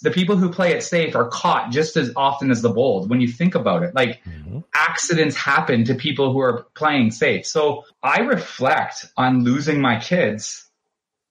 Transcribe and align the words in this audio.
the 0.00 0.10
people 0.10 0.36
who 0.36 0.50
play 0.50 0.72
it 0.72 0.82
safe 0.82 1.14
are 1.14 1.28
caught 1.28 1.70
just 1.70 1.96
as 1.96 2.12
often 2.16 2.50
as 2.50 2.62
the 2.62 2.70
bold 2.70 3.08
when 3.10 3.20
you 3.20 3.28
think 3.28 3.54
about 3.54 3.82
it. 3.82 3.94
Like 3.94 4.22
mm-hmm. 4.24 4.60
accidents 4.74 5.36
happen 5.36 5.84
to 5.84 5.94
people 5.94 6.32
who 6.32 6.40
are 6.40 6.66
playing 6.74 7.10
safe. 7.10 7.46
So 7.46 7.84
I 8.02 8.20
reflect 8.20 9.06
on 9.16 9.44
losing 9.44 9.80
my 9.80 10.00
kids 10.00 10.68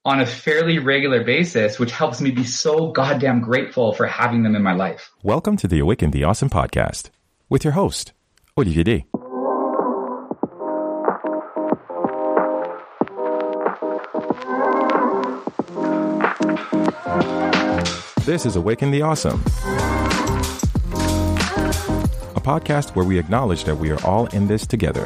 on 0.03 0.19
a 0.19 0.25
fairly 0.25 0.79
regular 0.79 1.23
basis, 1.23 1.77
which 1.79 1.91
helps 1.91 2.21
me 2.21 2.31
be 2.31 2.43
so 2.43 2.91
goddamn 2.91 3.41
grateful 3.41 3.93
for 3.93 4.07
having 4.07 4.43
them 4.43 4.55
in 4.55 4.63
my 4.63 4.73
life. 4.73 5.11
Welcome 5.21 5.57
to 5.57 5.67
the 5.67 5.79
Awaken 5.79 6.11
the 6.11 6.23
Awesome 6.23 6.49
podcast 6.49 7.09
with 7.49 7.63
your 7.63 7.73
host, 7.73 8.13
Olivier 8.57 8.83
Day. 8.83 9.05
This 18.31 18.45
is 18.45 18.55
Awaken 18.55 18.91
the 18.91 19.01
Awesome, 19.01 19.41
a 22.33 22.39
podcast 22.39 22.95
where 22.95 23.03
we 23.03 23.19
acknowledge 23.19 23.65
that 23.65 23.75
we 23.75 23.91
are 23.91 24.01
all 24.05 24.27
in 24.27 24.47
this 24.47 24.65
together. 24.65 25.03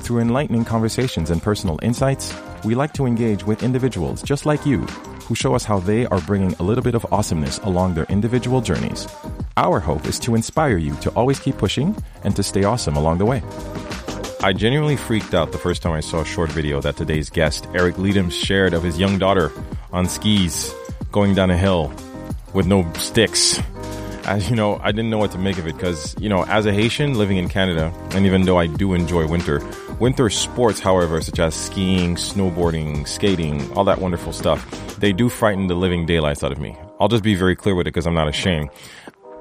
Through 0.00 0.18
enlightening 0.18 0.66
conversations 0.66 1.30
and 1.30 1.42
personal 1.42 1.78
insights, 1.80 2.34
we 2.66 2.74
like 2.74 2.92
to 2.92 3.06
engage 3.06 3.44
with 3.44 3.62
individuals 3.62 4.20
just 4.20 4.44
like 4.44 4.66
you 4.66 4.80
who 5.24 5.34
show 5.34 5.54
us 5.54 5.64
how 5.64 5.78
they 5.78 6.04
are 6.08 6.20
bringing 6.20 6.52
a 6.58 6.62
little 6.62 6.84
bit 6.84 6.94
of 6.94 7.06
awesomeness 7.10 7.56
along 7.60 7.94
their 7.94 8.04
individual 8.10 8.60
journeys. 8.60 9.08
Our 9.56 9.80
hope 9.80 10.04
is 10.04 10.18
to 10.18 10.34
inspire 10.34 10.76
you 10.76 10.94
to 10.96 11.08
always 11.12 11.40
keep 11.40 11.56
pushing 11.56 11.96
and 12.24 12.36
to 12.36 12.42
stay 12.42 12.64
awesome 12.64 12.96
along 12.96 13.16
the 13.16 13.24
way. 13.24 13.42
I 14.42 14.52
genuinely 14.52 14.96
freaked 14.96 15.32
out 15.32 15.52
the 15.52 15.56
first 15.56 15.80
time 15.80 15.94
I 15.94 16.00
saw 16.00 16.20
a 16.20 16.26
short 16.26 16.52
video 16.52 16.82
that 16.82 16.98
today's 16.98 17.30
guest, 17.30 17.66
Eric 17.72 17.94
Leadhams, 17.94 18.32
shared 18.32 18.74
of 18.74 18.82
his 18.82 18.98
young 18.98 19.18
daughter 19.18 19.50
on 19.94 20.10
skis 20.10 20.74
going 21.10 21.34
down 21.34 21.50
a 21.50 21.56
hill 21.56 21.90
with 22.56 22.66
no 22.66 22.90
sticks. 22.94 23.60
As 24.24 24.50
you 24.50 24.56
know, 24.56 24.80
I 24.82 24.90
didn't 24.90 25.10
know 25.10 25.18
what 25.18 25.30
to 25.32 25.38
make 25.38 25.58
of 25.58 25.68
it 25.68 25.76
because, 25.76 26.16
you 26.18 26.28
know, 26.28 26.42
as 26.46 26.66
a 26.66 26.72
Haitian 26.72 27.14
living 27.14 27.36
in 27.36 27.48
Canada, 27.48 27.92
and 28.10 28.26
even 28.26 28.42
though 28.42 28.58
I 28.58 28.66
do 28.66 28.94
enjoy 28.94 29.28
winter, 29.28 29.60
winter 30.00 30.28
sports, 30.30 30.80
however, 30.80 31.20
such 31.20 31.38
as 31.38 31.54
skiing, 31.54 32.16
snowboarding, 32.16 33.06
skating, 33.06 33.70
all 33.74 33.84
that 33.84 34.00
wonderful 34.00 34.32
stuff, 34.32 34.96
they 34.98 35.12
do 35.12 35.28
frighten 35.28 35.68
the 35.68 35.76
living 35.76 36.06
daylights 36.06 36.42
out 36.42 36.50
of 36.50 36.58
me. 36.58 36.76
I'll 36.98 37.08
just 37.08 37.22
be 37.22 37.34
very 37.36 37.54
clear 37.54 37.76
with 37.76 37.86
it 37.86 37.92
because 37.92 38.06
I'm 38.06 38.14
not 38.14 38.26
ashamed. 38.26 38.70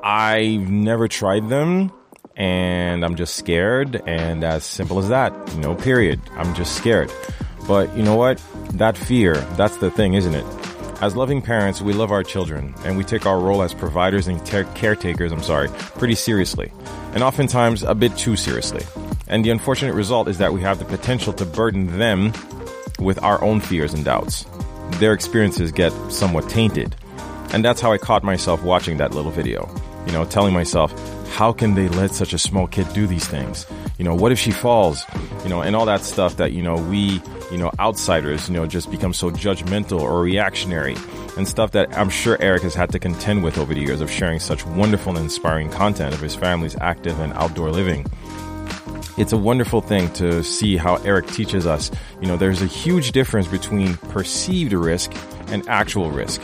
I've 0.03 0.69
never 0.69 1.07
tried 1.07 1.49
them 1.49 1.91
and 2.35 3.03
I'm 3.03 3.15
just 3.15 3.37
scared 3.37 4.03
and 4.05 4.43
as 4.43 4.65
simple 4.65 4.99
as 4.99 5.07
that, 5.09 5.33
no 5.55 5.73
period. 5.73 6.19
I'm 6.33 6.53
just 6.53 6.75
scared. 6.75 7.11
But 7.65 7.95
you 7.97 8.03
know 8.03 8.17
what? 8.17 8.43
That 8.73 8.97
fear, 8.97 9.35
that's 9.55 9.77
the 9.77 9.89
thing, 9.89 10.13
isn't 10.13 10.35
it? 10.35 10.64
As 11.01 11.13
loving 11.13 11.41
parents, 11.41 11.81
we 11.81 11.91
love 11.91 12.11
our 12.11 12.23
children 12.23 12.73
and 12.85 12.97
we 12.97 13.03
take 13.03 13.25
our 13.25 13.37
role 13.37 13.61
as 13.61 13.73
providers 13.73 14.27
and 14.27 14.43
caretakers, 14.45 15.31
I'm 15.33 15.43
sorry, 15.43 15.67
pretty 15.97 16.15
seriously. 16.15 16.71
And 17.13 17.21
oftentimes 17.21 17.83
a 17.83 17.93
bit 17.93 18.15
too 18.17 18.37
seriously. 18.37 18.85
And 19.27 19.43
the 19.43 19.49
unfortunate 19.49 19.93
result 19.93 20.29
is 20.29 20.37
that 20.37 20.53
we 20.53 20.61
have 20.61 20.79
the 20.79 20.85
potential 20.85 21.33
to 21.33 21.45
burden 21.45 21.97
them 21.97 22.31
with 22.97 23.21
our 23.21 23.43
own 23.43 23.59
fears 23.59 23.93
and 23.93 24.05
doubts. 24.05 24.45
Their 24.99 25.11
experiences 25.11 25.73
get 25.73 25.91
somewhat 26.09 26.47
tainted. 26.47 26.95
And 27.51 27.63
that's 27.63 27.81
how 27.81 27.91
I 27.91 27.97
caught 27.97 28.23
myself 28.23 28.63
watching 28.63 28.97
that 28.97 29.13
little 29.13 29.31
video. 29.31 29.69
You 30.05 30.13
know, 30.13 30.23
telling 30.23 30.53
myself, 30.53 30.93
how 31.31 31.51
can 31.51 31.75
they 31.75 31.89
let 31.89 32.11
such 32.11 32.31
a 32.31 32.37
small 32.37 32.67
kid 32.67 32.87
do 32.93 33.05
these 33.05 33.27
things? 33.27 33.65
You 33.97 34.05
know, 34.05 34.15
what 34.15 34.31
if 34.31 34.39
she 34.39 34.51
falls? 34.51 35.03
You 35.43 35.49
know, 35.49 35.61
and 35.61 35.75
all 35.75 35.85
that 35.85 36.01
stuff 36.01 36.37
that, 36.37 36.51
you 36.51 36.61
know, 36.61 36.75
we 36.75 37.21
you 37.51 37.57
know, 37.57 37.71
outsiders, 37.79 38.49
you 38.49 38.55
know, 38.55 38.65
just 38.65 38.89
become 38.89 39.13
so 39.13 39.29
judgmental 39.29 40.01
or 40.01 40.21
reactionary 40.21 40.95
and 41.37 41.47
stuff 41.47 41.71
that 41.71 41.95
I'm 41.97 42.09
sure 42.09 42.37
Eric 42.41 42.63
has 42.63 42.73
had 42.73 42.91
to 42.91 42.99
contend 42.99 43.43
with 43.43 43.57
over 43.57 43.73
the 43.73 43.81
years 43.81 44.01
of 44.01 44.09
sharing 44.09 44.39
such 44.39 44.65
wonderful 44.65 45.15
and 45.15 45.23
inspiring 45.23 45.69
content 45.69 46.13
of 46.13 46.21
his 46.21 46.35
family's 46.35 46.75
active 46.77 47.19
and 47.19 47.33
outdoor 47.33 47.71
living. 47.71 48.05
It's 49.17 49.31
a 49.31 49.37
wonderful 49.37 49.81
thing 49.81 50.11
to 50.13 50.43
see 50.43 50.75
how 50.75 50.95
Eric 50.97 51.27
teaches 51.27 51.65
us, 51.65 51.91
you 52.19 52.27
know, 52.27 52.35
there's 52.35 52.61
a 52.61 52.67
huge 52.67 53.11
difference 53.11 53.47
between 53.47 53.95
perceived 53.95 54.73
risk 54.73 55.13
and 55.47 55.67
actual 55.69 56.11
risk. 56.11 56.41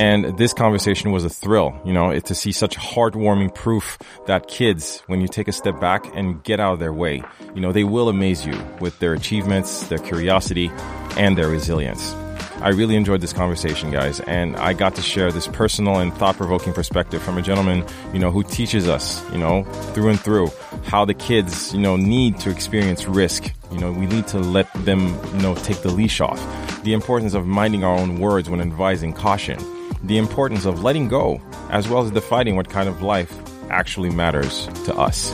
And 0.00 0.38
this 0.38 0.54
conversation 0.54 1.12
was 1.12 1.26
a 1.26 1.28
thrill, 1.28 1.78
you 1.84 1.92
know, 1.92 2.18
to 2.18 2.34
see 2.34 2.52
such 2.52 2.74
heartwarming 2.74 3.54
proof 3.54 3.98
that 4.26 4.48
kids, 4.48 5.02
when 5.08 5.20
you 5.20 5.28
take 5.28 5.46
a 5.46 5.52
step 5.52 5.78
back 5.78 6.06
and 6.16 6.42
get 6.42 6.58
out 6.58 6.72
of 6.72 6.78
their 6.78 6.92
way, 6.94 7.22
you 7.54 7.60
know, 7.60 7.70
they 7.70 7.84
will 7.84 8.08
amaze 8.08 8.46
you 8.46 8.58
with 8.80 8.98
their 8.98 9.12
achievements, 9.12 9.88
their 9.88 9.98
curiosity, 9.98 10.70
and 11.18 11.36
their 11.36 11.50
resilience. 11.50 12.14
I 12.62 12.70
really 12.70 12.96
enjoyed 12.96 13.20
this 13.20 13.34
conversation, 13.34 13.90
guys, 13.90 14.20
and 14.20 14.56
I 14.56 14.72
got 14.72 14.94
to 14.94 15.02
share 15.02 15.30
this 15.32 15.46
personal 15.46 15.98
and 15.98 16.14
thought-provoking 16.14 16.72
perspective 16.72 17.22
from 17.22 17.36
a 17.36 17.42
gentleman, 17.42 17.84
you 18.14 18.20
know, 18.20 18.30
who 18.30 18.42
teaches 18.42 18.88
us, 18.88 19.22
you 19.32 19.38
know, 19.38 19.64
through 19.92 20.08
and 20.08 20.20
through 20.20 20.48
how 20.84 21.04
the 21.04 21.12
kids, 21.12 21.74
you 21.74 21.80
know, 21.80 21.96
need 21.96 22.38
to 22.40 22.48
experience 22.48 23.06
risk. 23.06 23.52
You 23.70 23.80
know, 23.80 23.92
we 23.92 24.06
need 24.06 24.26
to 24.28 24.38
let 24.38 24.72
them, 24.86 25.08
you 25.34 25.42
know, 25.42 25.54
take 25.56 25.82
the 25.82 25.90
leash 25.90 26.22
off. 26.22 26.40
The 26.84 26.94
importance 26.94 27.34
of 27.34 27.44
minding 27.44 27.84
our 27.84 27.98
own 27.98 28.18
words 28.18 28.48
when 28.48 28.62
advising 28.62 29.12
caution 29.12 29.58
the 30.02 30.18
importance 30.18 30.64
of 30.64 30.82
letting 30.82 31.08
go, 31.08 31.40
as 31.70 31.88
well 31.88 32.02
as 32.02 32.10
defining 32.10 32.56
what 32.56 32.68
kind 32.68 32.88
of 32.88 33.02
life 33.02 33.32
actually 33.70 34.10
matters 34.10 34.66
to 34.84 34.94
us. 34.96 35.32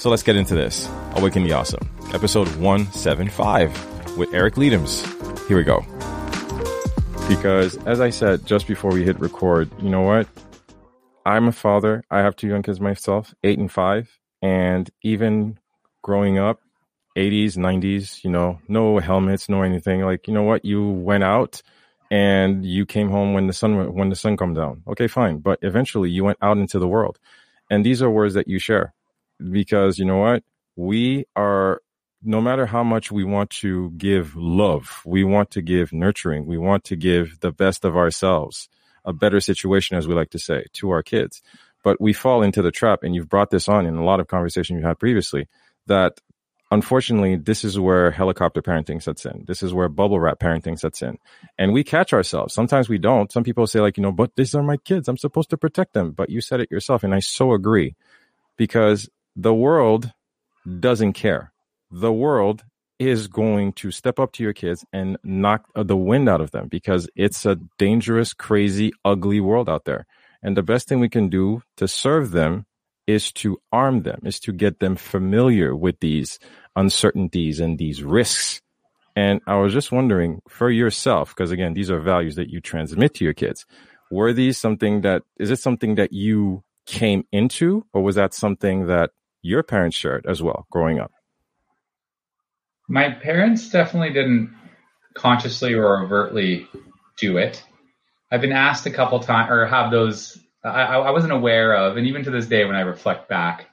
So 0.00 0.10
let's 0.10 0.22
get 0.22 0.36
into 0.36 0.54
this. 0.54 0.88
Awaken 1.14 1.44
the 1.44 1.52
Awesome, 1.52 1.88
episode 2.12 2.48
175 2.56 4.16
with 4.16 4.32
Eric 4.32 4.54
Leadhams. 4.54 5.04
Here 5.48 5.56
we 5.56 5.64
go. 5.64 5.84
Because 7.28 7.76
as 7.86 8.00
I 8.00 8.10
said 8.10 8.46
just 8.46 8.66
before 8.66 8.92
we 8.92 9.04
hit 9.04 9.18
record, 9.18 9.70
you 9.80 9.90
know 9.90 10.02
what? 10.02 10.28
I'm 11.24 11.48
a 11.48 11.52
father. 11.52 12.04
I 12.10 12.18
have 12.18 12.36
two 12.36 12.48
young 12.48 12.62
kids 12.62 12.80
myself, 12.80 13.34
eight 13.42 13.58
and 13.58 13.70
five. 13.70 14.18
And 14.42 14.88
even 15.02 15.58
growing 16.02 16.38
up, 16.38 16.60
80s, 17.16 17.56
90s, 17.56 18.22
you 18.22 18.30
know, 18.30 18.60
no 18.68 18.98
helmets, 18.98 19.48
no 19.48 19.62
anything. 19.62 20.02
Like, 20.02 20.28
you 20.28 20.34
know 20.34 20.42
what? 20.42 20.64
You 20.64 20.86
went 20.86 21.24
out 21.24 21.62
and 22.10 22.64
you 22.64 22.86
came 22.86 23.10
home 23.10 23.32
when 23.34 23.46
the 23.46 23.52
sun 23.52 23.92
when 23.94 24.08
the 24.08 24.16
sun 24.16 24.36
come 24.36 24.54
down. 24.54 24.82
Okay, 24.86 25.08
fine. 25.08 25.38
But 25.38 25.58
eventually 25.62 26.10
you 26.10 26.24
went 26.24 26.38
out 26.42 26.58
into 26.58 26.78
the 26.78 26.88
world. 26.88 27.18
And 27.70 27.84
these 27.84 28.02
are 28.02 28.10
words 28.10 28.34
that 28.34 28.48
you 28.48 28.58
share. 28.58 28.94
Because 29.50 29.98
you 29.98 30.04
know 30.04 30.18
what? 30.18 30.44
We 30.76 31.26
are 31.34 31.80
no 32.22 32.40
matter 32.40 32.66
how 32.66 32.82
much 32.82 33.12
we 33.12 33.24
want 33.24 33.50
to 33.50 33.90
give 33.96 34.36
love, 34.36 35.02
we 35.04 35.24
want 35.24 35.50
to 35.52 35.62
give 35.62 35.92
nurturing, 35.92 36.46
we 36.46 36.58
want 36.58 36.84
to 36.84 36.96
give 36.96 37.38
the 37.40 37.52
best 37.52 37.84
of 37.84 37.96
ourselves, 37.96 38.68
a 39.04 39.12
better 39.12 39.40
situation, 39.40 39.96
as 39.96 40.08
we 40.08 40.14
like 40.14 40.30
to 40.30 40.38
say, 40.38 40.64
to 40.72 40.90
our 40.90 41.02
kids. 41.02 41.42
But 41.84 42.00
we 42.00 42.12
fall 42.12 42.42
into 42.42 42.62
the 42.62 42.72
trap, 42.72 43.02
and 43.02 43.14
you've 43.14 43.28
brought 43.28 43.50
this 43.50 43.68
on 43.68 43.86
in 43.86 43.94
a 43.96 44.04
lot 44.04 44.18
of 44.18 44.26
conversation 44.26 44.76
you 44.76 44.84
had 44.84 44.98
previously, 44.98 45.46
that 45.86 46.20
unfortunately, 46.70 47.36
this 47.36 47.64
is 47.64 47.78
where 47.78 48.10
helicopter 48.10 48.62
parenting 48.62 49.02
sets 49.02 49.24
in. 49.24 49.44
This 49.46 49.62
is 49.62 49.72
where 49.72 49.88
bubble 49.88 50.20
wrap 50.20 50.38
parenting 50.38 50.78
sets 50.78 51.02
in. 51.02 51.18
And 51.58 51.72
we 51.72 51.84
catch 51.84 52.12
ourselves. 52.12 52.54
Sometimes 52.54 52.88
we 52.88 52.98
don't. 52.98 53.30
Some 53.32 53.44
people 53.44 53.66
say, 53.66 53.80
like, 53.80 53.96
you 53.96 54.02
know, 54.02 54.12
but 54.12 54.34
these 54.36 54.54
are 54.54 54.62
my 54.62 54.76
kids. 54.78 55.08
I'm 55.08 55.16
supposed 55.16 55.50
to 55.50 55.56
protect 55.56 55.92
them. 55.92 56.12
But 56.12 56.30
you 56.30 56.40
said 56.40 56.60
it 56.60 56.70
yourself. 56.70 57.04
And 57.04 57.14
I 57.14 57.20
so 57.20 57.52
agree 57.52 57.94
because 58.56 59.08
the 59.34 59.54
world 59.54 60.12
doesn't 60.80 61.12
care. 61.12 61.52
The 61.90 62.12
world 62.12 62.64
is 62.98 63.28
going 63.28 63.72
to 63.74 63.90
step 63.90 64.18
up 64.18 64.32
to 64.32 64.42
your 64.42 64.54
kids 64.54 64.84
and 64.92 65.18
knock 65.22 65.66
the 65.74 65.96
wind 65.96 66.28
out 66.28 66.40
of 66.40 66.50
them 66.50 66.66
because 66.68 67.08
it's 67.14 67.44
a 67.44 67.58
dangerous, 67.78 68.32
crazy, 68.32 68.92
ugly 69.04 69.38
world 69.38 69.68
out 69.68 69.84
there. 69.84 70.06
And 70.42 70.56
the 70.56 70.62
best 70.62 70.88
thing 70.88 71.00
we 71.00 71.08
can 71.08 71.28
do 71.28 71.62
to 71.76 71.86
serve 71.86 72.30
them 72.30 72.66
is 73.06 73.32
to 73.32 73.60
arm 73.72 74.02
them, 74.02 74.20
is 74.24 74.40
to 74.40 74.52
get 74.52 74.80
them 74.80 74.96
familiar 74.96 75.74
with 75.74 76.00
these 76.00 76.38
uncertainties 76.74 77.60
and 77.60 77.78
these 77.78 78.02
risks. 78.02 78.60
And 79.14 79.40
I 79.46 79.56
was 79.56 79.72
just 79.72 79.92
wondering 79.92 80.42
for 80.48 80.70
yourself, 80.70 81.30
because 81.30 81.50
again, 81.50 81.74
these 81.74 81.90
are 81.90 82.00
values 82.00 82.36
that 82.36 82.50
you 82.50 82.60
transmit 82.60 83.14
to 83.14 83.24
your 83.24 83.32
kids. 83.32 83.64
Were 84.10 84.32
these 84.32 84.58
something 84.58 85.00
that, 85.02 85.22
is 85.38 85.50
it 85.50 85.58
something 85.58 85.94
that 85.94 86.12
you 86.12 86.62
came 86.84 87.24
into, 87.32 87.86
or 87.92 88.02
was 88.02 88.16
that 88.16 88.34
something 88.34 88.86
that 88.86 89.10
your 89.42 89.62
parents 89.62 89.96
shared 89.96 90.26
as 90.26 90.42
well 90.42 90.66
growing 90.70 91.00
up? 91.00 91.12
My 92.88 93.10
parents 93.10 93.70
definitely 93.70 94.12
didn't 94.12 94.54
consciously 95.14 95.74
or 95.74 96.04
overtly 96.04 96.68
do 97.18 97.38
it. 97.38 97.64
I've 98.30 98.40
been 98.40 98.52
asked 98.52 98.86
a 98.86 98.90
couple 98.90 99.18
times, 99.20 99.50
or 99.50 99.66
have 99.66 99.90
those 99.90 100.38
I, 100.66 100.96
I 100.96 101.10
wasn't 101.10 101.32
aware 101.32 101.74
of, 101.74 101.96
and 101.96 102.06
even 102.06 102.24
to 102.24 102.30
this 102.30 102.46
day, 102.46 102.64
when 102.64 102.76
I 102.76 102.80
reflect 102.80 103.28
back, 103.28 103.68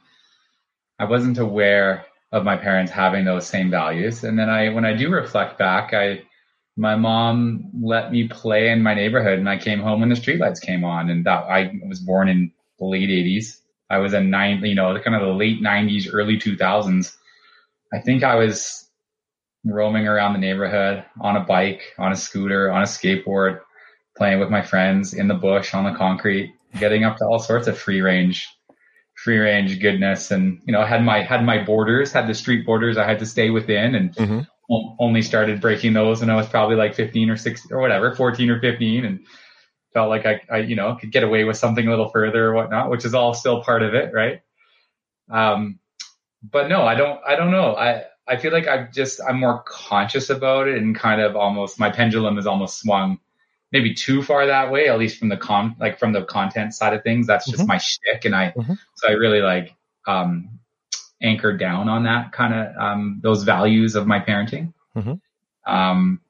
I 1.00 1.06
wasn't 1.06 1.38
aware 1.38 2.06
of 2.32 2.44
my 2.44 2.56
parents 2.56 2.92
having 2.92 3.26
those 3.26 3.48
same 3.48 3.70
values. 3.70 4.24
And 4.24 4.38
then 4.38 4.50
I, 4.50 4.70
when 4.70 4.86
I 4.86 4.96
do 4.96 5.10
reflect 5.10 5.58
back, 5.58 5.94
I, 5.94 6.24
my 6.76 6.96
mom 6.96 7.70
let 7.82 8.12
me 8.12 8.28
play 8.28 8.70
in 8.70 8.82
my 8.82 8.94
neighborhood, 8.94 9.40
and 9.40 9.50
I 9.50 9.58
came 9.58 9.80
home 9.80 10.00
when 10.00 10.10
the 10.10 10.16
streetlights 10.16 10.62
came 10.62 10.84
on. 10.84 11.10
And 11.10 11.26
that 11.26 11.44
I 11.44 11.80
was 11.88 12.00
born 12.00 12.30
in 12.30 12.52
the 12.80 12.86
late 12.86 13.10
'80s. 13.10 13.60
I 13.90 13.98
was 13.98 14.14
a 14.14 14.22
nine, 14.22 14.64
you 14.64 14.76
know, 14.76 15.00
kind 15.00 15.16
of 15.16 15.22
the 15.22 15.34
late 15.34 15.62
'90s, 15.62 16.10
early 16.12 16.38
2000s. 16.38 17.16
I 17.94 18.00
think 18.00 18.24
I 18.24 18.36
was 18.36 18.88
roaming 19.64 20.08
around 20.08 20.34
the 20.34 20.40
neighborhood 20.40 21.06
on 21.22 21.36
a 21.36 21.42
bike, 21.42 21.82
on 22.00 22.12
a 22.12 22.16
scooter, 22.16 22.72
on 22.72 22.82
a 22.82 22.86
skateboard, 22.86 23.62
playing 24.18 24.40
with 24.40 24.50
my 24.50 24.64
friends 24.64 25.14
in 25.14 25.28
the 25.28 25.36
bush 25.36 25.74
on 25.74 25.84
the 25.84 25.98
concrete 25.98 26.54
getting 26.80 27.04
up 27.04 27.18
to 27.18 27.26
all 27.26 27.40
sorts 27.40 27.68
of 27.68 27.78
free 27.78 28.02
range, 28.02 28.48
free 29.16 29.38
range 29.38 29.80
goodness. 29.80 30.32
And, 30.32 30.62
you 30.66 30.74
know, 30.74 30.84
had 30.84 31.04
my, 31.04 31.22
had 31.22 31.44
my 31.44 31.64
borders, 31.64 32.12
had 32.12 32.28
the 32.28 32.34
street 32.34 32.66
borders 32.66 32.98
I 32.98 33.06
had 33.06 33.20
to 33.20 33.26
stay 33.26 33.50
within 33.50 33.96
and 33.96 34.16
mm-hmm. 34.16 34.40
only 35.00 35.22
started 35.22 35.62
breaking 35.62 35.94
those 35.94 36.22
when 36.22 36.30
I 36.30 36.36
was 36.36 36.48
probably 36.48 36.76
like 36.76 36.96
15 36.96 37.30
or 37.30 37.38
16 37.38 37.72
or 37.76 37.80
whatever, 37.80 38.16
14 38.16 38.50
or 38.50 38.60
15. 38.60 39.06
And 39.06 39.20
felt 39.94 40.10
like 40.10 40.26
I, 40.26 40.42
I, 40.52 40.58
you 40.60 40.76
know, 40.76 40.96
could 40.96 41.12
get 41.12 41.24
away 41.24 41.44
with 41.44 41.58
something 41.58 41.86
a 41.86 41.90
little 41.90 42.10
further 42.10 42.48
or 42.48 42.54
whatnot, 42.54 42.90
which 42.90 43.06
is 43.06 43.14
all 43.14 43.34
still 43.34 43.64
part 43.64 43.84
of 43.84 43.94
it. 43.94 44.14
Right. 44.14 44.42
Um, 45.30 45.80
but 46.42 46.68
no, 46.68 46.84
I 46.84 46.96
don't, 46.96 47.22
I 47.26 47.36
don't 47.36 47.52
know. 47.52 47.76
I, 47.76 48.04
I 48.28 48.38
feel 48.38 48.52
like 48.52 48.68
I've 48.68 48.92
just, 48.92 49.22
I'm 49.22 49.40
more 49.40 49.64
conscious 49.64 50.30
about 50.30 50.68
it 50.68 50.78
and 50.78 50.96
kind 50.96 51.22
of 51.22 51.36
almost, 51.36 51.80
my 51.80 51.90
pendulum 51.90 52.38
is 52.38 52.48
almost 52.48 52.80
swung 52.80 53.20
maybe 53.74 53.94
too 53.94 54.22
far 54.22 54.46
that 54.46 54.72
way, 54.72 54.88
at 54.88 54.98
least 54.98 55.18
from 55.18 55.28
the 55.28 55.36
con, 55.36 55.76
like 55.80 56.00
from 56.00 56.14
the 56.14 56.24
content 56.24 56.74
side 56.74 56.94
of 56.94 57.04
things. 57.04 57.28
That's 57.28 57.46
just 57.46 57.64
mm-hmm. 57.64 57.68
my 57.68 57.78
shtick. 57.80 58.24
And 58.24 58.36
I, 58.36 58.54
mm-hmm. 58.56 58.74
so 58.96 59.10
I 59.10 59.14
really 59.14 59.42
like, 59.42 59.76
um, 60.08 60.60
anchored 61.22 61.60
down 61.60 61.90
on 61.90 62.04
that 62.04 62.32
kind 62.32 62.54
of, 62.54 62.78
um, 62.78 63.20
those 63.24 63.44
values 63.44 63.96
of 63.96 64.06
my 64.06 64.20
parenting. 64.20 64.74
Mm-hmm. 64.96 65.74
Um, 65.74 66.22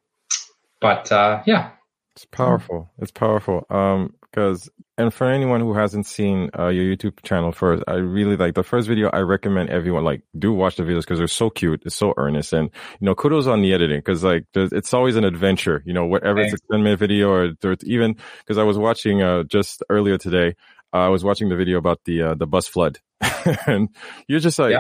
but, 0.80 1.12
uh, 1.12 1.44
yeah. 1.46 1.72
It's 2.16 2.26
powerful. 2.26 2.90
It's 3.00 3.12
powerful. 3.12 3.66
Um, 3.70 4.14
because 4.34 4.70
and 4.98 5.14
for 5.14 5.30
anyone 5.30 5.60
who 5.62 5.74
hasn't 5.74 6.06
seen 6.06 6.50
uh, 6.58 6.68
your 6.68 6.84
YouTube 6.84 7.22
channel 7.24 7.52
first, 7.52 7.84
I 7.88 7.94
really 7.94 8.36
like 8.36 8.56
the 8.56 8.64
first 8.64 8.88
video. 8.88 9.10
I 9.12 9.20
recommend 9.20 9.70
everyone 9.70 10.04
like 10.04 10.24
do 10.38 10.52
watch 10.52 10.76
the 10.76 10.84
videos 10.84 11.02
because 11.02 11.20
they're 11.20 11.28
so 11.28 11.50
cute, 11.50 11.84
it's 11.86 11.96
so 11.96 12.14
earnest, 12.18 12.54
and 12.54 12.70
you 13.00 13.06
know 13.06 13.16
kudos 13.16 13.48
on 13.48 13.62
the 13.62 13.74
editing 13.74 14.00
because 14.00 14.24
like 14.24 14.46
it's 14.56 14.94
always 14.94 15.16
an 15.16 15.24
adventure. 15.24 15.84
You 15.86 15.94
know 15.94 16.06
whatever 16.06 16.40
Thanks. 16.40 16.54
it's 16.54 16.64
a 16.64 16.74
ten 16.74 16.84
minute 16.84 17.00
video 17.00 17.32
or 17.32 17.76
even 17.84 18.16
because 18.40 18.58
I 18.58 18.64
was 18.64 18.78
watching 18.78 19.22
uh, 19.22 19.44
just 19.44 19.84
earlier 19.90 20.18
today, 20.18 20.56
uh, 20.94 20.98
I 20.98 21.10
was 21.10 21.24
watching 21.24 21.50
the 21.50 21.56
video 21.56 21.78
about 21.78 22.02
the 22.06 22.22
uh, 22.24 22.36
the 22.36 22.48
bus 22.48 22.68
flood, 22.68 23.00
and 23.68 23.90
you're 24.28 24.40
just 24.40 24.58
like, 24.58 24.76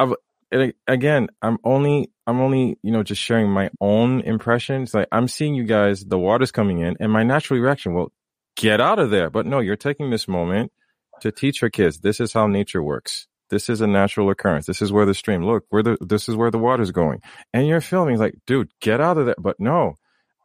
yeah. 0.00 0.12
again, 0.86 1.28
I'm 1.42 1.58
only 1.64 2.10
I'm 2.26 2.40
only, 2.40 2.78
you 2.82 2.90
know, 2.90 3.02
just 3.02 3.20
sharing 3.20 3.50
my 3.50 3.70
own 3.80 4.20
impressions. 4.20 4.94
Like 4.94 5.08
I'm 5.12 5.28
seeing 5.28 5.54
you 5.54 5.64
guys, 5.64 6.04
the 6.04 6.18
water's 6.18 6.52
coming 6.52 6.78
in 6.78 6.96
and 7.00 7.12
my 7.12 7.22
natural 7.22 7.60
reaction, 7.60 7.94
well, 7.94 8.12
get 8.56 8.80
out 8.80 8.98
of 8.98 9.10
there. 9.10 9.30
But 9.30 9.46
no, 9.46 9.60
you're 9.60 9.76
taking 9.76 10.10
this 10.10 10.28
moment 10.28 10.72
to 11.20 11.32
teach 11.32 11.62
your 11.62 11.70
kids 11.70 12.00
this 12.00 12.20
is 12.20 12.32
how 12.32 12.46
nature 12.46 12.82
works. 12.82 13.26
This 13.50 13.68
is 13.68 13.80
a 13.80 13.86
natural 13.86 14.30
occurrence. 14.30 14.66
This 14.66 14.82
is 14.82 14.90
where 14.92 15.06
the 15.06 15.14
stream, 15.14 15.44
look, 15.44 15.64
where 15.68 15.82
the, 15.82 15.98
this 16.00 16.28
is 16.28 16.34
where 16.34 16.50
the 16.50 16.58
water's 16.58 16.90
going. 16.90 17.20
And 17.52 17.68
you're 17.68 17.80
filming 17.80 18.18
like, 18.18 18.34
dude, 18.46 18.70
get 18.80 19.00
out 19.00 19.18
of 19.18 19.26
there. 19.26 19.36
But 19.38 19.60
no, 19.60 19.94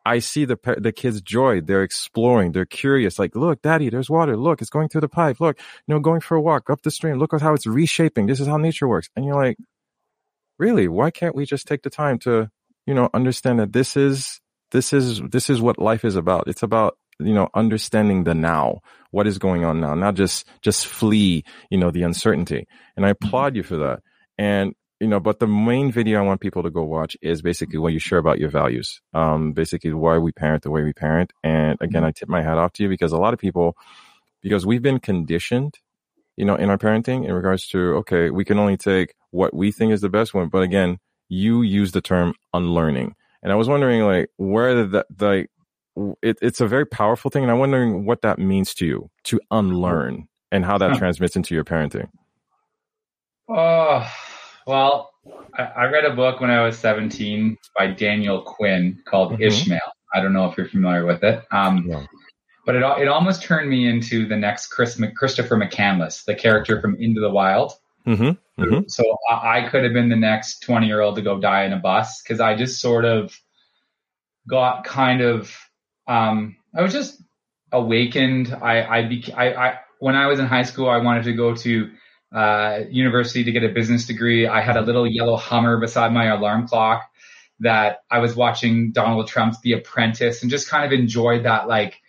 I 0.06 0.20
see 0.20 0.46
the, 0.46 0.58
the 0.78 0.92
kids' 0.92 1.22
joy. 1.22 1.62
They're 1.62 1.84
exploring. 1.84 2.52
They're 2.52 2.66
curious. 2.66 3.18
Like, 3.18 3.36
look, 3.36 3.62
daddy, 3.62 3.90
there's 3.90 4.10
water. 4.10 4.36
Look, 4.36 4.62
it's 4.62 4.70
going 4.70 4.90
through 4.90 5.02
the 5.02 5.10
pipe. 5.10 5.40
Look, 5.40 5.58
you 5.88 5.94
know, 5.94 6.00
going 6.00 6.20
for 6.20 6.36
a 6.36 6.42
walk 6.42 6.70
up 6.70 6.82
the 6.82 6.92
stream. 6.92 7.18
Look 7.18 7.34
at 7.34 7.42
how 7.42 7.54
it's 7.54 7.66
reshaping. 7.66 8.28
This 8.28 8.40
is 8.40 8.48
how 8.48 8.58
nature 8.58 8.88
works. 8.88 9.10
And 9.16 9.26
you're 9.26 9.42
like, 9.42 9.58
really, 10.58 10.88
why 10.88 11.10
can't 11.10 11.36
we 11.36 11.46
just 11.46 11.68
take 11.68 11.84
the 11.84 11.90
time 11.90 12.20
to, 12.20 12.50
you 12.86 12.94
know, 12.94 13.10
understand 13.14 13.60
that 13.60 13.74
this 13.74 13.96
is, 13.96 14.42
this 14.72 14.94
is, 14.94 15.22
this 15.32 15.50
is 15.50 15.62
what 15.62 15.80
life 15.80 16.06
is 16.06 16.18
about. 16.18 16.48
It's 16.48 16.64
about 16.64 16.98
you 17.20 17.34
know, 17.34 17.50
understanding 17.54 18.24
the 18.24 18.34
now, 18.34 18.80
what 19.12 19.28
is 19.28 19.38
going 19.38 19.66
on 19.66 19.82
now, 19.82 19.94
not 19.96 20.16
just, 20.16 20.48
just 20.62 20.86
flee, 20.86 21.44
you 21.70 21.78
know, 21.78 21.92
the 21.92 22.04
uncertainty. 22.04 22.68
And 22.96 23.06
I 23.06 23.14
mm-hmm. 23.14 23.26
applaud 23.26 23.56
you 23.56 23.64
for 23.64 23.78
that. 23.78 24.02
And, 24.38 24.74
you 25.00 25.08
know, 25.08 25.20
but 25.20 25.40
the 25.40 25.48
main 25.48 25.92
video 25.92 26.20
I 26.20 26.26
want 26.26 26.42
people 26.42 26.64
to 26.64 26.70
go 26.70 26.84
watch 26.84 27.16
is 27.22 27.42
basically 27.42 27.80
what 27.80 27.94
you 27.94 28.00
share 28.00 28.20
about 28.20 28.40
your 28.40 28.50
values. 28.50 29.02
Um, 29.14 29.54
basically 29.54 29.94
why 29.94 30.18
we 30.18 30.32
parent 30.32 30.64
the 30.64 30.72
way 30.72 30.84
we 30.84 30.94
parent. 30.94 31.32
And 31.44 31.78
again, 31.82 32.04
I 32.04 32.12
tip 32.12 32.30
my 32.30 32.42
hat 32.42 32.58
off 32.58 32.74
to 32.74 32.84
you 32.84 32.90
because 32.90 33.12
a 33.12 33.18
lot 33.18 33.34
of 33.34 33.40
people, 33.40 33.76
because 34.42 34.66
we've 34.66 34.82
been 34.82 35.00
conditioned, 35.00 35.76
you 36.38 36.46
know, 36.46 36.56
in 36.56 36.70
our 36.70 36.78
parenting 36.78 37.26
in 37.26 37.34
regards 37.34 37.68
to, 37.68 37.96
okay, 37.98 38.30
we 38.30 38.46
can 38.46 38.60
only 38.60 38.78
take 38.78 39.14
what 39.32 39.54
we 39.54 39.72
think 39.72 39.92
is 39.92 40.02
the 40.02 40.10
best 40.10 40.34
one. 40.34 40.50
But 40.50 40.64
again, 40.64 41.00
you 41.28 41.62
use 41.62 41.92
the 41.92 42.02
term 42.02 42.34
unlearning. 42.54 43.16
And 43.42 43.52
I 43.52 43.56
was 43.56 43.70
wondering, 43.70 44.02
like, 44.02 44.30
where 44.38 44.76
did 44.76 44.92
that, 44.92 45.06
like, 45.20 45.50
it, 46.22 46.38
it's 46.42 46.62
a 46.62 46.68
very 46.68 46.86
powerful 46.86 47.32
thing, 47.32 47.44
and 47.44 47.52
I'm 47.52 47.60
wondering 47.60 48.06
what 48.06 48.22
that 48.22 48.40
means 48.40 48.74
to 48.76 48.86
you 48.86 49.10
to 49.26 49.40
unlearn 49.52 50.28
and 50.52 50.66
how 50.66 50.78
that 50.78 50.98
transmits 50.98 51.36
into 51.36 51.54
your 51.54 51.64
parenting. 51.64 52.10
Oh, 53.48 54.08
well, 54.68 55.12
I, 55.58 55.64
I, 55.64 55.86
read 55.86 56.06
a 56.06 56.14
book 56.14 56.40
when 56.40 56.52
I 56.52 56.64
was 56.64 56.78
17 56.78 57.58
by 57.78 57.88
Daniel 57.88 58.42
Quinn 58.42 59.02
called 59.06 59.34
mm-hmm. 59.34 59.44
Ishmael. 59.44 59.80
I 60.14 60.22
don't 60.22 60.34
know 60.34 60.46
if 60.50 60.58
you're 60.58 60.68
familiar 60.68 61.06
with 61.06 61.24
it. 61.24 61.44
Um, 61.52 61.86
yeah. 61.88 62.06
But 62.66 62.76
it, 62.76 62.84
it 63.02 63.08
almost 63.08 63.44
turned 63.44 63.70
me 63.70 63.88
into 63.88 64.28
the 64.28 64.36
next 64.36 64.68
Chris, 64.68 65.02
Christopher 65.16 65.56
McCandless, 65.56 66.26
the 66.26 66.36
character 66.36 66.80
from 66.82 66.96
Into 67.00 67.22
the 67.22 67.30
Wild. 67.30 67.74
Mm-hmm. 68.06 68.64
Mm-hmm. 68.64 68.88
So 68.88 69.04
I, 69.30 69.60
I 69.60 69.70
could 69.70 69.84
have 69.84 69.94
been 69.94 70.10
the 70.10 70.16
next 70.16 70.60
20 70.62 70.86
year 70.86 71.02
old 71.02 71.16
to 71.16 71.22
go 71.22 71.40
die 71.40 71.66
in 71.66 71.74
a 71.74 71.80
bus 71.80 72.22
because 72.22 72.40
I 72.40 72.56
just 72.56 72.80
sort 72.80 73.06
of 73.06 73.36
got 74.48 74.84
kind 74.84 75.22
of 75.22 75.56
um, 76.10 76.58
I 76.76 76.82
was 76.82 76.92
just 76.92 77.22
awakened. 77.72 78.54
I, 78.62 78.82
I, 78.82 79.22
I, 79.38 79.54
I, 79.54 79.80
when 80.00 80.16
I 80.16 80.28
was 80.28 80.40
in 80.40 80.48
high 80.48 80.64
school, 80.64 80.90
I 80.90 80.98
wanted 80.98 81.24
to 81.26 81.34
go 81.34 81.56
to 81.56 81.90
uh, 82.36 82.80
university 82.90 83.44
to 83.44 83.52
get 83.52 83.64
a 83.64 83.70
business 83.70 84.08
degree. 84.08 84.48
I 84.48 84.62
had 84.62 84.76
a 84.76 84.82
little 84.82 85.08
yellow 85.08 85.38
Hummer 85.38 85.78
beside 85.80 86.12
my 86.12 86.26
alarm 86.26 86.68
clock 86.68 87.10
that 87.60 88.00
I 88.10 88.20
was 88.20 88.36
watching 88.36 88.92
Donald 88.92 89.28
Trump's 89.28 89.62
The 89.62 89.74
Apprentice 89.74 90.42
and 90.42 90.50
just 90.50 90.70
kind 90.70 90.86
of 90.86 90.98
enjoyed 90.98 91.46
that 91.46 91.68
like 91.68 92.02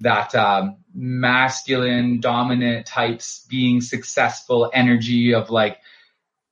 that 0.00 0.34
um, 0.34 0.78
masculine 0.94 2.20
dominant 2.20 2.86
types 2.86 3.46
being 3.48 3.80
successful 3.80 4.70
energy 4.72 5.34
of 5.34 5.50
like 5.50 5.78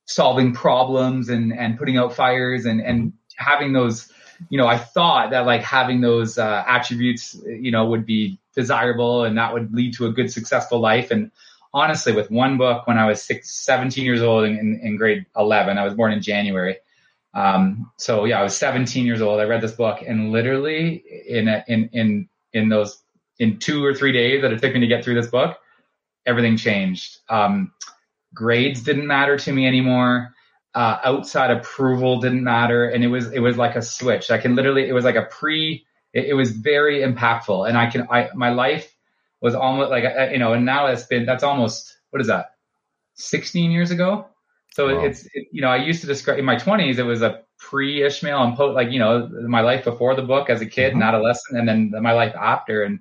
solving 0.05 0.53
problems 0.53 1.29
and 1.29 1.53
and 1.53 1.77
putting 1.77 1.97
out 1.97 2.13
fires 2.13 2.65
and 2.65 2.81
and 2.81 3.13
having 3.37 3.73
those 3.73 4.11
you 4.49 4.57
know, 4.57 4.67
I 4.67 4.77
thought 4.77 5.31
that 5.31 5.45
like 5.45 5.61
having 5.61 6.01
those 6.01 6.37
uh, 6.37 6.63
attributes, 6.67 7.35
you 7.45 7.71
know, 7.71 7.85
would 7.85 8.05
be 8.05 8.39
desirable 8.53 9.23
and 9.23 9.37
that 9.37 9.53
would 9.53 9.73
lead 9.73 9.93
to 9.95 10.05
a 10.07 10.11
good, 10.11 10.31
successful 10.31 10.79
life. 10.79 11.11
And 11.11 11.31
honestly, 11.73 12.13
with 12.13 12.29
one 12.29 12.57
book 12.57 12.87
when 12.87 12.97
I 12.97 13.07
was 13.07 13.21
six, 13.21 13.51
17 13.51 14.05
years 14.05 14.21
old 14.21 14.45
in, 14.45 14.79
in 14.81 14.97
grade 14.97 15.25
11, 15.35 15.77
I 15.77 15.83
was 15.83 15.93
born 15.93 16.11
in 16.11 16.21
January. 16.21 16.77
Um, 17.33 17.91
so 17.97 18.25
yeah, 18.25 18.39
I 18.39 18.43
was 18.43 18.55
17 18.55 19.05
years 19.05 19.21
old. 19.21 19.39
I 19.39 19.45
read 19.45 19.61
this 19.61 19.71
book 19.71 20.03
and 20.05 20.31
literally 20.31 21.03
in, 21.27 21.47
a, 21.47 21.63
in, 21.67 21.89
in, 21.93 22.29
in 22.53 22.69
those, 22.69 23.01
in 23.39 23.57
two 23.57 23.83
or 23.83 23.93
three 23.93 24.11
days 24.11 24.41
that 24.43 24.51
it 24.51 24.61
took 24.61 24.73
me 24.73 24.81
to 24.81 24.87
get 24.87 25.03
through 25.03 25.15
this 25.15 25.31
book, 25.31 25.57
everything 26.25 26.57
changed. 26.57 27.17
Um, 27.29 27.71
grades 28.33 28.83
didn't 28.83 29.07
matter 29.07 29.37
to 29.37 29.51
me 29.51 29.67
anymore 29.67 30.33
uh, 30.75 30.97
outside 31.03 31.51
approval 31.51 32.19
didn't 32.19 32.43
matter, 32.43 32.89
and 32.89 33.03
it 33.03 33.07
was 33.07 33.31
it 33.31 33.39
was 33.39 33.57
like 33.57 33.75
a 33.75 33.81
switch. 33.81 34.31
I 34.31 34.37
can 34.37 34.55
literally 34.55 34.87
it 34.87 34.93
was 34.93 35.05
like 35.05 35.15
a 35.15 35.23
pre. 35.23 35.85
It, 36.13 36.25
it 36.25 36.33
was 36.33 36.51
very 36.51 37.01
impactful, 37.01 37.67
and 37.67 37.77
I 37.77 37.89
can 37.89 38.07
I 38.09 38.29
my 38.33 38.49
life 38.49 38.95
was 39.41 39.55
almost 39.55 39.91
like 39.91 40.03
you 40.31 40.39
know, 40.39 40.53
and 40.53 40.65
now 40.65 40.87
it's 40.87 41.03
been 41.03 41.25
that's 41.25 41.43
almost 41.43 41.97
what 42.09 42.21
is 42.21 42.27
that, 42.27 42.55
sixteen 43.13 43.71
years 43.71 43.91
ago. 43.91 44.27
So 44.71 44.95
wow. 44.95 45.05
it's 45.05 45.25
it, 45.33 45.47
you 45.51 45.61
know 45.61 45.69
I 45.69 45.77
used 45.77 46.01
to 46.01 46.07
describe 46.07 46.39
in 46.39 46.45
my 46.45 46.57
twenties 46.57 46.97
it 46.97 47.05
was 47.05 47.21
a 47.21 47.43
pre 47.59 48.03
Ishmael 48.03 48.43
and 48.43 48.57
like 48.73 48.91
you 48.91 48.99
know 48.99 49.29
my 49.47 49.61
life 49.61 49.83
before 49.83 50.15
the 50.15 50.23
book 50.23 50.49
as 50.49 50.61
a 50.61 50.65
kid 50.65 50.93
mm-hmm. 50.93 51.01
and 51.01 51.03
adolescent, 51.03 51.59
and 51.59 51.67
then 51.67 52.01
my 52.01 52.13
life 52.13 52.33
after, 52.35 52.83
and 52.83 52.99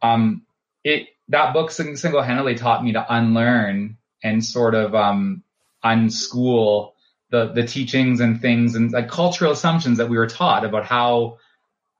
um 0.00 0.46
it 0.84 1.08
that 1.28 1.52
book 1.52 1.70
single 1.70 2.22
handedly 2.22 2.54
taught 2.54 2.82
me 2.82 2.92
to 2.92 3.14
unlearn 3.14 3.98
and 4.22 4.44
sort 4.44 4.74
of 4.74 4.94
um 4.94 5.41
unschool 5.84 6.92
the 7.30 7.52
the 7.52 7.66
teachings 7.66 8.20
and 8.20 8.40
things 8.40 8.74
and 8.74 8.92
like 8.92 9.08
cultural 9.08 9.52
assumptions 9.52 9.98
that 9.98 10.08
we 10.08 10.16
were 10.16 10.26
taught 10.26 10.64
about 10.64 10.84
how 10.84 11.38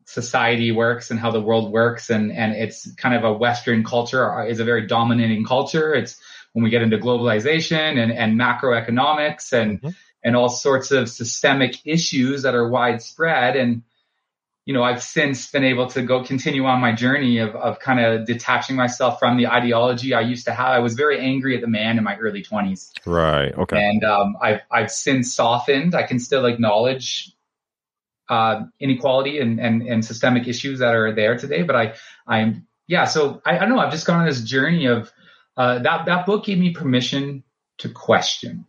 society 0.04 0.72
works 0.72 1.10
and 1.10 1.18
how 1.18 1.30
the 1.30 1.40
world 1.40 1.72
works. 1.72 2.10
And 2.10 2.32
and 2.32 2.52
it's 2.52 2.92
kind 2.94 3.14
of 3.14 3.24
a 3.24 3.32
western 3.32 3.84
culture 3.84 4.44
is 4.44 4.60
a 4.60 4.64
very 4.64 4.86
dominating 4.86 5.44
culture. 5.44 5.94
It's 5.94 6.20
when 6.52 6.62
we 6.62 6.70
get 6.70 6.82
into 6.82 6.98
globalization 6.98 7.98
and 8.02 8.12
and 8.12 8.38
macroeconomics 8.38 9.52
and 9.52 9.80
mm-hmm. 9.80 9.90
and 10.22 10.36
all 10.36 10.48
sorts 10.48 10.90
of 10.90 11.08
systemic 11.08 11.76
issues 11.84 12.42
that 12.42 12.54
are 12.54 12.68
widespread. 12.68 13.56
And 13.56 13.82
you 14.64 14.72
know, 14.72 14.84
I've 14.84 15.02
since 15.02 15.50
been 15.50 15.64
able 15.64 15.88
to 15.88 16.02
go 16.02 16.22
continue 16.22 16.64
on 16.66 16.80
my 16.80 16.92
journey 16.92 17.38
of, 17.38 17.56
of 17.56 17.80
kind 17.80 17.98
of 17.98 18.26
detaching 18.26 18.76
myself 18.76 19.18
from 19.18 19.36
the 19.36 19.48
ideology 19.48 20.14
I 20.14 20.20
used 20.20 20.44
to 20.44 20.54
have. 20.54 20.68
I 20.68 20.78
was 20.78 20.94
very 20.94 21.18
angry 21.18 21.56
at 21.56 21.60
the 21.60 21.66
man 21.66 21.98
in 21.98 22.04
my 22.04 22.16
early 22.16 22.42
twenties. 22.42 22.92
Right. 23.04 23.52
Okay. 23.52 23.76
And, 23.76 24.04
um, 24.04 24.36
I've, 24.40 24.60
I've 24.70 24.90
since 24.92 25.34
softened. 25.34 25.96
I 25.96 26.04
can 26.04 26.20
still 26.20 26.46
acknowledge, 26.46 27.32
uh, 28.28 28.62
inequality 28.78 29.40
and, 29.40 29.58
and, 29.58 29.82
and 29.82 30.04
systemic 30.04 30.46
issues 30.46 30.78
that 30.78 30.94
are 30.94 31.12
there 31.12 31.36
today, 31.36 31.64
but 31.64 31.74
I, 31.74 31.94
I'm, 32.26 32.68
yeah. 32.86 33.06
So 33.06 33.42
I, 33.44 33.56
I 33.56 33.58
don't 33.58 33.70
know. 33.70 33.80
I've 33.80 33.92
just 33.92 34.06
gone 34.06 34.20
on 34.20 34.26
this 34.26 34.42
journey 34.42 34.86
of, 34.86 35.10
uh, 35.56 35.80
that, 35.80 36.06
that 36.06 36.24
book 36.24 36.44
gave 36.44 36.58
me 36.58 36.72
permission 36.72 37.42
to 37.78 37.88
question. 37.88 38.66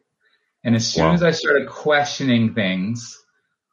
And 0.64 0.76
as 0.76 0.88
soon 0.92 1.06
wow. 1.06 1.14
as 1.14 1.22
I 1.22 1.32
started 1.32 1.70
questioning 1.70 2.56
things, 2.56 3.23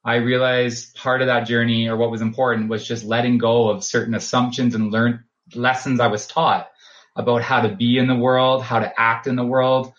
I 0.05 0.17
realized 0.17 0.97
part 0.97 1.21
of 1.21 1.27
that 1.27 1.47
journey 1.47 1.89
or 1.89 1.97
what 1.97 2.11
was 2.11 2.23
important 2.23 2.71
was 2.71 2.87
just 2.87 3.05
letting 3.05 3.39
go 3.39 3.69
of 3.69 3.85
certain 3.85 4.15
assumptions 4.15 4.75
and 4.75 4.91
learn 4.91 5.25
lessons 5.55 6.01
I 6.01 6.07
was 6.07 6.27
taught 6.27 6.71
about 7.17 7.43
how 7.43 7.61
to 7.61 7.75
be 7.75 7.99
in 7.99 8.07
the 8.07 8.17
world, 8.17 8.63
how 8.63 8.79
to 8.79 9.01
act 9.01 9.27
in 9.27 9.37
the 9.37 9.45
world. 9.45 9.93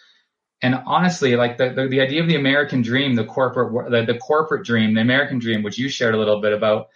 And 0.62 0.76
honestly, 0.86 1.36
like 1.36 1.58
the, 1.58 1.70
the, 1.70 1.88
the 1.88 2.02
idea 2.02 2.22
of 2.22 2.28
the 2.28 2.36
American 2.36 2.82
dream, 2.82 3.16
the 3.16 3.26
corporate, 3.26 3.92
the, 3.92 4.14
the 4.14 4.20
corporate 4.20 4.66
dream, 4.66 4.94
the 4.94 5.02
American 5.02 5.40
dream, 5.40 5.62
which 5.64 5.78
you 5.78 5.90
shared 5.90 6.16
a 6.16 6.18
little 6.18 6.42
bit 6.42 6.54
about. 6.54 6.90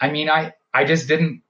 I 0.00 0.10
mean, 0.10 0.30
I, 0.30 0.54
I 0.72 0.84
just 0.84 1.08
didn't, 1.08 1.42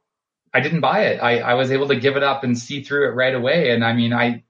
I 0.53 0.61
didn't 0.61 0.81
buy 0.81 1.07
it. 1.07 1.19
I, 1.19 1.41
I 1.41 1.55
was 1.55 1.71
able 1.71 1.89
to 1.89 1.97
give 1.97 2.17
it 2.17 2.23
up 2.23 2.43
and 2.43 2.59
see 2.59 2.83
through 2.83 3.09
it 3.09 3.15
right 3.15 3.35
away. 3.35 3.71
And 3.71 3.85
I 3.85 3.93
mean, 3.93 4.13
I, 4.13 4.45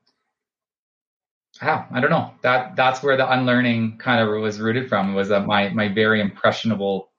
yeah, 1.63 1.87
I 1.93 2.01
don't 2.01 2.11
know. 2.11 2.33
That 2.43 2.77
that's 2.77 3.03
where 3.03 3.17
the 3.17 3.31
unlearning 3.31 3.99
kind 3.99 4.21
of 4.21 4.41
was 4.41 4.61
rooted 4.61 4.89
from. 4.89 5.15
Was 5.15 5.29
that 5.29 5.47
my 5.47 5.71
my 5.71 5.89
very 5.89 6.21
impressionable 6.21 7.11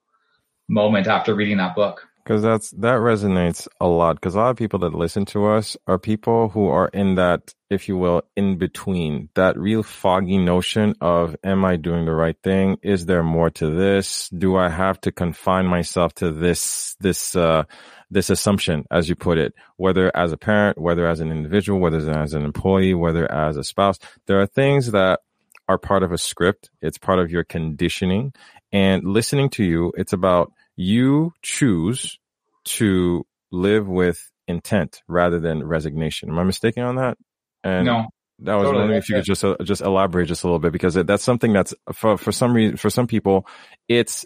moment 0.68 1.06
after 1.06 1.34
reading 1.34 1.58
that 1.58 1.74
book. 1.74 2.06
Because 2.22 2.42
that's 2.42 2.70
that 2.72 2.98
resonates 2.98 3.66
a 3.80 3.86
lot. 3.86 4.16
Because 4.16 4.34
a 4.34 4.38
lot 4.38 4.50
of 4.50 4.56
people 4.56 4.78
that 4.80 4.94
listen 4.94 5.24
to 5.26 5.46
us 5.46 5.76
are 5.86 5.98
people 5.98 6.48
who 6.48 6.68
are 6.68 6.88
in 6.88 7.16
that, 7.16 7.54
if 7.70 7.88
you 7.88 7.96
will, 7.96 8.22
in 8.36 8.58
between 8.58 9.28
that 9.34 9.58
real 9.58 9.82
foggy 9.82 10.38
notion 10.38 10.94
of, 11.00 11.36
am 11.42 11.64
I 11.64 11.76
doing 11.76 12.04
the 12.04 12.14
right 12.14 12.36
thing? 12.42 12.78
Is 12.82 13.06
there 13.06 13.22
more 13.22 13.50
to 13.50 13.70
this? 13.70 14.28
Do 14.28 14.56
I 14.56 14.68
have 14.68 15.00
to 15.02 15.12
confine 15.12 15.66
myself 15.66 16.14
to 16.14 16.30
this 16.30 16.96
this 17.00 17.34
uh, 17.34 17.64
this 18.10 18.30
assumption, 18.30 18.84
as 18.90 19.08
you 19.08 19.14
put 19.14 19.38
it, 19.38 19.54
whether 19.76 20.14
as 20.16 20.32
a 20.32 20.36
parent, 20.36 20.78
whether 20.78 21.06
as 21.06 21.20
an 21.20 21.30
individual, 21.30 21.80
whether 21.80 21.98
as 22.10 22.34
an 22.34 22.44
employee, 22.44 22.94
whether 22.94 23.30
as 23.30 23.56
a 23.56 23.64
spouse. 23.64 23.98
There 24.26 24.40
are 24.40 24.46
things 24.46 24.90
that 24.92 25.20
are 25.68 25.78
part 25.78 26.02
of 26.02 26.10
a 26.10 26.18
script. 26.18 26.68
It's 26.82 26.98
part 26.98 27.20
of 27.20 27.30
your 27.30 27.44
conditioning. 27.44 28.32
And 28.72 29.04
listening 29.04 29.50
to 29.50 29.64
you, 29.64 29.92
it's 29.96 30.12
about 30.12 30.52
you 30.80 31.34
choose 31.42 32.18
to 32.64 33.26
live 33.52 33.86
with 33.86 34.30
intent 34.48 35.02
rather 35.06 35.38
than 35.38 35.62
resignation. 35.62 36.30
Am 36.30 36.38
I 36.38 36.44
mistaken 36.44 36.82
on 36.82 36.96
that? 36.96 37.18
And 37.62 37.86
no. 37.86 38.06
That 38.42 38.54
was 38.54 38.64
totally. 38.64 38.78
wondering 38.78 38.98
if 38.98 39.08
you 39.10 39.16
could 39.16 39.24
just 39.26 39.44
uh, 39.44 39.56
just 39.62 39.82
elaborate 39.82 40.28
just 40.28 40.44
a 40.44 40.46
little 40.46 40.58
bit 40.58 40.72
because 40.72 40.94
that's 40.94 41.22
something 41.22 41.52
that's 41.52 41.74
for 41.92 42.16
for 42.16 42.32
some 42.32 42.54
reason 42.54 42.78
for 42.78 42.88
some 42.88 43.06
people 43.06 43.46
it's 43.86 44.24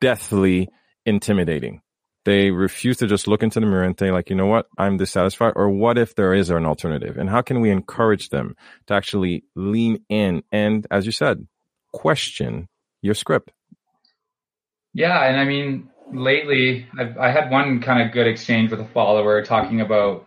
deathly 0.00 0.68
intimidating 1.04 1.82
they 2.24 2.52
refuse 2.52 2.98
to 2.98 3.08
just 3.08 3.26
look 3.26 3.42
into 3.42 3.58
the 3.58 3.66
mirror 3.66 3.82
and 3.84 3.98
say 3.98 4.12
like, 4.12 4.28
you 4.28 4.36
know 4.36 4.46
what, 4.46 4.66
I'm 4.76 4.98
dissatisfied. 4.98 5.54
Or 5.56 5.70
what 5.70 5.96
if 5.96 6.14
there 6.14 6.34
is 6.34 6.50
an 6.50 6.66
alternative? 6.66 7.16
And 7.16 7.30
how 7.30 7.40
can 7.40 7.62
we 7.62 7.70
encourage 7.70 8.28
them 8.28 8.54
to 8.86 8.94
actually 8.94 9.44
lean 9.56 10.04
in 10.10 10.42
and, 10.52 10.86
as 10.90 11.06
you 11.06 11.12
said, 11.12 11.46
question 11.94 12.68
your 13.00 13.14
script? 13.14 13.50
Yeah. 14.94 15.22
And 15.22 15.38
I 15.38 15.44
mean, 15.44 15.90
lately 16.12 16.86
I've, 16.98 17.16
I 17.18 17.30
had 17.30 17.50
one 17.50 17.80
kind 17.80 18.02
of 18.02 18.12
good 18.12 18.26
exchange 18.26 18.70
with 18.70 18.80
a 18.80 18.86
follower 18.86 19.42
talking 19.44 19.80
about, 19.80 20.26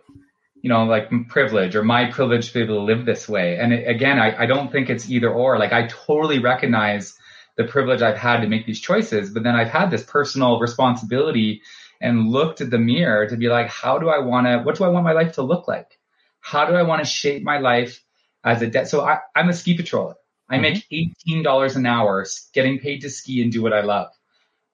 you 0.61 0.69
know, 0.69 0.85
like 0.85 1.09
privilege 1.29 1.75
or 1.75 1.83
my 1.83 2.11
privilege 2.11 2.47
to 2.47 2.53
be 2.53 2.61
able 2.61 2.75
to 2.75 2.81
live 2.81 3.05
this 3.05 3.27
way. 3.27 3.57
And 3.57 3.73
it, 3.73 3.87
again, 3.87 4.19
I, 4.19 4.43
I 4.43 4.45
don't 4.45 4.71
think 4.71 4.89
it's 4.89 5.09
either 5.09 5.29
or. 5.29 5.57
Like 5.57 5.73
I 5.73 5.87
totally 5.87 6.39
recognize 6.39 7.17
the 7.57 7.63
privilege 7.65 8.01
I've 8.01 8.17
had 8.17 8.41
to 8.41 8.47
make 8.47 8.65
these 8.65 8.79
choices, 8.79 9.31
but 9.31 9.43
then 9.43 9.55
I've 9.55 9.69
had 9.69 9.91
this 9.91 10.03
personal 10.03 10.59
responsibility 10.59 11.61
and 11.99 12.29
looked 12.29 12.61
at 12.61 12.69
the 12.69 12.79
mirror 12.79 13.27
to 13.27 13.37
be 13.37 13.47
like, 13.47 13.67
how 13.67 13.99
do 13.99 14.09
I 14.09 14.19
want 14.19 14.47
to, 14.47 14.59
what 14.59 14.77
do 14.77 14.83
I 14.83 14.89
want 14.89 15.05
my 15.05 15.11
life 15.11 15.33
to 15.33 15.43
look 15.43 15.67
like? 15.67 15.99
How 16.39 16.65
do 16.65 16.73
I 16.73 16.83
want 16.83 17.03
to 17.03 17.09
shape 17.09 17.43
my 17.43 17.59
life 17.59 18.03
as 18.43 18.61
a 18.61 18.67
debt? 18.67 18.87
So 18.87 19.01
I, 19.01 19.19
am 19.35 19.49
a 19.49 19.53
ski 19.53 19.77
patroller. 19.77 20.15
I 20.49 20.57
mm-hmm. 20.57 20.61
make 20.61 21.15
$18 21.27 21.75
an 21.75 21.85
hour 21.85 22.25
getting 22.53 22.79
paid 22.79 23.01
to 23.01 23.09
ski 23.09 23.41
and 23.41 23.51
do 23.51 23.61
what 23.61 23.73
I 23.73 23.81
love. 23.81 24.09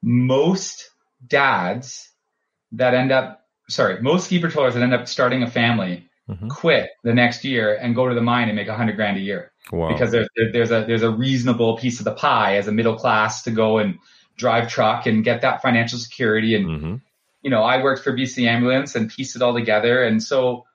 Most 0.02 0.90
dads 1.26 2.10
that 2.74 2.94
end 2.94 3.12
up, 3.12 3.46
sorry, 3.70 4.02
most 4.02 4.26
ski 4.26 4.40
patrollers 4.40 4.74
that 4.76 4.84
end 4.84 4.94
up 4.94 5.08
starting 5.08 5.44
a 5.44 5.50
family 5.50 6.08
mm-hmm. 6.30 6.48
quit 6.48 6.90
the 7.04 7.14
next 7.14 7.44
year 7.44 7.76
and 7.76 7.96
go 7.96 8.08
to 8.08 8.16
the 8.16 8.22
mine 8.22 8.50
and 8.50 8.56
make 8.56 8.68
a 8.68 8.76
hundred 8.76 8.96
grand 8.96 9.18
a 9.18 9.22
year. 9.22 9.52
Wow. 9.72 9.92
Because 9.92 10.12
there's, 10.12 10.30
there's 10.36 10.72
a, 10.72 10.86
there's 10.88 11.04
a 11.04 11.12
reasonable 11.12 11.78
piece 11.78 12.00
of 12.00 12.06
the 12.06 12.14
pie 12.14 12.58
as 12.58 12.68
a 12.68 12.72
middle 12.72 12.96
class 12.96 13.44
to 13.44 13.52
go 13.52 13.80
and 13.80 14.00
drive 14.38 14.70
truck 14.70 15.08
and 15.08 15.24
get 15.24 15.42
that 15.42 15.62
financial 15.62 16.00
security 16.00 16.56
and, 16.56 16.66
mm-hmm 16.68 16.96
you 17.48 17.52
know, 17.52 17.64
I 17.64 17.82
worked 17.82 18.04
for 18.04 18.12
BC 18.12 18.46
Ambulance 18.46 18.96
and 18.96 19.10
pieced 19.10 19.36
it 19.38 19.42
all 19.42 19.54
together. 19.54 20.04
And 20.04 20.22
so 20.22 20.66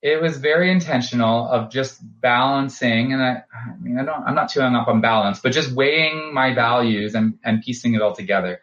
it 0.00 0.22
was 0.22 0.36
very 0.38 0.70
intentional 0.70 1.48
of 1.48 1.70
just 1.70 2.00
balancing. 2.20 3.12
And 3.12 3.22
I, 3.22 3.42
I 3.52 3.76
mean, 3.80 3.98
I 3.98 4.04
don't, 4.04 4.22
I'm 4.24 4.34
not 4.34 4.50
too 4.50 4.60
hung 4.60 4.76
up 4.76 4.88
on 4.88 5.00
balance, 5.00 5.40
but 5.40 5.52
just 5.52 5.72
weighing 5.72 6.32
my 6.32 6.54
values 6.54 7.14
and, 7.14 7.38
and 7.44 7.62
piecing 7.62 7.94
it 7.94 8.02
all 8.02 8.12
together. 8.12 8.60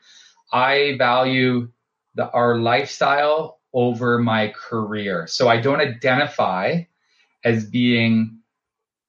I 0.51 0.95
value 0.97 1.69
the, 2.15 2.29
our 2.29 2.57
lifestyle 2.57 3.59
over 3.73 4.19
my 4.19 4.53
career. 4.55 5.27
So 5.27 5.49
I 5.49 5.59
don't 5.59 5.81
identify 5.81 6.83
as 7.43 7.65
being, 7.65 8.39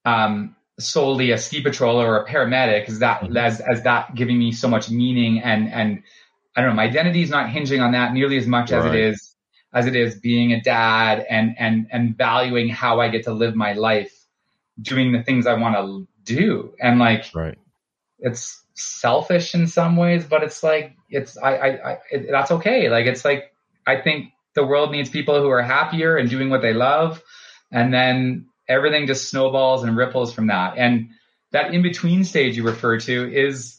um, 0.05 0.57
solely 0.79 1.31
a 1.31 1.39
ski 1.39 1.63
patroller 1.63 2.05
or 2.05 2.19
a 2.19 2.27
paramedic 2.29 2.89
as 2.89 2.99
that, 2.99 3.21
mm-hmm. 3.21 3.37
as, 3.37 3.61
as 3.61 3.83
that 3.85 4.15
giving 4.15 4.39
me 4.39 4.53
so 4.53 4.69
much 4.69 4.91
meaning 4.91 5.41
and, 5.41 5.73
and, 5.73 6.03
I 6.57 6.63
don't 6.63 6.71
know, 6.71 6.77
my 6.77 6.85
identity 6.85 7.23
is 7.23 7.29
not 7.29 7.51
hinging 7.51 7.81
on 7.81 7.93
that 7.93 8.15
nearly 8.15 8.39
as 8.39 8.47
much 8.47 8.71
right. 8.71 8.79
as 8.79 8.87
it 8.87 8.95
is 8.95 9.36
as 9.77 9.85
it 9.85 9.95
is 9.95 10.15
being 10.15 10.55
a 10.55 10.61
dad 10.63 11.27
and 11.29 11.55
and 11.59 11.87
and 11.93 12.17
valuing 12.17 12.71
how 12.71 12.99
I 12.99 13.11
get 13.11 13.25
to 13.25 13.33
live 13.35 13.55
my 13.55 13.75
life 13.75 14.11
doing 14.81 15.13
the 15.13 15.23
things 15.23 15.47
I 15.47 15.53
want 15.53 15.77
to 15.77 16.09
do. 16.25 16.75
And 16.81 16.99
like 16.99 17.27
right. 17.35 17.59
it's 18.19 18.65
selfish 18.73 19.55
in 19.55 19.67
some 19.67 19.99
ways, 19.99 20.25
but 20.25 20.43
it's 20.43 20.63
like 20.63 20.97
it's 21.11 21.37
I 21.37 21.57
I, 21.57 21.91
I 21.93 21.99
it, 22.11 22.29
that's 22.31 22.51
okay. 22.53 22.89
Like 22.89 23.05
it's 23.05 23.23
like 23.23 23.53
I 23.87 24.01
think 24.01 24.33
the 24.55 24.65
world 24.65 24.93
needs 24.93 25.11
people 25.11 25.43
who 25.43 25.51
are 25.51 25.63
happier 25.63 26.17
and 26.17 26.31
doing 26.31 26.49
what 26.49 26.63
they 26.63 26.73
love 26.73 27.23
and 27.71 27.93
then 27.93 28.47
everything 28.69 29.07
just 29.07 29.29
snowballs 29.29 29.85
and 29.85 29.95
ripples 29.95 30.33
from 30.33 30.47
that. 30.47 30.79
And 30.79 31.11
that 31.53 31.75
in 31.75 31.83
between 31.83 32.25
stage 32.25 32.57
you 32.57 32.65
refer 32.65 32.99
to 33.01 33.31
is 33.31 33.79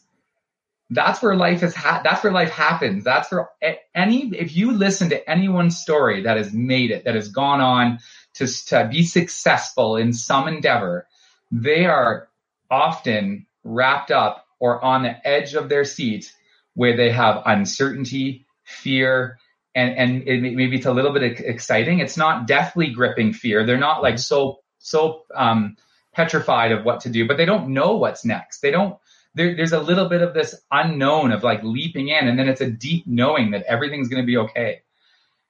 that's 0.90 1.22
where 1.22 1.36
life 1.36 1.62
is 1.62 1.74
ha- 1.74 2.00
that's 2.02 2.24
where 2.24 2.32
life 2.32 2.50
happens. 2.50 3.04
That's 3.04 3.30
where 3.30 3.48
any 3.94 4.28
if 4.34 4.56
you 4.56 4.72
listen 4.72 5.10
to 5.10 5.30
anyone's 5.30 5.78
story 5.78 6.22
that 6.22 6.36
has 6.36 6.52
made 6.52 6.90
it 6.90 7.04
that 7.04 7.14
has 7.14 7.28
gone 7.28 7.60
on 7.60 7.98
to, 8.34 8.46
to 8.66 8.88
be 8.90 9.04
successful 9.04 9.96
in 9.96 10.12
some 10.12 10.48
endeavor 10.48 11.06
they 11.50 11.86
are 11.86 12.28
often 12.70 13.46
wrapped 13.64 14.10
up 14.10 14.46
or 14.60 14.84
on 14.84 15.02
the 15.02 15.28
edge 15.28 15.54
of 15.54 15.68
their 15.68 15.84
seat 15.84 16.32
where 16.74 16.96
they 16.96 17.10
have 17.10 17.42
uncertainty 17.46 18.46
fear 18.64 19.38
and 19.74 19.96
and 19.96 20.28
it, 20.28 20.40
maybe 20.42 20.76
it's 20.76 20.86
a 20.86 20.92
little 20.92 21.12
bit 21.12 21.40
exciting. 21.40 22.00
It's 22.00 22.16
not 22.16 22.46
deathly 22.46 22.90
gripping 22.90 23.32
fear. 23.32 23.64
They're 23.64 23.78
not 23.78 24.02
like 24.02 24.18
so 24.18 24.60
so 24.78 25.24
um 25.34 25.76
petrified 26.14 26.72
of 26.72 26.84
what 26.84 27.00
to 27.00 27.10
do 27.10 27.26
but 27.28 27.36
they 27.36 27.44
don't 27.44 27.68
know 27.68 27.96
what's 27.96 28.24
next. 28.24 28.60
They 28.60 28.70
don't 28.70 28.98
there, 29.38 29.54
there's 29.54 29.72
a 29.72 29.80
little 29.80 30.08
bit 30.08 30.20
of 30.20 30.34
this 30.34 30.54
unknown 30.70 31.30
of 31.30 31.44
like 31.44 31.62
leaping 31.62 32.08
in, 32.08 32.28
and 32.28 32.38
then 32.38 32.48
it's 32.48 32.60
a 32.60 32.68
deep 32.68 33.06
knowing 33.06 33.52
that 33.52 33.62
everything's 33.62 34.08
going 34.08 34.22
to 34.22 34.26
be 34.26 34.36
okay. 34.36 34.82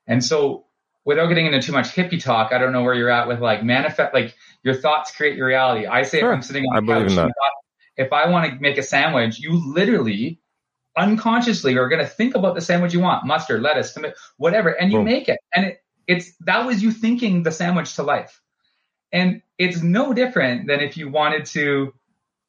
And 0.07 0.23
so, 0.23 0.66
without 1.04 1.26
getting 1.28 1.47
into 1.47 1.62
too 1.62 1.73
much 1.73 1.88
hippie 1.95 2.23
talk, 2.23 2.52
I 2.52 2.59
don't 2.59 2.73
know 2.73 2.83
where 2.83 2.95
you're 2.95 3.11
at 3.11 3.26
with 3.26 3.40
like 3.40 3.64
manifest, 3.64 4.12
like 4.12 4.37
your 4.62 4.75
thoughts 4.75 5.16
create 5.16 5.37
your 5.37 5.47
reality. 5.47 5.87
I 5.87 6.02
say 6.02 6.21
sure. 6.21 6.30
if 6.30 6.37
I'm 6.37 6.42
sitting 6.42 6.64
on 6.64 6.85
the 6.85 6.92
couch, 6.92 7.33
if 7.97 8.12
I 8.12 8.28
want 8.28 8.52
to 8.52 8.61
make 8.61 8.76
a 8.76 8.83
sandwich, 8.83 9.40
you 9.40 9.52
literally 9.75 10.40
unconsciously 10.97 11.78
are 11.78 11.88
going 11.88 12.02
to 12.02 12.09
think 12.09 12.35
about 12.35 12.54
the 12.54 12.61
sandwich 12.61 12.92
you 12.92 13.00
want 13.00 13.25
mustard 13.25 13.62
lettuce 13.62 13.92
tomato 13.92 14.14
whatever 14.37 14.71
and 14.71 14.90
you 14.90 14.99
Boom. 14.99 15.04
make 15.04 15.28
it 15.28 15.38
and 15.54 15.66
it, 15.66 15.80
it's 16.09 16.35
that 16.40 16.66
was 16.66 16.83
you 16.83 16.90
thinking 16.90 17.45
the 17.45 17.52
sandwich 17.52 17.95
to 17.95 18.02
life 18.02 18.40
and 19.12 19.40
it's 19.59 19.80
no 19.80 20.12
different 20.12 20.66
than 20.66 20.80
if 20.80 20.97
you 20.97 21.09
wanted 21.09 21.45
to 21.45 21.95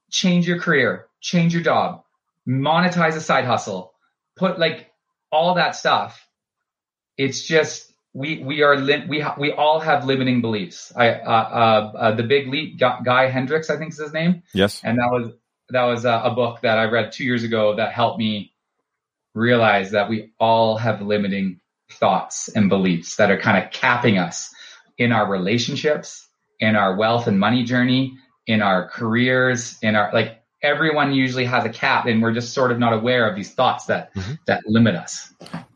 change 0.09 0.47
your 0.47 0.59
career 0.59 1.08
change 1.21 1.53
your 1.53 1.63
job, 1.63 2.03
monetize 2.47 3.15
a 3.15 3.21
side 3.21 3.45
hustle, 3.45 3.93
put 4.35 4.59
like 4.59 4.91
all 5.31 5.55
that 5.55 5.75
stuff. 5.75 6.25
It's 7.17 7.43
just 7.43 7.91
we 8.13 8.43
we 8.43 8.63
are 8.63 8.75
li- 8.75 9.05
we 9.07 9.19
ha- 9.19 9.35
we 9.37 9.51
all 9.51 9.79
have 9.79 10.05
limiting 10.05 10.41
beliefs. 10.41 10.91
I 10.95 11.11
uh, 11.11 11.31
uh, 11.31 11.97
uh, 11.97 12.15
the 12.15 12.23
big 12.23 12.47
leap 12.47 12.79
Guy 12.79 13.27
Hendricks 13.27 13.69
I 13.69 13.77
think 13.77 13.91
is 13.91 13.99
his 13.99 14.13
name. 14.13 14.43
Yes, 14.53 14.81
and 14.83 14.97
that 14.97 15.09
was 15.11 15.33
that 15.69 15.83
was 15.83 16.05
a, 16.05 16.21
a 16.25 16.31
book 16.31 16.61
that 16.61 16.79
I 16.79 16.85
read 16.85 17.11
two 17.11 17.23
years 17.23 17.43
ago 17.43 17.75
that 17.75 17.93
helped 17.93 18.17
me 18.17 18.53
realize 19.35 19.91
that 19.91 20.09
we 20.09 20.31
all 20.39 20.77
have 20.77 21.01
limiting 21.01 21.59
thoughts 21.91 22.49
and 22.49 22.69
beliefs 22.69 23.17
that 23.17 23.31
are 23.31 23.39
kind 23.39 23.63
of 23.63 23.71
capping 23.71 24.17
us 24.17 24.53
in 24.97 25.11
our 25.11 25.29
relationships, 25.29 26.27
in 26.59 26.75
our 26.75 26.95
wealth 26.95 27.27
and 27.27 27.39
money 27.39 27.63
journey, 27.63 28.17
in 28.47 28.61
our 28.61 28.87
careers, 28.89 29.77
in 29.81 29.95
our 29.95 30.11
like 30.13 30.38
everyone 30.61 31.13
usually 31.13 31.45
has 31.45 31.65
a 31.65 31.69
cap 31.69 32.05
and 32.05 32.21
we're 32.21 32.33
just 32.33 32.53
sort 32.53 32.71
of 32.71 32.79
not 32.79 32.93
aware 32.93 33.29
of 33.29 33.35
these 33.35 33.53
thoughts 33.53 33.85
that 33.85 34.13
mm-hmm. 34.13 34.33
that 34.45 34.61
limit 34.65 34.95
us 34.95 35.33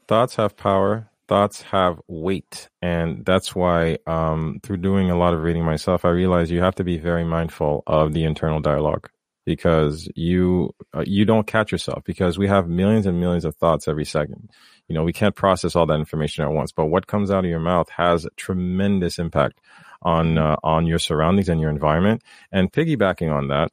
thoughts 0.07 0.35
have 0.35 0.55
power 0.55 1.09
thoughts 1.27 1.61
have 1.61 1.99
weight 2.07 2.69
and 2.81 3.25
that's 3.25 3.55
why 3.55 3.97
um, 4.07 4.59
through 4.63 4.77
doing 4.77 5.09
a 5.09 5.17
lot 5.17 5.33
of 5.33 5.41
reading 5.41 5.63
myself 5.63 6.05
i 6.05 6.09
realized 6.09 6.51
you 6.51 6.61
have 6.61 6.75
to 6.75 6.83
be 6.83 6.97
very 6.97 7.23
mindful 7.23 7.83
of 7.87 8.13
the 8.13 8.23
internal 8.23 8.59
dialogue 8.59 9.09
because 9.45 10.09
you 10.15 10.73
uh, 10.93 11.03
you 11.05 11.25
don't 11.25 11.47
catch 11.47 11.71
yourself 11.71 12.03
because 12.05 12.37
we 12.37 12.47
have 12.47 12.67
millions 12.67 13.05
and 13.05 13.19
millions 13.19 13.45
of 13.45 13.55
thoughts 13.55 13.87
every 13.87 14.05
second 14.05 14.49
you 14.87 14.95
know 14.95 15.03
we 15.03 15.13
can't 15.13 15.35
process 15.35 15.75
all 15.75 15.85
that 15.85 15.99
information 15.99 16.43
at 16.43 16.51
once 16.51 16.71
but 16.71 16.85
what 16.85 17.07
comes 17.07 17.31
out 17.31 17.43
of 17.43 17.49
your 17.49 17.59
mouth 17.59 17.89
has 17.89 18.27
tremendous 18.37 19.19
impact 19.19 19.59
on 20.03 20.37
uh, 20.37 20.57
on 20.63 20.85
your 20.85 20.99
surroundings 20.99 21.49
and 21.49 21.59
your 21.59 21.69
environment. 21.69 22.21
And 22.51 22.71
piggybacking 22.71 23.33
on 23.33 23.47
that, 23.47 23.71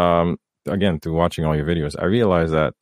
um, 0.00 0.38
again 0.66 1.00
through 1.00 1.14
watching 1.14 1.44
all 1.44 1.56
your 1.56 1.66
videos, 1.66 1.94
I 1.98 2.04
realized 2.04 2.52
that 2.52 2.74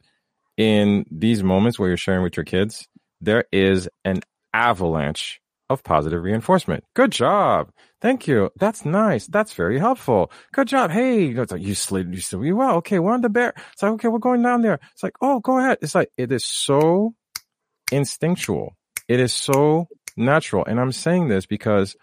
in 0.56 1.04
these 1.10 1.42
moments 1.42 1.78
where 1.78 1.88
you're 1.88 1.96
sharing 1.96 2.22
with 2.22 2.36
your 2.36 2.44
kids, 2.44 2.86
there 3.20 3.44
is 3.52 3.88
an 4.04 4.20
avalanche 4.52 5.40
of 5.68 5.84
positive 5.84 6.22
reinforcement. 6.22 6.84
Good 6.94 7.12
job. 7.12 7.70
Thank 8.00 8.26
you. 8.26 8.50
That's 8.56 8.84
nice. 8.84 9.26
That's 9.26 9.52
very 9.52 9.78
helpful. 9.78 10.32
Good 10.52 10.68
job. 10.68 10.90
Hey, 10.90 11.26
you 11.26 11.74
slid, 11.74 12.14
you 12.14 12.20
slid 12.20 12.52
well. 12.52 12.76
Okay, 12.76 12.98
we're 12.98 13.12
on 13.12 13.20
the 13.20 13.28
bear. 13.28 13.52
It's 13.72 13.82
like, 13.82 13.92
okay, 13.92 14.08
we're 14.08 14.18
going 14.18 14.42
down 14.42 14.62
there. 14.62 14.80
It's 14.92 15.02
like, 15.02 15.14
oh, 15.20 15.38
go 15.40 15.58
ahead. 15.58 15.78
It's 15.82 15.94
like, 15.94 16.10
it 16.16 16.32
is 16.32 16.44
so 16.44 17.14
instinctual. 17.92 18.74
It 19.06 19.20
is 19.20 19.32
so 19.32 19.88
natural. 20.16 20.64
And 20.64 20.80
I'm 20.80 20.92
saying 20.92 21.28
this 21.28 21.46
because 21.46 21.94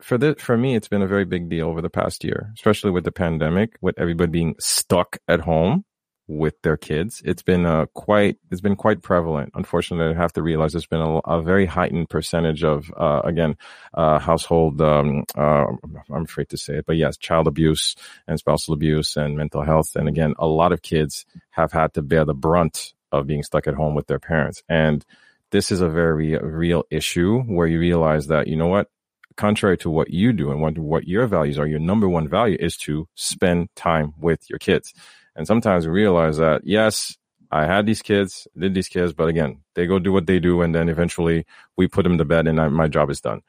for 0.00 0.18
the, 0.18 0.34
for 0.36 0.56
me, 0.56 0.74
it's 0.76 0.88
been 0.88 1.02
a 1.02 1.06
very 1.06 1.24
big 1.24 1.48
deal 1.48 1.68
over 1.68 1.82
the 1.82 1.90
past 1.90 2.24
year, 2.24 2.52
especially 2.54 2.90
with 2.90 3.04
the 3.04 3.12
pandemic, 3.12 3.76
with 3.80 3.98
everybody 3.98 4.30
being 4.30 4.54
stuck 4.58 5.18
at 5.26 5.40
home 5.40 5.84
with 6.28 6.60
their 6.62 6.76
kids. 6.76 7.22
It's 7.24 7.42
been 7.42 7.64
uh, 7.64 7.86
quite 7.94 8.36
it's 8.50 8.60
been 8.60 8.76
quite 8.76 9.02
prevalent. 9.02 9.52
Unfortunately, 9.54 10.14
I 10.14 10.20
have 10.20 10.34
to 10.34 10.42
realize 10.42 10.72
there's 10.72 10.86
been 10.86 11.00
a, 11.00 11.18
a 11.18 11.42
very 11.42 11.64
heightened 11.64 12.10
percentage 12.10 12.62
of 12.62 12.92
uh, 12.96 13.22
again 13.24 13.56
uh, 13.94 14.18
household. 14.18 14.80
Um, 14.80 15.24
uh, 15.34 15.64
I'm 16.10 16.24
afraid 16.24 16.50
to 16.50 16.58
say 16.58 16.76
it, 16.76 16.86
but 16.86 16.96
yes, 16.96 17.16
child 17.16 17.48
abuse 17.48 17.96
and 18.28 18.38
spousal 18.38 18.74
abuse 18.74 19.16
and 19.16 19.36
mental 19.36 19.64
health. 19.64 19.96
And 19.96 20.06
again, 20.06 20.34
a 20.38 20.46
lot 20.46 20.72
of 20.72 20.82
kids 20.82 21.24
have 21.50 21.72
had 21.72 21.94
to 21.94 22.02
bear 22.02 22.26
the 22.26 22.34
brunt 22.34 22.92
of 23.10 23.26
being 23.26 23.42
stuck 23.42 23.66
at 23.66 23.74
home 23.74 23.94
with 23.94 24.06
their 24.06 24.18
parents. 24.20 24.62
And 24.68 25.04
this 25.50 25.72
is 25.72 25.80
a 25.80 25.88
very 25.88 26.36
real 26.36 26.84
issue 26.90 27.40
where 27.40 27.66
you 27.66 27.80
realize 27.80 28.26
that 28.26 28.48
you 28.48 28.56
know 28.56 28.66
what 28.66 28.88
contrary 29.38 29.78
to 29.78 29.88
what 29.88 30.10
you 30.10 30.34
do 30.34 30.50
and 30.50 30.60
what, 30.60 30.76
what 30.76 31.08
your 31.08 31.26
values 31.26 31.58
are, 31.58 31.66
your 31.66 31.78
number 31.78 32.08
one 32.08 32.28
value 32.28 32.58
is 32.60 32.76
to 32.76 33.08
spend 33.14 33.68
time 33.74 34.12
with 34.18 34.40
your 34.50 34.58
kids. 34.58 34.92
And 35.34 35.46
sometimes 35.46 35.86
we 35.86 35.92
realize 35.92 36.36
that, 36.36 36.62
yes, 36.64 37.16
I 37.50 37.64
had 37.64 37.86
these 37.86 38.02
kids, 38.02 38.46
did 38.58 38.74
these 38.74 38.88
kids, 38.88 39.14
but 39.14 39.28
again, 39.28 39.60
they 39.74 39.86
go 39.86 39.98
do 39.98 40.12
what 40.12 40.26
they 40.26 40.40
do. 40.40 40.60
And 40.60 40.74
then 40.74 40.88
eventually 40.88 41.46
we 41.76 41.88
put 41.88 42.02
them 42.02 42.18
to 42.18 42.24
bed 42.24 42.46
and 42.46 42.60
I, 42.60 42.68
my 42.68 42.88
job 42.88 43.08
is 43.08 43.20
done. 43.20 43.40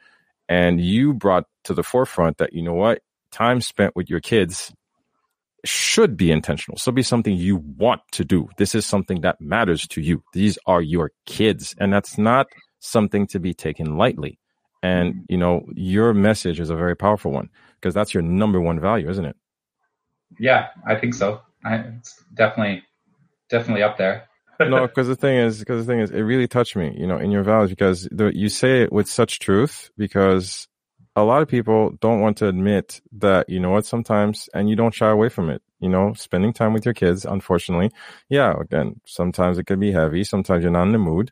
And 0.48 0.80
you 0.80 1.14
brought 1.14 1.46
to 1.66 1.74
the 1.74 1.84
forefront 1.84 2.38
that, 2.38 2.54
you 2.54 2.62
know 2.62 2.74
what? 2.74 3.02
Time 3.32 3.60
spent 3.60 3.96
with 3.96 4.10
your 4.10 4.22
kids 4.22 4.72
should 5.66 6.16
be 6.16 6.32
intentional. 6.32 6.78
So 6.78 6.92
be 6.92 7.04
something 7.04 7.36
you 7.36 7.58
want 7.58 8.02
to 8.14 8.24
do. 8.24 8.48
This 8.58 8.76
is 8.76 8.86
something 8.86 9.22
that 9.22 9.42
matters 9.42 9.88
to 9.90 10.02
you. 10.02 10.24
These 10.34 10.58
are 10.66 10.82
your 10.82 11.12
kids. 11.26 11.76
And 11.78 11.92
that's 11.92 12.18
not 12.18 12.48
something 12.80 13.28
to 13.28 13.40
be 13.40 13.54
taken 13.54 13.98
lightly. 13.98 14.40
And, 14.82 15.14
mm-hmm. 15.14 15.24
you 15.30 15.38
know, 15.38 15.66
your 15.74 16.14
message 16.14 16.60
is 16.60 16.70
a 16.70 16.76
very 16.76 16.96
powerful 16.96 17.32
one 17.32 17.50
because 17.76 17.94
that's 17.94 18.14
your 18.14 18.24
number 18.24 18.60
one 18.62 18.80
value, 18.80 19.10
isn't 19.10 19.26
it? 19.26 19.36
Yeah, 20.40 20.68
I 20.88 20.96
think 20.96 21.14
so. 21.14 21.42
I, 21.66 21.76
it's 21.76 22.24
definitely 22.34 22.84
definitely 23.50 23.84
up 23.84 23.98
there. 23.98 24.28
no, 24.60 24.88
because 24.88 25.08
the 25.08 25.16
thing 25.16 25.38
is, 25.38 25.60
because 25.60 25.86
the 25.86 25.92
thing 25.92 26.00
is, 26.02 26.12
it 26.12 26.22
really 26.22 26.48
touched 26.48 26.76
me, 26.76 26.96
you 26.98 27.08
know, 27.08 27.18
in 27.18 27.32
your 27.32 27.44
values 27.44 27.70
because 27.72 28.08
the, 28.12 28.32
you 28.36 28.50
say 28.50 28.84
it 28.84 28.92
with 28.92 29.10
such 29.10 29.40
truth 29.40 29.90
because 29.98 30.68
a 31.16 31.24
lot 31.24 31.42
of 31.42 31.48
people 31.48 31.92
don't 32.00 32.22
want 32.22 32.38
to 32.38 32.48
admit 32.48 33.02
that, 33.14 33.50
you 33.50 33.60
know 33.60 33.72
what, 33.72 33.86
sometimes, 33.86 34.48
and 34.54 34.70
you 34.70 34.76
don't 34.76 34.94
shy 34.94 35.10
away 35.10 35.30
from 35.30 35.50
it, 35.50 35.62
you 35.80 35.90
know, 35.90 36.14
spending 36.14 36.54
time 36.54 36.74
with 36.74 36.86
your 36.86 36.94
kids, 36.94 37.26
unfortunately. 37.26 37.92
Yeah, 38.30 38.54
again, 38.60 39.02
sometimes 39.06 39.58
it 39.58 39.66
can 39.66 39.80
be 39.80 39.92
heavy. 39.92 40.24
Sometimes 40.24 40.64
you're 40.64 40.72
not 40.72 40.84
in 40.84 40.92
the 40.92 40.98
mood, 40.98 41.32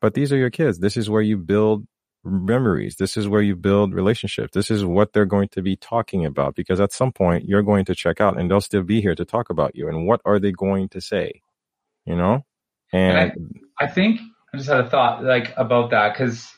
but 0.00 0.14
these 0.14 0.32
are 0.32 0.36
your 0.36 0.50
kids. 0.50 0.78
This 0.78 0.96
is 0.96 1.08
where 1.08 1.22
you 1.22 1.38
build 1.38 1.86
memories. 2.24 2.96
This 2.96 3.16
is 3.16 3.28
where 3.28 3.42
you 3.42 3.56
build 3.56 3.94
relationships. 3.94 4.52
This 4.54 4.70
is 4.70 4.84
what 4.84 5.12
they're 5.12 5.26
going 5.26 5.48
to 5.48 5.62
be 5.62 5.76
talking 5.76 6.24
about 6.24 6.54
because 6.54 6.80
at 6.80 6.92
some 6.92 7.12
point 7.12 7.46
you're 7.46 7.62
going 7.62 7.84
to 7.86 7.94
check 7.94 8.20
out 8.20 8.38
and 8.38 8.50
they'll 8.50 8.60
still 8.60 8.82
be 8.82 9.00
here 9.00 9.14
to 9.14 9.24
talk 9.24 9.50
about 9.50 9.74
you. 9.74 9.88
And 9.88 10.06
what 10.06 10.20
are 10.24 10.38
they 10.38 10.52
going 10.52 10.88
to 10.90 11.00
say? 11.00 11.42
You 12.04 12.16
know? 12.16 12.44
And, 12.92 13.18
and 13.18 13.62
I, 13.78 13.84
I, 13.84 13.88
think 13.88 14.20
I 14.52 14.58
just 14.58 14.68
had 14.68 14.80
a 14.80 14.88
thought 14.88 15.24
like 15.24 15.52
about 15.56 15.90
that 15.90 16.12
because 16.12 16.48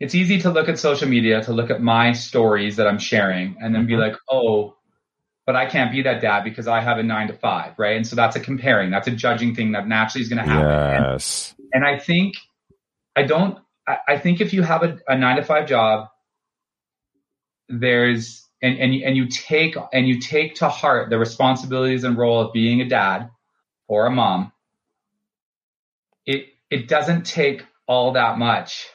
it's 0.00 0.14
easy 0.14 0.40
to 0.40 0.50
look 0.50 0.68
at 0.68 0.78
social 0.78 1.08
media, 1.08 1.42
to 1.44 1.52
look 1.52 1.70
at 1.70 1.80
my 1.80 2.12
stories 2.12 2.76
that 2.76 2.86
I'm 2.86 2.98
sharing 2.98 3.56
and 3.60 3.74
then 3.74 3.82
mm-hmm. 3.82 3.88
be 3.88 3.96
like, 3.96 4.16
oh, 4.30 4.76
but 5.46 5.54
I 5.54 5.66
can't 5.66 5.92
be 5.92 6.02
that 6.02 6.20
dad 6.20 6.42
because 6.42 6.66
I 6.66 6.80
have 6.80 6.98
a 6.98 7.02
nine 7.04 7.28
to 7.28 7.34
five, 7.34 7.78
right? 7.78 7.96
And 7.96 8.06
so 8.06 8.16
that's 8.16 8.34
a 8.34 8.40
comparing, 8.40 8.90
that's 8.90 9.06
a 9.06 9.12
judging 9.12 9.54
thing 9.54 9.72
that 9.72 9.86
naturally 9.86 10.22
is 10.22 10.28
going 10.28 10.44
to 10.44 10.50
happen. 10.50 11.12
Yes. 11.12 11.54
And, 11.72 11.84
and 11.84 11.94
I 11.96 12.00
think 12.00 12.34
I 13.14 13.22
don't 13.22 13.58
I, 13.86 13.98
I 14.08 14.18
think 14.18 14.40
if 14.40 14.52
you 14.52 14.62
have 14.62 14.82
a, 14.82 14.98
a 15.08 15.16
nine 15.16 15.36
to 15.36 15.44
five 15.44 15.66
job, 15.66 16.08
there's 17.68 18.46
and, 18.62 18.78
and 18.78 18.94
and 19.02 19.16
you 19.16 19.28
take 19.28 19.76
and 19.92 20.08
you 20.08 20.20
take 20.20 20.56
to 20.56 20.68
heart 20.68 21.10
the 21.10 21.18
responsibilities 21.18 22.04
and 22.04 22.16
role 22.16 22.40
of 22.40 22.52
being 22.52 22.80
a 22.80 22.88
dad 22.88 23.30
or 23.88 24.06
a 24.06 24.10
mom. 24.10 24.52
It 26.24 26.46
it 26.70 26.88
doesn't 26.88 27.24
take 27.24 27.64
all 27.86 28.12
that 28.12 28.38
much. 28.38 28.86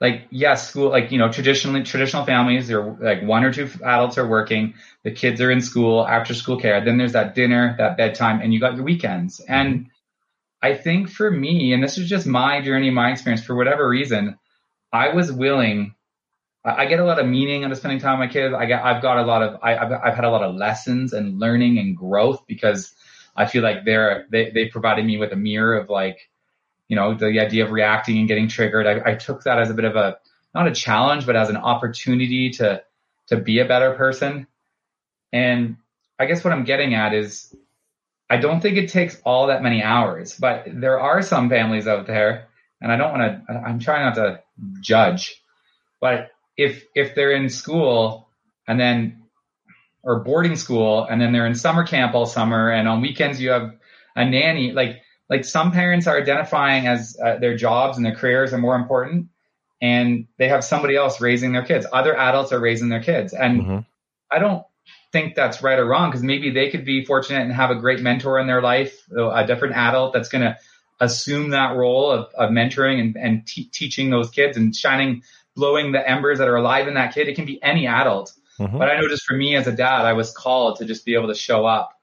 Like 0.00 0.26
yes, 0.30 0.68
school 0.68 0.90
like 0.90 1.12
you 1.12 1.18
know 1.18 1.30
traditionally 1.30 1.82
traditional 1.82 2.24
families 2.24 2.68
they're 2.68 2.82
like 2.82 3.22
one 3.22 3.44
or 3.44 3.52
two 3.52 3.68
adults 3.84 4.18
are 4.18 4.26
working, 4.26 4.74
the 5.04 5.10
kids 5.10 5.40
are 5.40 5.50
in 5.50 5.60
school 5.60 6.06
after 6.06 6.34
school 6.34 6.58
care. 6.58 6.82
Then 6.84 6.96
there's 6.96 7.12
that 7.12 7.34
dinner, 7.34 7.74
that 7.78 7.96
bedtime, 7.96 8.40
and 8.40 8.52
you 8.52 8.60
got 8.60 8.76
your 8.76 8.84
weekends. 8.84 9.40
And 9.40 9.90
I 10.62 10.74
think 10.74 11.08
for 11.10 11.30
me, 11.30 11.72
and 11.72 11.82
this 11.82 11.96
is 11.96 12.08
just 12.08 12.26
my 12.26 12.60
journey, 12.60 12.90
my 12.90 13.10
experience, 13.10 13.44
for 13.44 13.56
whatever 13.56 13.88
reason, 13.88 14.38
I 14.92 15.08
was 15.14 15.32
willing. 15.32 15.94
I, 16.64 16.84
get 16.84 17.00
a 17.00 17.04
lot 17.04 17.18
of 17.18 17.26
meaning 17.26 17.64
out 17.64 17.72
of 17.72 17.78
spending 17.78 17.98
time 17.98 18.18
with 18.18 18.28
my 18.28 18.32
kids. 18.32 18.54
I 18.54 18.66
get, 18.66 18.84
I've 18.84 19.00
got 19.00 19.18
a 19.18 19.22
lot 19.22 19.42
of, 19.42 19.60
I, 19.62 19.70
have 19.72 19.92
I've 19.92 20.14
had 20.14 20.24
a 20.24 20.30
lot 20.30 20.42
of 20.42 20.56
lessons 20.56 21.14
and 21.14 21.38
learning 21.38 21.78
and 21.78 21.96
growth 21.96 22.46
because 22.46 22.92
I 23.34 23.46
feel 23.46 23.62
like 23.62 23.86
they're, 23.86 24.26
they, 24.30 24.50
they 24.50 24.66
provided 24.66 25.06
me 25.06 25.16
with 25.16 25.32
a 25.32 25.36
mirror 25.36 25.78
of 25.78 25.88
like, 25.88 26.28
you 26.88 26.96
know, 26.96 27.14
the 27.14 27.40
idea 27.40 27.64
of 27.64 27.70
reacting 27.70 28.18
and 28.18 28.28
getting 28.28 28.48
triggered. 28.48 28.86
I, 28.86 29.12
I 29.12 29.14
took 29.14 29.44
that 29.44 29.58
as 29.58 29.70
a 29.70 29.74
bit 29.74 29.86
of 29.86 29.96
a, 29.96 30.18
not 30.54 30.68
a 30.68 30.74
challenge, 30.74 31.24
but 31.24 31.36
as 31.36 31.48
an 31.48 31.56
opportunity 31.56 32.50
to, 32.50 32.82
to 33.28 33.36
be 33.36 33.60
a 33.60 33.64
better 33.64 33.94
person. 33.94 34.46
And 35.32 35.76
I 36.18 36.26
guess 36.26 36.44
what 36.44 36.52
I'm 36.52 36.64
getting 36.64 36.94
at 36.94 37.14
is 37.14 37.54
I 38.30 38.36
don't 38.36 38.60
think 38.60 38.76
it 38.76 38.90
takes 38.90 39.20
all 39.24 39.48
that 39.48 39.62
many 39.62 39.82
hours, 39.82 40.36
but 40.38 40.66
there 40.72 41.00
are 41.00 41.20
some 41.20 41.50
families 41.50 41.88
out 41.88 42.06
there, 42.06 42.48
and 42.80 42.92
I 42.92 42.96
don't 42.96 43.18
want 43.18 43.46
to, 43.48 43.52
I'm 43.52 43.80
trying 43.80 44.04
not 44.06 44.14
to 44.14 44.40
judge, 44.80 45.42
but 46.00 46.30
if, 46.56 46.84
if 46.94 47.14
they're 47.14 47.32
in 47.32 47.48
school 47.48 48.28
and 48.68 48.78
then, 48.78 49.24
or 50.02 50.20
boarding 50.20 50.56
school, 50.56 51.04
and 51.04 51.20
then 51.20 51.32
they're 51.32 51.46
in 51.46 51.56
summer 51.56 51.84
camp 51.84 52.14
all 52.14 52.24
summer, 52.24 52.70
and 52.70 52.88
on 52.88 53.00
weekends 53.00 53.40
you 53.40 53.50
have 53.50 53.74
a 54.14 54.24
nanny, 54.24 54.72
like, 54.72 55.02
like 55.28 55.44
some 55.44 55.72
parents 55.72 56.06
are 56.06 56.16
identifying 56.16 56.86
as 56.86 57.16
uh, 57.22 57.36
their 57.36 57.56
jobs 57.56 57.96
and 57.96 58.06
their 58.06 58.14
careers 58.14 58.52
are 58.52 58.58
more 58.58 58.76
important 58.76 59.28
and 59.82 60.26
they 60.38 60.48
have 60.48 60.64
somebody 60.64 60.96
else 60.96 61.20
raising 61.20 61.52
their 61.52 61.64
kids. 61.64 61.86
Other 61.92 62.16
adults 62.16 62.52
are 62.52 62.60
raising 62.60 62.88
their 62.90 63.02
kids. 63.02 63.32
And 63.32 63.60
mm-hmm. 63.60 63.78
I 64.30 64.38
don't 64.38 64.64
think 65.12 65.34
that's 65.34 65.62
right 65.62 65.78
or 65.78 65.86
wrong 65.86 66.10
because 66.10 66.22
maybe 66.22 66.50
they 66.50 66.70
could 66.70 66.84
be 66.84 67.04
fortunate 67.04 67.42
and 67.42 67.52
have 67.52 67.70
a 67.70 67.74
great 67.74 68.00
mentor 68.00 68.38
in 68.38 68.46
their 68.46 68.62
life, 68.62 69.06
a 69.10 69.46
different 69.46 69.74
adult 69.74 70.12
that's 70.12 70.28
going 70.28 70.42
to 70.42 70.56
assume 71.00 71.50
that 71.50 71.76
role 71.76 72.10
of, 72.10 72.32
of 72.34 72.50
mentoring 72.50 73.00
and, 73.00 73.16
and 73.16 73.46
teaching 73.46 74.10
those 74.10 74.30
kids 74.30 74.56
and 74.56 74.74
shining, 74.74 75.22
blowing 75.56 75.92
the 75.92 76.08
embers 76.08 76.38
that 76.38 76.48
are 76.48 76.56
alive 76.56 76.86
in 76.86 76.94
that 76.94 77.14
kid. 77.14 77.28
It 77.28 77.34
can 77.34 77.46
be 77.46 77.62
any 77.62 77.86
adult. 77.86 78.32
Mm-hmm. 78.58 78.78
But 78.78 78.90
I 78.90 79.00
know 79.00 79.08
just 79.08 79.24
for 79.24 79.34
me 79.34 79.56
as 79.56 79.66
a 79.66 79.72
dad, 79.72 80.04
I 80.04 80.12
was 80.12 80.30
called 80.32 80.76
to 80.76 80.84
just 80.84 81.04
be 81.04 81.14
able 81.14 81.28
to 81.28 81.34
show 81.34 81.64
up 81.64 81.98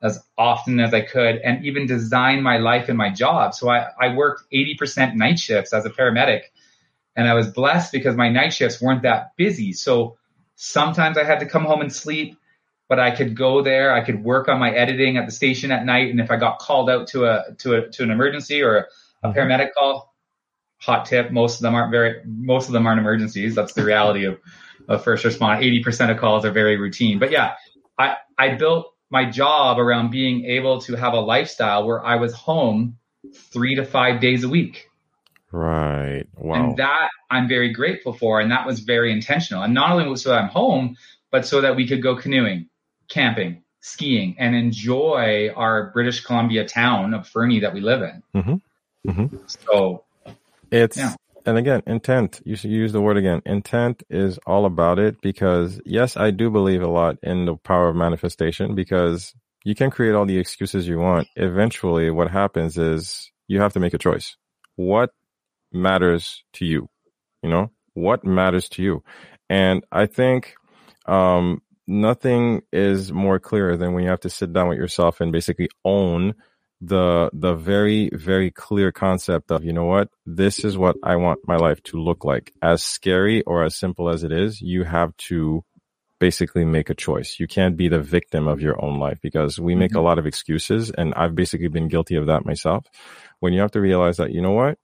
as 0.00 0.22
often 0.38 0.78
as 0.78 0.94
I 0.94 1.00
could 1.00 1.38
and 1.38 1.64
even 1.64 1.86
design 1.86 2.40
my 2.42 2.58
life 2.58 2.88
and 2.88 2.96
my 2.96 3.10
job. 3.10 3.52
So 3.54 3.68
I, 3.68 3.88
I 4.00 4.14
worked 4.14 4.44
80% 4.52 5.16
night 5.16 5.40
shifts 5.40 5.72
as 5.72 5.84
a 5.84 5.90
paramedic 5.90 6.42
and 7.16 7.26
I 7.26 7.34
was 7.34 7.48
blessed 7.48 7.90
because 7.90 8.14
my 8.14 8.28
night 8.28 8.52
shifts 8.52 8.80
weren't 8.80 9.02
that 9.02 9.32
busy. 9.36 9.72
So 9.72 10.17
Sometimes 10.60 11.16
I 11.16 11.22
had 11.22 11.38
to 11.38 11.46
come 11.46 11.64
home 11.64 11.80
and 11.80 11.92
sleep, 11.92 12.36
but 12.88 12.98
I 12.98 13.12
could 13.12 13.36
go 13.36 13.62
there. 13.62 13.94
I 13.94 14.02
could 14.02 14.24
work 14.24 14.48
on 14.48 14.58
my 14.58 14.72
editing 14.72 15.16
at 15.16 15.24
the 15.24 15.30
station 15.30 15.70
at 15.70 15.84
night. 15.84 16.10
And 16.10 16.18
if 16.18 16.32
I 16.32 16.36
got 16.36 16.58
called 16.58 16.90
out 16.90 17.06
to 17.08 17.26
a, 17.26 17.54
to 17.58 17.74
a, 17.74 17.88
to 17.90 18.02
an 18.02 18.10
emergency 18.10 18.60
or 18.60 18.76
a 18.76 18.82
mm-hmm. 19.24 19.38
paramedic 19.38 19.72
call, 19.72 20.12
hot 20.78 21.06
tip, 21.06 21.30
most 21.30 21.56
of 21.56 21.62
them 21.62 21.76
aren't 21.76 21.92
very, 21.92 22.22
most 22.26 22.66
of 22.66 22.72
them 22.72 22.88
aren't 22.88 22.98
emergencies. 22.98 23.54
That's 23.54 23.72
the 23.72 23.84
reality 23.84 24.24
of, 24.24 24.40
of 24.88 25.04
first 25.04 25.24
response. 25.24 25.62
80% 25.64 26.10
of 26.10 26.18
calls 26.18 26.44
are 26.44 26.50
very 26.50 26.76
routine, 26.76 27.20
but 27.20 27.30
yeah, 27.30 27.54
I, 27.96 28.16
I 28.36 28.56
built 28.56 28.92
my 29.10 29.30
job 29.30 29.78
around 29.78 30.10
being 30.10 30.44
able 30.46 30.80
to 30.82 30.96
have 30.96 31.12
a 31.12 31.20
lifestyle 31.20 31.86
where 31.86 32.04
I 32.04 32.16
was 32.16 32.34
home 32.34 32.98
three 33.32 33.76
to 33.76 33.84
five 33.84 34.20
days 34.20 34.42
a 34.42 34.48
week. 34.48 34.87
Right. 35.50 36.24
Wow. 36.36 36.54
And 36.54 36.76
that 36.76 37.08
I'm 37.30 37.48
very 37.48 37.72
grateful 37.72 38.12
for. 38.12 38.40
And 38.40 38.50
that 38.50 38.66
was 38.66 38.80
very 38.80 39.12
intentional. 39.12 39.62
And 39.62 39.74
not 39.74 39.92
only 39.92 40.16
so 40.16 40.30
that 40.30 40.42
I'm 40.42 40.48
home, 40.48 40.96
but 41.30 41.46
so 41.46 41.60
that 41.60 41.76
we 41.76 41.86
could 41.86 42.02
go 42.02 42.16
canoeing, 42.16 42.68
camping, 43.08 43.62
skiing, 43.80 44.36
and 44.38 44.54
enjoy 44.54 45.50
our 45.54 45.90
British 45.92 46.20
Columbia 46.24 46.66
town 46.66 47.14
of 47.14 47.26
Fernie 47.26 47.60
that 47.60 47.72
we 47.72 47.80
live 47.80 48.02
in. 48.02 48.22
Mm-hmm. 48.34 49.10
Mm-hmm. 49.10 49.36
So 49.70 50.04
it's, 50.70 50.96
yeah. 50.96 51.14
and 51.46 51.56
again, 51.56 51.82
intent. 51.86 52.40
You 52.44 52.56
should 52.56 52.70
use 52.70 52.92
the 52.92 53.00
word 53.00 53.16
again. 53.16 53.40
Intent 53.46 54.02
is 54.10 54.38
all 54.46 54.66
about 54.66 54.98
it 54.98 55.20
because 55.22 55.80
yes, 55.86 56.16
I 56.16 56.30
do 56.30 56.50
believe 56.50 56.82
a 56.82 56.88
lot 56.88 57.16
in 57.22 57.46
the 57.46 57.56
power 57.56 57.88
of 57.88 57.96
manifestation 57.96 58.74
because 58.74 59.32
you 59.64 59.74
can 59.74 59.90
create 59.90 60.14
all 60.14 60.26
the 60.26 60.38
excuses 60.38 60.86
you 60.86 60.98
want. 60.98 61.28
Eventually, 61.36 62.10
what 62.10 62.30
happens 62.30 62.76
is 62.76 63.30
you 63.46 63.60
have 63.60 63.72
to 63.72 63.80
make 63.80 63.94
a 63.94 63.98
choice. 63.98 64.36
What 64.76 65.10
matters 65.72 66.44
to 66.54 66.64
you? 66.64 66.88
You 67.42 67.50
know, 67.50 67.70
what 67.94 68.24
matters 68.24 68.68
to 68.70 68.82
you? 68.82 69.02
And 69.48 69.84
I 69.90 70.06
think, 70.06 70.54
um, 71.06 71.62
nothing 71.88 72.62
is 72.70 73.10
more 73.10 73.40
clear 73.40 73.76
than 73.76 73.94
when 73.94 74.04
you 74.04 74.10
have 74.10 74.20
to 74.20 74.30
sit 74.30 74.52
down 74.52 74.68
with 74.68 74.78
yourself 74.78 75.20
and 75.20 75.32
basically 75.32 75.68
own 75.84 76.34
the 76.80 77.28
the 77.32 77.54
very 77.54 78.08
very 78.12 78.52
clear 78.52 78.92
concept 78.92 79.50
of 79.50 79.64
you 79.64 79.72
know 79.72 79.86
what 79.86 80.08
this 80.26 80.64
is 80.64 80.78
what 80.78 80.94
I 81.02 81.16
want 81.16 81.40
my 81.44 81.56
life 81.56 81.82
to 81.84 82.00
look 82.00 82.24
like 82.24 82.52
as 82.62 82.84
scary 82.84 83.42
or 83.42 83.64
as 83.64 83.74
simple 83.74 84.08
as 84.08 84.22
it 84.22 84.30
is 84.30 84.60
you 84.60 84.84
have 84.84 85.16
to 85.28 85.64
basically 86.20 86.64
make 86.64 86.88
a 86.88 86.94
choice 86.94 87.36
you 87.40 87.48
can't 87.48 87.76
be 87.76 87.88
the 87.88 88.00
victim 88.00 88.46
of 88.46 88.60
your 88.60 88.82
own 88.84 89.00
life 89.00 89.18
because 89.20 89.58
we 89.58 89.74
make 89.74 89.90
mm-hmm. 89.90 89.98
a 89.98 90.02
lot 90.02 90.20
of 90.20 90.26
excuses 90.26 90.90
and 90.90 91.14
I've 91.14 91.34
basically 91.34 91.68
been 91.68 91.88
guilty 91.88 92.14
of 92.14 92.26
that 92.26 92.44
myself 92.44 92.86
when 93.40 93.52
you 93.52 93.60
have 93.60 93.72
to 93.72 93.80
realize 93.80 94.18
that 94.18 94.32
you 94.32 94.40
know 94.40 94.52
what 94.52 94.78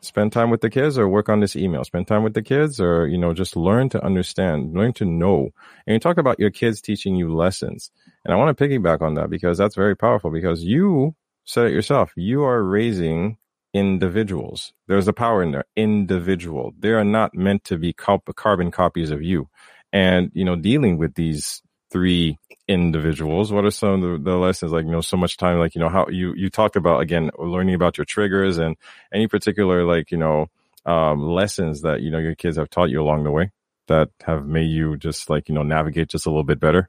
spend 0.00 0.32
time 0.32 0.50
with 0.50 0.60
the 0.60 0.70
kids 0.70 0.98
or 0.98 1.08
work 1.08 1.28
on 1.28 1.40
this 1.40 1.56
email 1.56 1.84
spend 1.84 2.06
time 2.06 2.22
with 2.22 2.34
the 2.34 2.42
kids 2.42 2.80
or 2.80 3.06
you 3.06 3.18
know 3.18 3.32
just 3.32 3.56
learn 3.56 3.88
to 3.88 4.02
understand 4.04 4.74
learn 4.74 4.92
to 4.92 5.04
know 5.04 5.48
and 5.86 5.94
you 5.94 5.98
talk 5.98 6.18
about 6.18 6.38
your 6.38 6.50
kids 6.50 6.80
teaching 6.80 7.16
you 7.16 7.34
lessons 7.34 7.90
and 8.24 8.32
i 8.32 8.36
want 8.36 8.56
to 8.56 8.68
piggyback 8.68 9.02
on 9.02 9.14
that 9.14 9.30
because 9.30 9.58
that's 9.58 9.74
very 9.74 9.96
powerful 9.96 10.30
because 10.30 10.62
you 10.62 11.14
said 11.48 11.66
it 11.66 11.72
yourself. 11.72 12.12
You 12.14 12.44
are 12.44 12.62
raising 12.62 13.38
individuals. 13.72 14.72
There's 14.86 15.08
a 15.08 15.12
power 15.14 15.42
in 15.42 15.50
there. 15.50 15.64
Individual. 15.76 16.74
They 16.78 16.90
are 16.90 17.04
not 17.04 17.34
meant 17.34 17.64
to 17.64 17.78
be 17.78 17.94
carbon 17.94 18.70
copies 18.70 19.10
of 19.10 19.22
you. 19.22 19.48
And, 19.90 20.30
you 20.34 20.44
know, 20.44 20.56
dealing 20.56 20.98
with 20.98 21.14
these 21.14 21.62
three 21.90 22.38
individuals, 22.66 23.52
what 23.52 23.64
are 23.64 23.70
some 23.70 24.02
of 24.02 24.22
the, 24.24 24.30
the, 24.30 24.36
lessons? 24.36 24.72
Like, 24.72 24.84
you 24.84 24.90
know, 24.90 25.00
so 25.00 25.16
much 25.16 25.36
time, 25.36 25.58
like, 25.58 25.74
you 25.74 25.80
know, 25.80 25.88
how 25.88 26.06
you, 26.08 26.34
you 26.34 26.50
talked 26.50 26.76
about, 26.76 27.00
again, 27.00 27.30
learning 27.38 27.74
about 27.74 27.96
your 27.98 28.04
triggers 28.04 28.58
and 28.58 28.76
any 29.12 29.26
particular, 29.26 29.84
like, 29.84 30.10
you 30.10 30.18
know, 30.18 30.46
um, 30.84 31.22
lessons 31.22 31.82
that, 31.82 32.02
you 32.02 32.10
know, 32.10 32.18
your 32.18 32.34
kids 32.34 32.56
have 32.56 32.70
taught 32.70 32.90
you 32.90 33.00
along 33.02 33.24
the 33.24 33.30
way 33.30 33.50
that 33.88 34.10
have 34.24 34.46
made 34.46 34.70
you 34.70 34.96
just 34.96 35.30
like, 35.30 35.48
you 35.48 35.54
know, 35.54 35.62
navigate 35.62 36.08
just 36.08 36.26
a 36.26 36.30
little 36.30 36.44
bit 36.44 36.60
better? 36.60 36.88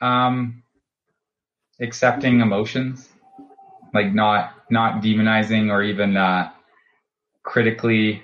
Um, 0.00 0.62
accepting 1.80 2.40
emotions 2.40 3.08
like 3.92 4.12
not 4.12 4.54
not 4.70 5.02
demonizing 5.02 5.70
or 5.70 5.82
even 5.82 6.16
uh, 6.16 6.50
critically 7.42 8.22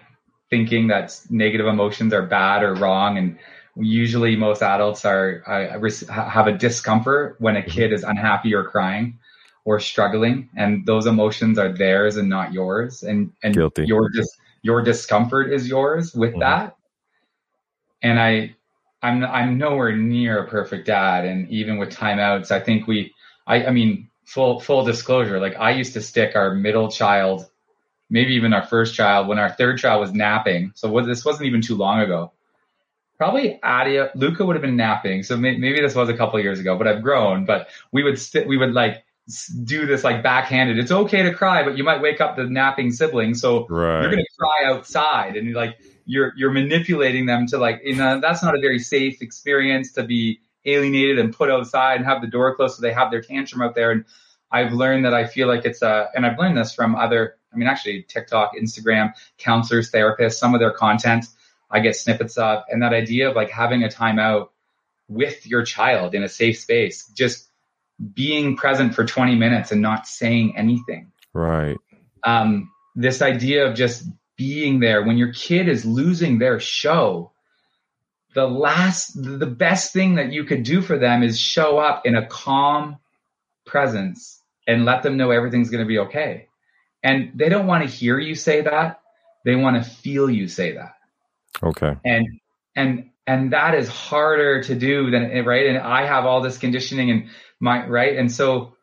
thinking 0.51 0.89
that 0.89 1.19
negative 1.29 1.67
emotions 1.67 2.13
are 2.13 2.23
bad 2.23 2.63
or 2.63 2.75
wrong 2.75 3.19
and 3.19 3.39
usually 3.77 4.37
most 4.37 4.63
adults 4.63 5.05
are 5.05 5.43
uh, 5.47 6.13
have 6.13 6.47
a 6.47 6.53
discomfort 6.53 7.37
when 7.39 7.57
a 7.57 7.63
kid 7.63 7.93
is 7.93 8.03
unhappy 8.03 8.55
or 8.55 8.65
crying 8.65 9.19
or 9.65 9.79
struggling 9.81 10.49
and 10.57 10.87
those 10.87 11.07
emotions 11.07 11.59
are 11.59 11.73
theirs 11.73 12.17
and 12.17 12.29
not 12.29 12.53
yours 12.53 13.03
and 13.03 13.33
and 13.43 13.55
Guilty. 13.55 13.85
your 13.87 14.09
just 14.11 14.39
your 14.63 14.83
discomfort 14.83 15.53
is 15.53 15.69
yours 15.69 16.15
with 16.15 16.31
mm-hmm. 16.31 16.41
that 16.41 16.77
and 18.03 18.19
i 18.19 18.55
i'm 19.03 19.25
i'm 19.25 19.59
nowhere 19.59 19.95
near 19.95 20.39
a 20.39 20.49
perfect 20.49 20.87
dad 20.87 21.25
and 21.25 21.49
even 21.51 21.77
with 21.77 21.91
timeouts 21.91 22.51
i 22.51 22.61
think 22.61 22.87
we 22.87 23.13
i 23.47 23.67
i 23.67 23.71
mean 23.71 24.09
full 24.27 24.61
full 24.61 24.85
disclosure, 24.85 25.41
like 25.41 25.57
I 25.57 25.71
used 25.71 25.95
to 25.95 26.03
stick 26.03 26.37
our 26.37 26.55
middle 26.55 26.91
child, 26.91 27.49
maybe 28.11 28.35
even 28.35 28.53
our 28.53 28.67
first 28.67 28.95
child, 28.95 29.29
when 29.29 29.39
our 29.39 29.51
third 29.51 29.79
child 29.79 30.01
was 30.01 30.13
napping. 30.13 30.73
So 30.75 31.01
this 31.03 31.25
wasn't 31.25 31.47
even 31.47 31.63
too 31.63 31.77
long 31.77 32.01
ago. 32.01 32.33
Probably 33.19 33.61
Adia, 33.63 34.11
Luca 34.15 34.45
would 34.45 34.57
have 34.57 34.63
been 34.63 34.77
napping. 34.77 35.23
So 35.23 35.37
may, 35.37 35.57
maybe 35.57 35.81
this 35.81 35.95
was 35.95 36.09
a 36.09 36.17
couple 36.17 36.39
years 36.41 36.61
ago, 36.61 36.77
but 36.77 36.87
I've 36.87 37.03
grown. 37.03 37.45
But 37.45 37.69
we 37.93 38.03
would 38.03 38.19
st- 38.19 38.47
we 38.47 38.57
would 38.57 38.73
like 38.73 39.05
do 39.65 39.87
this 39.87 40.05
like 40.05 40.23
backhanded. 40.23 40.79
It's 40.79 40.93
okay 40.93 41.23
to 41.23 41.33
cry, 41.33 41.65
but 41.65 41.77
you 41.77 41.85
might 41.85 42.01
wake 42.01 42.21
up 42.21 42.37
the 42.37 42.45
napping 42.45 42.93
sibling, 42.93 43.35
so 43.35 43.67
right. 43.69 44.03
you're 44.03 44.11
gonna 44.11 44.25
cry 44.39 44.65
outside, 44.67 45.37
and 45.37 45.47
you're 45.47 45.57
like 45.57 45.79
you're 46.05 46.33
you're 46.37 46.53
manipulating 46.53 47.27
them 47.27 47.47
to 47.49 47.59
like 47.59 47.81
you 47.85 47.97
know 47.97 48.21
that's 48.21 48.43
not 48.43 48.55
a 48.55 48.61
very 48.61 48.79
safe 48.79 49.23
experience 49.23 49.93
to 49.93 50.03
be 50.03 50.41
alienated 50.67 51.19
and 51.19 51.33
put 51.33 51.51
outside 51.51 51.97
and 51.97 52.05
have 52.05 52.21
the 52.21 52.27
door 52.27 52.55
closed 52.55 52.77
so 52.77 52.83
they 52.83 52.93
have 52.93 53.11
their 53.11 53.23
tantrum 53.23 53.63
out 53.63 53.75
there. 53.75 53.91
And 53.91 54.05
I've 54.51 54.73
learned 54.73 55.05
that 55.05 55.15
I 55.15 55.27
feel 55.27 55.49
like 55.49 55.65
it's 55.65 55.83
a, 55.83 56.09
and 56.15 56.27
I've 56.27 56.39
learned 56.39 56.57
this 56.57 56.75
from 56.75 56.95
other, 56.95 57.37
I 57.53 57.57
mean, 57.57 57.69
actually 57.69 58.03
TikTok, 58.03 58.53
Instagram, 58.61 59.13
counselors, 59.39 59.91
therapists, 59.91 60.35
some 60.35 60.55
of 60.55 60.61
their 60.61 60.73
content 60.73 61.27
I 61.71 61.81
get 61.81 61.97
snippets 61.97 62.37
of, 62.37 62.65
and 62.69 62.83
that 62.83 62.93
idea 62.93 63.31
of 63.31 63.37
like 63.37 63.51
having 63.51 63.83
a 63.83 63.89
timeout 63.89 64.49
with 65.09 65.47
your 65.47 65.65
child 65.65 66.15
in 66.15 66.23
a 66.23 66.29
safe 66.29 66.59
space, 66.59 67.07
just 67.09 67.49
being 68.15 68.57
present 68.57 68.95
for 68.95 69.05
20 69.05 69.37
minutes 69.37 69.73
and 69.73 69.81
not 69.81 70.07
saying 70.07 70.57
anything. 70.57 71.13
Right. 71.33 71.77
Um, 72.25 72.71
this 72.95 73.23
idea 73.23 73.67
of 73.67 73.75
just 73.75 74.05
being 74.37 74.81
there 74.81 75.03
when 75.03 75.17
your 75.17 75.33
kid 75.33 75.69
is 75.69 75.85
losing 75.85 76.39
their 76.39 76.61
show 76.61 77.33
the 78.37 78.47
last, 78.47 79.13
the 79.15 79.47
best 79.47 79.95
thing 79.95 80.17
that 80.17 80.31
you 80.31 80.45
could 80.45 80.63
do 80.63 80.83
for 80.83 80.99
them 80.99 81.23
is 81.23 81.41
show 81.41 81.79
up 81.79 82.05
in 82.05 82.15
a 82.15 82.27
calm 82.27 82.99
presence 83.65 84.43
and 84.67 84.85
let 84.85 85.03
them 85.03 85.17
know 85.17 85.31
everything's 85.31 85.71
going 85.71 85.83
to 85.83 85.89
be 85.89 86.01
okay. 86.01 86.49
And 87.03 87.33
they 87.35 87.49
don't 87.49 87.67
want 87.67 87.85
to 87.85 87.89
hear 87.89 88.19
you 88.19 88.35
say 88.35 88.61
that. 88.61 89.01
They 89.47 89.57
want 89.57 89.83
to 89.83 89.91
feel 89.91 90.29
you 90.29 90.49
say 90.49 90.73
that. 90.73 90.96
Okay. 91.63 91.97
And, 92.05 92.41
and, 92.75 93.11
and 93.27 93.53
that 93.53 93.75
is 93.75 93.89
harder 93.89 94.63
to 94.65 94.75
do 94.75 95.11
than, 95.11 95.25
it 95.25 95.47
right? 95.47 95.67
And 95.67 95.79
I 95.79 96.07
have 96.07 96.27
all 96.27 96.43
this 96.43 96.59
conditioning 96.59 97.11
and 97.11 97.29
my, 97.61 97.87
right? 97.87 98.17
And 98.17 98.31
so 98.31 98.77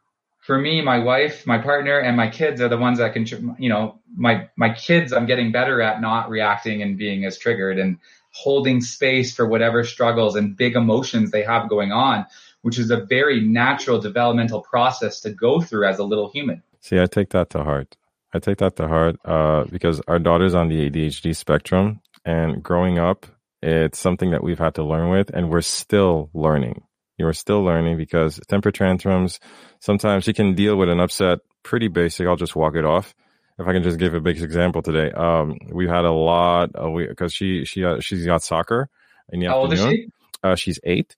for 0.44 0.58
me, 0.58 0.82
my 0.82 1.00
wife, 1.00 1.48
my 1.48 1.58
partner, 1.58 2.00
and 2.00 2.18
my 2.18 2.30
kids 2.30 2.60
are 2.60 2.68
the 2.68 2.78
ones 2.78 2.98
that 3.00 3.14
can, 3.14 3.56
you 3.58 3.70
know, 3.70 4.00
my 4.16 4.50
my 4.58 4.74
kids. 4.74 5.14
I'm 5.14 5.26
getting 5.26 5.52
better 5.52 5.82
at 5.82 6.02
not 6.02 6.30
reacting 6.30 6.82
and 6.82 6.98
being 6.98 7.24
as 7.24 7.38
triggered, 7.38 7.80
and 7.80 7.98
holding 8.32 8.82
space 8.82 9.34
for 9.34 9.48
whatever 9.48 9.84
struggles 9.84 10.36
and 10.36 10.58
big 10.58 10.76
emotions 10.76 11.32
they 11.32 11.44
have 11.44 11.70
going 11.70 11.92
on, 11.92 12.26
which 12.62 12.78
is 12.78 12.92
a 12.92 13.06
very 13.06 13.40
natural 13.40 14.00
developmental 14.00 14.62
process 14.62 15.22
to 15.22 15.30
go 15.30 15.62
through 15.62 15.88
as 15.88 16.00
a 16.00 16.04
little 16.04 16.30
human. 16.30 16.62
See, 16.82 17.00
I 17.00 17.06
take 17.06 17.30
that 17.30 17.50
to 17.52 17.64
heart. 17.64 17.96
I 18.34 18.40
take 18.40 18.58
that 18.58 18.76
to 18.78 18.88
heart 18.88 19.16
uh, 19.24 19.66
because 19.66 20.02
our 20.08 20.20
daughter's 20.20 20.56
on 20.56 20.68
the 20.68 20.90
ADHD 20.90 21.36
spectrum, 21.36 22.02
and 22.26 22.64
growing 22.64 23.00
up, 23.00 23.26
it's 23.62 24.00
something 24.00 24.32
that 24.32 24.44
we've 24.44 24.60
had 24.60 24.76
to 24.76 24.84
learn 24.84 25.10
with, 25.10 25.30
and 25.30 25.50
we're 25.50 25.62
still 25.62 26.30
learning. 26.34 26.84
You're 27.18 27.34
still 27.34 27.64
learning 27.64 27.98
because 27.98 28.40
temper 28.48 28.72
tantrums, 28.72 29.40
sometimes 29.80 30.28
you 30.28 30.34
can 30.34 30.56
deal 30.56 30.76
with 30.76 30.90
an 30.90 31.00
upset 31.00 31.40
pretty 31.62 31.88
basic. 31.88 32.28
I'll 32.28 32.36
just 32.36 32.56
walk 32.56 32.76
it 32.76 32.86
off 32.86 33.14
if 33.60 33.68
I 33.68 33.74
can 33.74 33.84
just 33.84 34.00
give 34.00 34.14
a 34.14 34.20
big 34.20 34.42
example 34.42 34.82
today, 34.82 35.12
um, 35.12 35.58
we 35.72 35.88
had 35.88 36.06
a 36.06 36.12
lot 36.12 36.72
because 36.74 37.34
she 37.34 37.66
she 37.66 37.84
uh, 37.84 38.00
she's 38.00 38.26
got 38.26 38.42
soccer 38.42 38.90
in 39.30 39.40
the 39.40 39.48
How 39.48 39.64
afternoon. 39.64 39.86
Old 39.86 39.94
is 39.94 39.98
she? 39.98 40.08
Uh, 40.44 40.56
she's 40.56 40.80
eight, 40.84 41.16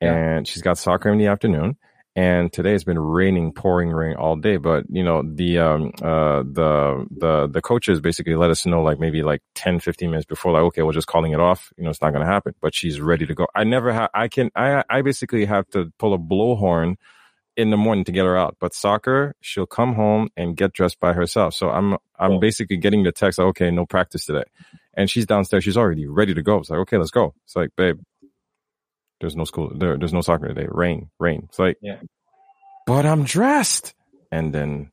yeah. 0.00 0.14
and 0.14 0.48
she's 0.48 0.62
got 0.62 0.78
soccer 0.78 1.10
in 1.10 1.18
the 1.18 1.26
afternoon. 1.26 1.76
And 2.16 2.50
today 2.50 2.74
it's 2.74 2.82
been 2.82 2.98
raining, 2.98 3.52
pouring 3.52 3.90
rain 3.90 4.16
all 4.16 4.36
day. 4.36 4.56
But 4.56 4.86
you 4.88 5.04
know 5.04 5.22
the 5.22 5.58
um 5.58 5.92
uh 6.02 6.42
the 6.42 7.06
the 7.10 7.46
the 7.46 7.60
coaches 7.60 8.00
basically 8.00 8.34
let 8.34 8.50
us 8.50 8.64
know 8.64 8.82
like 8.82 8.98
maybe 8.98 9.22
like 9.22 9.42
10, 9.54 9.80
15 9.80 10.10
minutes 10.10 10.24
before 10.24 10.52
like 10.52 10.62
okay 10.62 10.82
we're 10.82 10.92
just 10.92 11.06
calling 11.06 11.32
it 11.32 11.40
off. 11.40 11.72
You 11.76 11.84
know 11.84 11.90
it's 11.90 12.00
not 12.00 12.14
gonna 12.14 12.24
happen. 12.24 12.54
But 12.62 12.74
she's 12.74 13.00
ready 13.00 13.26
to 13.26 13.34
go. 13.34 13.46
I 13.54 13.64
never 13.64 13.92
have. 13.92 14.08
I 14.14 14.28
can. 14.28 14.50
I 14.56 14.82
I 14.88 15.02
basically 15.02 15.44
have 15.44 15.68
to 15.70 15.92
pull 15.98 16.14
a 16.14 16.18
blowhorn 16.18 16.96
in 17.56 17.70
the 17.70 17.76
morning 17.76 18.04
to 18.04 18.12
get 18.12 18.24
her 18.24 18.36
out. 18.36 18.56
But 18.60 18.74
soccer, 18.74 19.34
she'll 19.40 19.66
come 19.66 19.94
home 19.94 20.28
and 20.36 20.56
get 20.56 20.72
dressed 20.72 21.00
by 21.00 21.12
herself. 21.12 21.52
So 21.52 21.70
I'm 21.70 21.98
I'm 22.18 22.32
oh. 22.32 22.38
basically 22.38 22.78
getting 22.78 23.02
the 23.02 23.12
text, 23.12 23.38
like, 23.38 23.48
okay, 23.48 23.70
no 23.70 23.86
practice 23.86 24.24
today. 24.24 24.44
And 24.94 25.10
she's 25.10 25.26
downstairs, 25.26 25.64
she's 25.64 25.76
already 25.76 26.06
ready 26.06 26.32
to 26.32 26.42
go. 26.42 26.58
It's 26.58 26.70
like, 26.70 26.80
okay, 26.80 26.96
let's 26.96 27.10
go. 27.10 27.34
It's 27.44 27.56
like, 27.56 27.70
babe, 27.76 28.00
there's 29.20 29.36
no 29.36 29.44
school 29.44 29.72
there, 29.74 29.96
there's 29.96 30.12
no 30.12 30.20
soccer 30.20 30.48
today. 30.48 30.66
Rain, 30.68 31.10
rain. 31.18 31.46
It's 31.48 31.58
like 31.58 31.78
yeah. 31.80 32.00
but 32.86 33.06
I'm 33.06 33.24
dressed. 33.24 33.94
And 34.32 34.52
then 34.52 34.90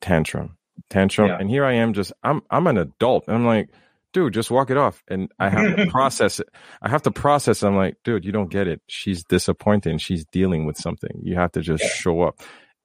tantrum. 0.00 0.58
Tantrum. 0.90 1.28
Yeah. 1.28 1.38
And 1.38 1.48
here 1.48 1.64
I 1.64 1.74
am 1.74 1.92
just 1.92 2.12
I'm 2.22 2.42
I'm 2.50 2.66
an 2.66 2.78
adult. 2.78 3.24
And 3.28 3.36
I'm 3.36 3.46
like, 3.46 3.70
dude, 4.12 4.32
just 4.32 4.50
walk 4.50 4.70
it 4.70 4.76
off. 4.76 5.02
And 5.08 5.30
I 5.38 5.50
have 5.50 5.76
to 5.76 5.86
process 5.90 6.40
it. 6.40 6.48
I 6.80 6.88
have 6.88 7.02
to 7.02 7.10
process. 7.10 7.62
I'm 7.62 7.76
like, 7.76 7.96
dude, 8.04 8.24
you 8.24 8.32
don't 8.32 8.50
get 8.50 8.66
it. 8.66 8.80
She's 8.86 9.24
disappointed 9.24 9.90
and 9.90 10.00
she's 10.00 10.24
dealing 10.26 10.66
with 10.66 10.78
something. 10.78 11.20
You 11.22 11.36
have 11.36 11.52
to 11.52 11.60
just 11.60 11.82
yeah. 11.82 11.90
show 11.90 12.22
up. 12.22 12.40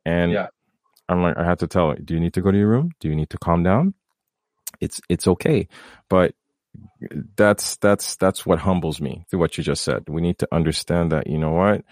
And 0.06 0.32
yeah. 0.32 0.48
I'm 1.08 1.22
like, 1.22 1.38
I 1.38 1.46
have 1.46 1.60
to 1.60 1.68
tell 1.68 1.92
her, 1.92 1.96
do 1.96 2.14
you 2.14 2.20
need 2.20 2.34
to 2.34 2.42
go 2.42 2.52
to 2.52 2.58
your 2.58 2.68
room? 2.68 2.92
Do 3.00 3.08
you 3.10 3.16
need 3.16 3.30
to 3.32 3.38
calm 3.38 3.64
down? 3.64 3.94
It's, 4.82 5.02
it's 5.10 5.28
okay. 5.28 5.68
But 6.10 6.34
that's, 7.36 7.78
that's, 7.78 8.16
that's 8.18 8.46
what 8.46 8.60
humbles 8.60 9.02
me 9.02 9.26
through 9.30 9.40
what 9.40 9.58
you 9.58 9.64
just 9.64 9.84
said. 9.84 10.04
We 10.08 10.22
need 10.22 10.40
to 10.40 10.48
understand 10.52 11.12
that, 11.12 11.28
you 11.28 11.38
know 11.38 11.52
what? 11.52 11.84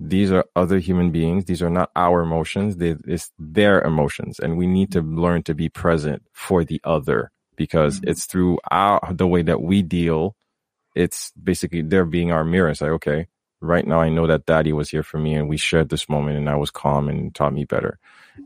These 0.00 0.30
are 0.30 0.44
other 0.54 0.78
human 0.78 1.10
beings. 1.10 1.46
These 1.46 1.62
are 1.62 1.70
not 1.70 1.90
our 1.96 2.20
emotions. 2.22 2.76
They, 2.76 2.96
it's 3.06 3.32
their 3.38 3.82
emotions. 3.82 4.38
And 4.38 4.56
we 4.56 4.66
need 4.66 4.92
to 4.92 5.00
learn 5.00 5.42
to 5.44 5.54
be 5.54 5.68
present 5.68 6.22
for 6.32 6.64
the 6.64 6.80
other 6.84 7.32
because 7.56 8.00
it's 8.04 8.26
through 8.26 8.58
our, 8.70 9.00
the 9.10 9.26
way 9.26 9.42
that 9.42 9.60
we 9.60 9.82
deal. 9.82 10.36
It's 10.94 11.32
basically 11.32 11.82
they're 11.82 12.04
being 12.04 12.30
our 12.30 12.44
mirror. 12.44 12.68
It's 12.68 12.80
like, 12.80 12.92
okay, 12.92 13.26
right 13.60 13.84
now 13.86 14.00
I 14.00 14.08
know 14.08 14.28
that 14.28 14.46
daddy 14.46 14.72
was 14.72 14.88
here 14.90 15.02
for 15.02 15.18
me 15.18 15.34
and 15.34 15.48
we 15.48 15.56
shared 15.56 15.88
this 15.88 16.08
moment 16.08 16.36
and 16.38 16.48
I 16.48 16.54
was 16.54 16.70
calm 16.70 17.08
and 17.08 17.34
taught 17.34 17.52
me 17.52 17.64
better. 17.64 17.98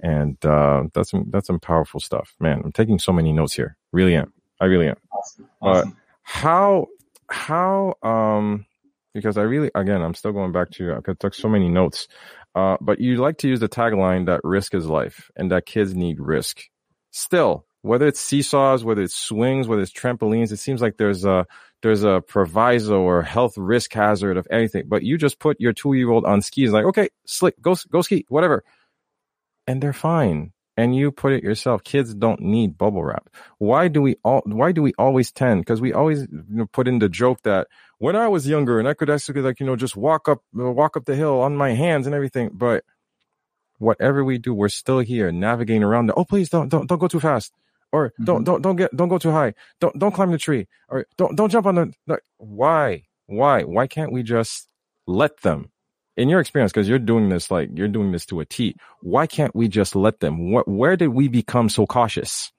And, 0.02 0.42
uh, 0.44 0.84
that's 0.94 1.10
some, 1.10 1.26
that's 1.28 1.48
some 1.48 1.60
powerful 1.60 2.00
stuff, 2.00 2.34
man. 2.40 2.62
I'm 2.64 2.72
taking 2.72 2.98
so 2.98 3.12
many 3.12 3.30
notes 3.30 3.52
here. 3.52 3.76
Really 3.92 4.16
am. 4.16 4.32
I 4.62 4.66
really 4.66 4.86
am. 4.86 4.96
Awesome. 5.12 5.48
But 5.60 5.86
how, 6.22 6.86
how, 7.28 7.96
um, 8.04 8.64
because 9.12 9.36
I 9.36 9.42
really, 9.42 9.72
again, 9.74 10.00
I'm 10.00 10.14
still 10.14 10.30
going 10.30 10.52
back 10.52 10.70
to, 10.72 10.94
I 10.94 11.12
took 11.14 11.34
so 11.34 11.48
many 11.48 11.68
notes. 11.68 12.06
Uh, 12.54 12.76
but 12.80 13.00
you 13.00 13.16
like 13.16 13.38
to 13.38 13.48
use 13.48 13.58
the 13.58 13.68
tagline 13.68 14.26
that 14.26 14.40
risk 14.44 14.72
is 14.74 14.86
life 14.86 15.32
and 15.34 15.50
that 15.50 15.66
kids 15.66 15.96
need 15.96 16.20
risk. 16.20 16.62
Still, 17.10 17.66
whether 17.80 18.06
it's 18.06 18.20
seesaws, 18.20 18.84
whether 18.84 19.02
it's 19.02 19.16
swings, 19.16 19.66
whether 19.66 19.82
it's 19.82 19.92
trampolines, 19.92 20.52
it 20.52 20.58
seems 20.58 20.80
like 20.80 20.96
there's 20.96 21.24
a, 21.24 21.44
there's 21.82 22.04
a 22.04 22.20
proviso 22.20 23.00
or 23.00 23.22
health 23.22 23.58
risk 23.58 23.92
hazard 23.92 24.36
of 24.36 24.46
anything, 24.48 24.84
but 24.86 25.02
you 25.02 25.18
just 25.18 25.40
put 25.40 25.60
your 25.60 25.72
two 25.72 25.94
year 25.94 26.10
old 26.10 26.24
on 26.24 26.40
skis 26.40 26.70
like, 26.70 26.84
okay, 26.84 27.08
slick, 27.26 27.60
go, 27.60 27.74
go 27.90 28.00
ski, 28.00 28.24
whatever. 28.28 28.62
And 29.66 29.82
they're 29.82 29.92
fine. 29.92 30.52
And 30.76 30.96
you 30.96 31.12
put 31.12 31.32
it 31.32 31.42
yourself. 31.42 31.84
Kids 31.84 32.14
don't 32.14 32.40
need 32.40 32.78
bubble 32.78 33.04
wrap. 33.04 33.28
Why 33.58 33.88
do 33.88 34.00
we 34.00 34.16
all, 34.24 34.42
why 34.46 34.72
do 34.72 34.80
we 34.80 34.94
always 34.98 35.30
tend? 35.30 35.66
Cause 35.66 35.80
we 35.82 35.92
always 35.92 36.22
you 36.22 36.44
know, 36.48 36.66
put 36.66 36.88
in 36.88 36.98
the 36.98 37.10
joke 37.10 37.42
that 37.42 37.68
when 37.98 38.16
I 38.16 38.28
was 38.28 38.48
younger 38.48 38.78
and 38.78 38.88
I 38.88 38.94
could 38.94 39.10
actually 39.10 39.42
like, 39.42 39.60
you 39.60 39.66
know, 39.66 39.76
just 39.76 39.96
walk 39.96 40.28
up, 40.28 40.42
walk 40.54 40.96
up 40.96 41.04
the 41.04 41.14
hill 41.14 41.40
on 41.40 41.56
my 41.56 41.74
hands 41.74 42.06
and 42.06 42.14
everything. 42.14 42.50
But 42.54 42.84
whatever 43.78 44.24
we 44.24 44.38
do, 44.38 44.54
we're 44.54 44.70
still 44.70 45.00
here 45.00 45.30
navigating 45.30 45.82
around 45.82 46.06
the, 46.06 46.14
oh, 46.14 46.24
please 46.24 46.48
don't, 46.48 46.70
don't, 46.70 46.88
don't 46.88 46.98
go 46.98 47.08
too 47.08 47.20
fast 47.20 47.52
or 47.92 48.08
mm-hmm. 48.08 48.24
don't 48.24 48.44
don't 48.44 48.62
don't 48.62 48.76
get 48.76 48.94
don't 48.96 49.08
go 49.08 49.18
too 49.18 49.30
high 49.30 49.54
don't 49.80 49.98
don't 49.98 50.12
climb 50.12 50.32
the 50.32 50.38
tree 50.38 50.66
or 50.88 51.06
don't 51.16 51.36
don't 51.36 51.50
jump 51.50 51.66
on 51.66 51.74
the, 51.74 51.92
the 52.06 52.18
why 52.38 53.02
why 53.26 53.62
why 53.62 53.86
can't 53.86 54.12
we 54.12 54.22
just 54.22 54.68
let 55.06 55.42
them 55.42 55.70
in 56.16 56.28
your 56.28 56.40
experience 56.40 56.72
because 56.72 56.88
you're 56.88 56.98
doing 56.98 57.28
this 57.28 57.50
like 57.50 57.70
you're 57.74 57.88
doing 57.88 58.12
this 58.12 58.26
to 58.26 58.40
a 58.40 58.44
t 58.44 58.76
why 59.00 59.26
can't 59.26 59.54
we 59.54 59.68
just 59.68 59.96
let 59.96 60.20
them 60.20 60.50
what 60.50 60.68
where 60.68 60.96
did 60.96 61.08
we 61.08 61.28
become 61.28 61.68
so 61.68 61.86
cautious 61.86 62.52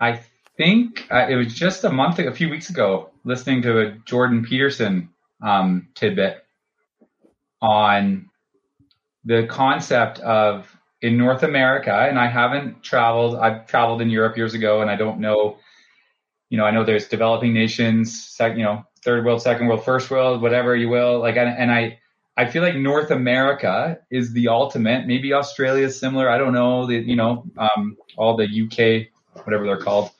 i 0.00 0.20
think 0.56 1.06
uh, 1.10 1.26
it 1.28 1.36
was 1.36 1.54
just 1.54 1.84
a 1.84 1.90
month 1.90 2.18
a 2.18 2.32
few 2.32 2.48
weeks 2.48 2.70
ago 2.70 3.10
listening 3.24 3.62
to 3.62 3.80
a 3.80 3.92
jordan 4.06 4.44
peterson 4.44 5.08
um, 5.42 5.88
tidbit 5.94 6.44
on 7.60 8.30
the 9.24 9.46
concept 9.46 10.18
of 10.20 10.76
in 11.02 11.18
North 11.18 11.42
America, 11.42 11.92
and 11.92 12.18
I 12.18 12.26
haven't 12.26 12.82
traveled. 12.82 13.36
I've 13.36 13.66
traveled 13.66 14.00
in 14.00 14.08
Europe 14.08 14.36
years 14.36 14.54
ago, 14.54 14.80
and 14.80 14.90
I 14.90 14.96
don't 14.96 15.20
know. 15.20 15.58
You 16.48 16.58
know, 16.58 16.64
I 16.64 16.70
know 16.70 16.84
there's 16.84 17.08
developing 17.08 17.52
nations, 17.52 18.36
you 18.40 18.62
know, 18.62 18.84
third 19.04 19.24
world, 19.24 19.42
second 19.42 19.66
world, 19.66 19.84
first 19.84 20.10
world, 20.10 20.40
whatever 20.40 20.76
you 20.76 20.88
will. 20.88 21.18
Like, 21.18 21.36
and 21.36 21.72
I, 21.72 21.98
I 22.36 22.46
feel 22.46 22.62
like 22.62 22.76
North 22.76 23.10
America 23.10 23.98
is 24.10 24.32
the 24.32 24.48
ultimate. 24.48 25.06
Maybe 25.06 25.32
Australia 25.32 25.86
is 25.86 25.98
similar. 25.98 26.28
I 26.28 26.36
don't 26.36 26.52
know. 26.52 26.86
The, 26.86 26.96
you 26.96 27.16
know, 27.16 27.44
um, 27.56 27.96
all 28.16 28.36
the 28.36 28.44
UK, 28.44 29.08
whatever 29.44 29.64
they're 29.64 29.78
called. 29.78 30.10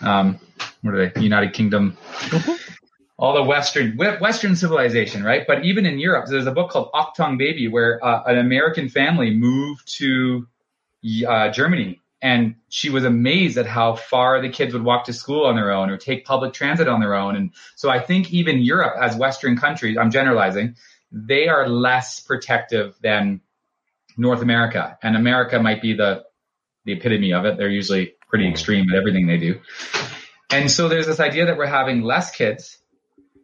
Um, 0.00 0.38
what 0.82 0.94
are 0.94 1.10
they? 1.10 1.20
United 1.20 1.52
Kingdom. 1.52 1.96
Mm-hmm 2.10 2.52
all 3.18 3.34
the 3.34 3.42
Western 3.42 3.96
Western 3.96 4.54
civilization, 4.54 5.24
right? 5.24 5.44
But 5.46 5.64
even 5.64 5.84
in 5.86 5.98
Europe, 5.98 6.26
there's 6.30 6.46
a 6.46 6.52
book 6.52 6.70
called 6.70 6.90
Achtung 6.92 7.36
Baby, 7.36 7.66
where 7.66 8.02
uh, 8.04 8.22
an 8.24 8.38
American 8.38 8.88
family 8.88 9.34
moved 9.34 9.92
to 9.96 10.46
uh, 11.26 11.50
Germany, 11.50 12.00
and 12.22 12.54
she 12.68 12.90
was 12.90 13.04
amazed 13.04 13.58
at 13.58 13.66
how 13.66 13.96
far 13.96 14.40
the 14.40 14.48
kids 14.48 14.72
would 14.72 14.84
walk 14.84 15.04
to 15.06 15.12
school 15.12 15.46
on 15.46 15.56
their 15.56 15.72
own 15.72 15.90
or 15.90 15.96
take 15.96 16.24
public 16.24 16.52
transit 16.52 16.86
on 16.86 17.00
their 17.00 17.14
own. 17.14 17.34
And 17.34 17.50
so 17.74 17.90
I 17.90 17.98
think 17.98 18.32
even 18.32 18.60
Europe, 18.60 18.94
as 19.00 19.16
Western 19.16 19.56
countries, 19.56 19.98
I'm 19.98 20.12
generalizing, 20.12 20.76
they 21.10 21.48
are 21.48 21.68
less 21.68 22.20
protective 22.20 22.96
than 23.02 23.40
North 24.16 24.42
America, 24.42 24.98
and 25.02 25.16
America 25.16 25.60
might 25.60 25.82
be 25.82 25.94
the 25.94 26.24
the 26.84 26.92
epitome 26.92 27.32
of 27.32 27.44
it. 27.44 27.56
They're 27.58 27.68
usually 27.68 28.14
pretty 28.28 28.46
mm. 28.46 28.50
extreme 28.50 28.88
at 28.90 28.96
everything 28.96 29.26
they 29.26 29.38
do. 29.38 29.60
And 30.50 30.70
so 30.70 30.88
there's 30.88 31.06
this 31.06 31.20
idea 31.20 31.46
that 31.46 31.58
we're 31.58 31.66
having 31.66 32.00
less 32.00 32.30
kids 32.34 32.78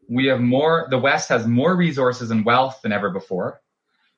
we 0.08 0.26
have 0.26 0.40
more, 0.40 0.86
the 0.90 0.98
West 0.98 1.28
has 1.28 1.46
more 1.46 1.74
resources 1.74 2.30
and 2.30 2.44
wealth 2.44 2.80
than 2.82 2.92
ever 2.92 3.10
before. 3.10 3.60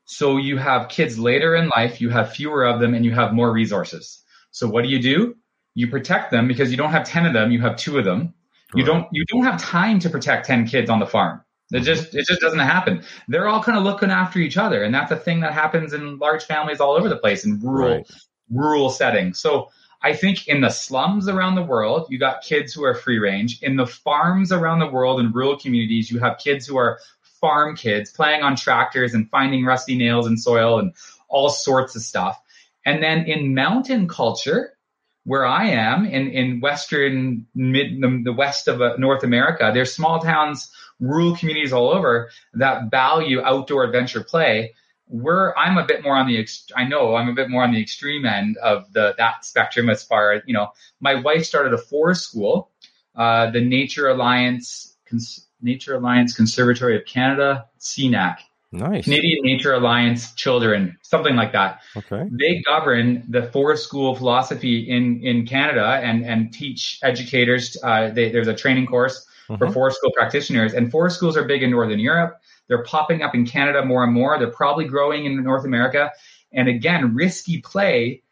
So 0.05 0.37
you 0.37 0.57
have 0.57 0.89
kids 0.89 1.19
later 1.19 1.55
in 1.55 1.69
life, 1.69 2.01
you 2.01 2.11
have 2.11 2.33
fewer 2.33 2.65
of 2.65 2.81
them 2.81 2.95
and 2.95 3.05
you 3.05 3.13
have 3.13 3.33
more 3.33 3.53
resources. 3.53 4.23
So 4.51 4.69
what 4.69 4.85
do 4.85 4.89
you 4.89 5.01
do? 5.01 5.37
You 5.75 5.89
protect 5.89 6.31
them 6.31 6.49
because 6.49 6.71
you 6.71 6.77
don't 6.77 6.93
have 6.93 7.05
10 7.05 7.27
of 7.27 7.33
them, 7.33 7.51
you 7.51 7.61
have 7.61 7.77
two 7.77 7.99
of 7.99 8.05
them. 8.05 8.35
You 8.75 8.85
don't, 8.85 9.07
you 9.13 9.25
don't 9.27 9.45
have 9.45 9.63
time 9.63 10.01
to 10.01 10.11
protect 10.11 10.47
10 10.47 10.67
kids 10.67 10.91
on 10.91 10.99
the 10.99 11.07
farm. 11.07 11.41
It 11.73 11.81
just, 11.81 12.15
it 12.15 12.27
just 12.27 12.41
doesn't 12.41 12.61
happen. 12.61 13.03
They're 13.27 13.49
all 13.49 13.63
kind 13.63 13.77
of 13.77 13.85
looking 13.85 14.11
after 14.11 14.39
each 14.39 14.57
other. 14.57 14.85
And 14.85 14.95
that's 14.95 15.11
a 15.11 15.17
thing 15.17 15.41
that 15.41 15.53
happens 15.53 15.93
in 15.93 16.19
large 16.19 16.45
families 16.45 16.81
all 16.81 16.93
over 16.93 17.09
the 17.09 17.17
place 17.17 17.45
in 17.45 17.61
rural, 17.61 17.97
right. 17.97 18.11
rural 18.51 18.91
settings. 18.91 19.41
So 19.41 19.71
I 20.03 20.15
think 20.15 20.47
in 20.47 20.61
the 20.61 20.71
slums 20.71 21.29
around 21.29 21.57
the 21.57 21.65
world, 21.65 22.07
you 22.09 22.19
got 22.19 22.43
kids 22.43 22.73
who 22.73 22.85
are 22.85 22.95
free 22.95 23.19
range. 23.19 23.61
In 23.63 23.77
the 23.77 23.87
farms 23.87 24.53
around 24.53 24.79
the 24.79 24.87
world 24.91 25.19
in 25.19 25.33
rural 25.33 25.59
communities, 25.59 26.11
you 26.11 26.21
have 26.21 26.39
kids 26.39 26.67
who 26.67 26.77
are 26.77 27.01
farm 27.41 27.75
kids 27.77 28.13
playing 28.13 28.43
on 28.43 28.57
tractors 28.57 29.15
and 29.15 29.29
finding 29.31 29.65
rusty 29.65 29.97
nails 29.97 30.27
in 30.27 30.37
soil 30.37 30.79
and 30.79 30.93
all 31.29 31.49
sorts 31.49 31.97
of 31.97 32.03
stuff. 32.03 32.41
And 32.85 33.03
then 33.03 33.25
in 33.25 33.55
mountain 33.55 34.07
culture, 34.07 34.77
where 35.25 35.45
I 35.45 35.71
am 35.71 36.07
in, 36.07 36.29
in 36.29 36.61
Western 36.61 37.47
mid, 37.55 38.01
the, 38.01 38.23
the 38.25 38.33
west 38.33 38.69
of 38.69 38.81
uh, 38.81 38.97
North 38.97 39.25
America, 39.25 39.73
there's 39.75 39.93
small 39.93 40.21
towns, 40.21 40.71
rural 41.01 41.37
communities 41.37 41.73
all 41.73 41.91
over 41.91 42.31
that 42.55 42.91
value 42.91 43.43
outdoor 43.43 43.85
adventure 43.85 44.23
play. 44.23 44.75
We're 45.09 45.55
I'm 45.57 45.79
a 45.79 45.85
bit 45.85 46.03
more 46.03 46.17
on 46.17 46.27
the 46.27 46.39
ex- 46.39 46.67
I 46.75 46.85
know 46.85 47.15
I'm 47.15 47.29
a 47.29 47.35
bit 47.35 47.49
more 47.49 47.63
on 47.63 47.73
the 47.73 47.81
extreme 47.81 48.27
end 48.27 48.57
of 48.59 48.93
the 48.93 49.15
that 49.19 49.45
spectrum 49.45 49.89
as 49.89 50.03
far 50.03 50.33
as 50.33 50.43
you 50.47 50.55
know 50.55 50.69
my 51.01 51.15
wife 51.15 51.45
started 51.45 51.73
a 51.73 51.79
forest 51.79 52.29
school 52.29 52.71
uh, 53.15 53.51
the 53.51 53.61
Nature 53.61 54.09
Alliance 54.09 54.97
Cons- 55.09 55.47
Nature 55.63 55.95
Alliance 55.95 56.35
Conservatory 56.35 56.97
of 56.97 57.05
Canada 57.07 57.67
CNAC 57.79 58.39
nice. 58.73 59.05
Canadian 59.05 59.45
Nature 59.45 59.75
Alliance 59.75 60.35
Children 60.35 60.99
something 61.03 61.37
like 61.37 61.53
that. 61.53 61.83
Okay. 61.97 62.25
They 62.29 62.63
govern 62.67 63.25
the 63.29 63.45
forest 63.45 63.85
school 63.85 64.17
philosophy 64.17 64.91
in 64.91 65.21
in 65.23 65.47
Canada 65.47 66.01
and 66.03 66.25
and 66.25 66.53
teach 66.53 66.99
educators 67.05 67.77
uh, 67.81 68.11
they, 68.11 68.31
there's 68.31 68.49
a 68.49 68.55
training 68.55 68.87
course 68.87 69.25
mm-hmm. 69.49 69.57
for 69.57 69.71
forest 69.71 69.99
school 69.99 70.13
practitioners 70.13 70.75
and 70.75 70.91
forest 70.91 71.17
schools 71.17 71.37
are 71.37 71.45
big 71.45 71.63
in 71.63 71.71
Northern 71.71 71.99
Europe 71.99 72.41
they're 72.69 72.83
popping 72.83 73.23
up 73.23 73.35
in 73.35 73.47
Canada 73.47 73.85
more 73.85 74.05
and 74.05 74.13
more. 74.13 74.39
They're 74.39 74.51
probably 74.51 74.87
growing 74.87 75.25
in 75.25 75.43
North 75.43 75.65
America. 75.65 76.13
And 76.53 76.69
again, 76.69 77.15
risky 77.15 77.61
play 77.61 78.23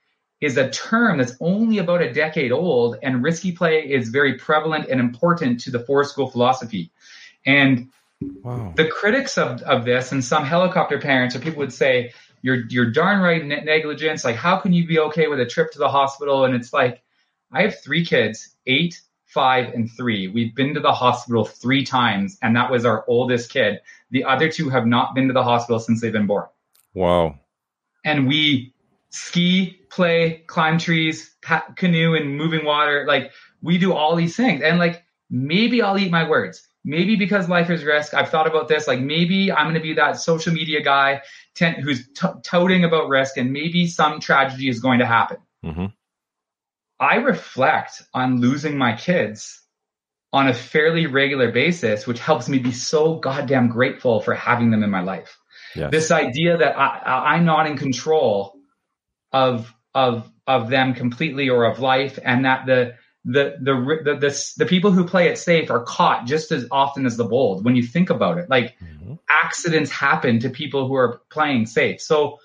is 0.41 0.57
a 0.57 0.71
term 0.71 1.19
that's 1.19 1.37
only 1.41 1.79
about 1.79 2.03
a 2.03 2.13
decade 2.13 2.53
old, 2.53 2.97
and 3.03 3.23
risky 3.23 3.53
play 3.53 3.81
is 3.81 4.09
very 4.09 4.35
prevalent 4.35 4.89
and 4.89 5.01
important 5.01 5.61
to 5.61 5.71
the 5.71 5.79
forest 5.79 6.13
school 6.13 6.29
philosophy. 6.29 6.91
And 7.47 7.91
wow. 8.21 8.73
the 8.77 8.87
critics 8.89 9.39
of, 9.39 9.63
of 9.63 9.85
this, 9.85 10.13
and 10.13 10.25
some 10.25 10.45
helicopter 10.45 10.99
parents 10.99 11.35
or 11.35 11.39
people 11.39 11.61
would 11.61 11.73
say, 11.73 12.13
you're, 12.43 12.65
you're 12.69 12.91
darn 12.91 13.21
right 13.21 13.43
negligence. 13.43 14.23
Like, 14.23 14.37
how 14.37 14.59
can 14.59 14.75
you 14.75 14.87
be 14.87 14.99
okay 14.99 15.29
with 15.29 15.41
a 15.41 15.47
trip 15.47 15.73
to 15.73 15.79
the 15.79 15.89
hospital? 15.89 16.45
And 16.45 16.55
it's 16.55 16.75
like, 16.75 17.03
I 17.51 17.63
have 17.63 17.81
three 17.81 18.05
kids, 18.05 18.55
eight, 18.67 19.01
five, 19.35 19.75
and 19.75 19.91
three. 19.91 20.29
We've 20.29 20.55
been 20.55 20.73
to 20.75 20.81
the 20.81 20.93
hospital 20.93 21.45
three 21.45 21.85
times, 21.85 22.39
and 22.41 22.57
that 22.57 22.71
was 22.71 22.87
our 22.87 23.05
oldest 23.09 23.51
kid. 23.51 23.81
The 24.13 24.25
other 24.25 24.49
two 24.49 24.71
have 24.71 24.87
not 24.87 25.15
been 25.15 25.27
to 25.27 25.35
the 25.35 25.43
hospital 25.43 25.81
since 25.81 26.01
they've 26.01 26.13
been 26.13 26.29
born. 26.29 26.47
Wow. 26.95 27.41
And 28.05 28.29
we 28.29 28.73
ski, 29.11 29.81
play, 29.91 30.45
climb 30.47 30.79
trees, 30.79 31.35
pat, 31.43 31.77
canoe, 31.77 32.15
and 32.15 32.37
moving 32.37 32.65
water. 32.65 33.05
Like 33.07 33.33
we 33.61 33.77
do 33.79 33.93
all 33.93 34.15
these 34.15 34.37
things. 34.37 34.63
And 34.63 34.79
like 34.79 35.05
maybe 35.29 35.83
I'll 35.83 35.99
eat 35.99 36.11
my 36.11 36.29
words. 36.29 36.67
Maybe 36.85 37.17
because 37.17 37.49
life 37.49 37.71
is 37.71 37.83
risk, 37.83 38.13
I've 38.13 38.29
thought 38.29 38.47
about 38.47 38.69
this. 38.69 38.87
Like 38.87 39.01
maybe 39.01 39.51
I'm 39.51 39.65
going 39.65 39.75
to 39.75 39.81
be 39.81 39.95
that 39.95 40.21
social 40.21 40.53
media 40.53 40.83
guy 40.83 41.23
who's 41.83 42.07
t- 42.09 42.29
toting 42.43 42.85
about 42.85 43.09
risk, 43.09 43.37
and 43.39 43.53
maybe 43.53 43.87
some 43.87 44.21
tragedy 44.21 44.69
is 44.69 44.81
going 44.81 44.99
to 44.99 45.07
happen. 45.07 45.39
Mm-hmm. 45.65 45.87
I 47.01 47.17
reflect 47.17 48.03
on 48.13 48.41
losing 48.41 48.79
my 48.79 48.97
kids 48.97 49.61
on 50.33 50.49
a 50.49 50.55
fairly 50.55 51.07
regular 51.07 51.53
basis, 51.53 52.07
which 52.07 52.19
helps 52.19 52.49
me 52.49 52.59
be 52.59 52.73
so 52.73 53.17
goddamn 53.19 53.69
grateful 53.69 54.21
for 54.21 54.35
having 54.35 54.71
them 54.71 54.83
in 54.83 54.91
my 54.91 55.01
life. 55.01 55.39
Yes. 55.77 55.91
This 55.91 56.11
idea 56.11 56.57
that 56.57 56.79
I, 56.79 57.35
I'm 57.35 57.45
not 57.45 57.67
in 57.67 57.77
control 57.77 58.55
of 59.33 59.73
of 59.95 60.31
of 60.47 60.71
them 60.71 60.95
completely 60.95 61.49
or 61.49 61.65
of 61.65 61.79
life, 61.79 62.19
and 62.23 62.45
that 62.45 62.67
the 62.67 62.95
the, 63.25 63.57
the 63.61 63.75
the 64.05 64.15
the 64.17 64.53
the, 64.59 64.67
people 64.67 64.91
who 64.91 65.07
play 65.07 65.29
it 65.29 65.39
safe 65.39 65.71
are 65.71 65.83
caught 65.83 66.27
just 66.27 66.53
as 66.53 66.67
often 66.71 67.07
as 67.07 67.17
the 67.17 67.25
bold. 67.25 67.65
When 67.65 67.75
you 67.77 67.83
think 67.83 68.11
about 68.11 68.39
it, 68.39 68.51
like 68.51 68.77
mm-hmm. 68.79 69.15
accidents 69.29 69.91
happen 69.91 70.41
to 70.41 70.51
people 70.51 70.87
who 70.89 70.95
are 70.95 71.21
playing 71.31 71.67
safe. 71.67 72.01
So 72.01 72.39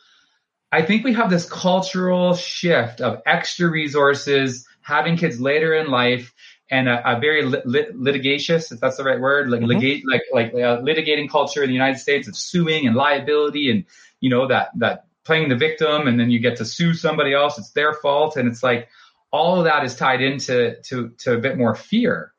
I 0.72 0.84
think 0.84 1.04
we 1.04 1.14
have 1.14 1.30
this 1.30 1.50
cultural 1.50 2.36
shift 2.36 3.02
of 3.02 3.22
extra 3.26 3.70
resources, 3.70 4.68
having 4.82 5.18
kids 5.18 5.40
later 5.42 5.74
in 5.74 5.90
life 5.90 6.34
and 6.70 6.88
a, 6.88 7.18
a 7.18 7.20
very 7.20 7.44
lit, 7.44 7.66
lit, 7.66 7.96
litigious, 7.98 8.72
if 8.72 8.80
that's 8.80 8.98
the 8.98 9.04
right 9.04 9.20
word, 9.20 9.50
like, 9.50 9.62
mm-hmm. 9.62 9.72
ligate, 9.72 10.04
like, 10.06 10.22
like 10.32 10.54
uh, 10.54 10.82
litigating 10.82 11.28
culture 11.30 11.64
in 11.64 11.70
the 11.70 11.74
United 11.74 11.98
States 11.98 12.28
of 12.28 12.36
suing 12.36 12.86
and 12.86 12.96
liability 12.96 13.72
and, 13.72 13.86
you 14.20 14.30
know, 14.30 14.48
that, 14.48 14.70
that 14.76 15.06
playing 15.26 15.50
the 15.50 15.56
victim 15.56 16.08
and 16.08 16.20
then 16.20 16.30
you 16.30 16.40
get 16.40 16.58
to 16.58 16.66
sue 16.66 16.94
somebody 16.94 17.34
else. 17.34 17.58
It's 17.58 17.72
their 17.72 17.94
fault. 17.94 18.38
And 18.38 18.48
it's 18.48 18.62
like 18.62 18.90
all 19.32 19.58
of 19.58 19.66
that 19.66 19.84
is 19.84 19.96
tied 19.96 20.22
into, 20.22 20.76
to, 20.84 21.10
to 21.20 21.34
a 21.34 21.40
bit 21.40 21.58
more 21.58 21.74
fear 21.74 22.32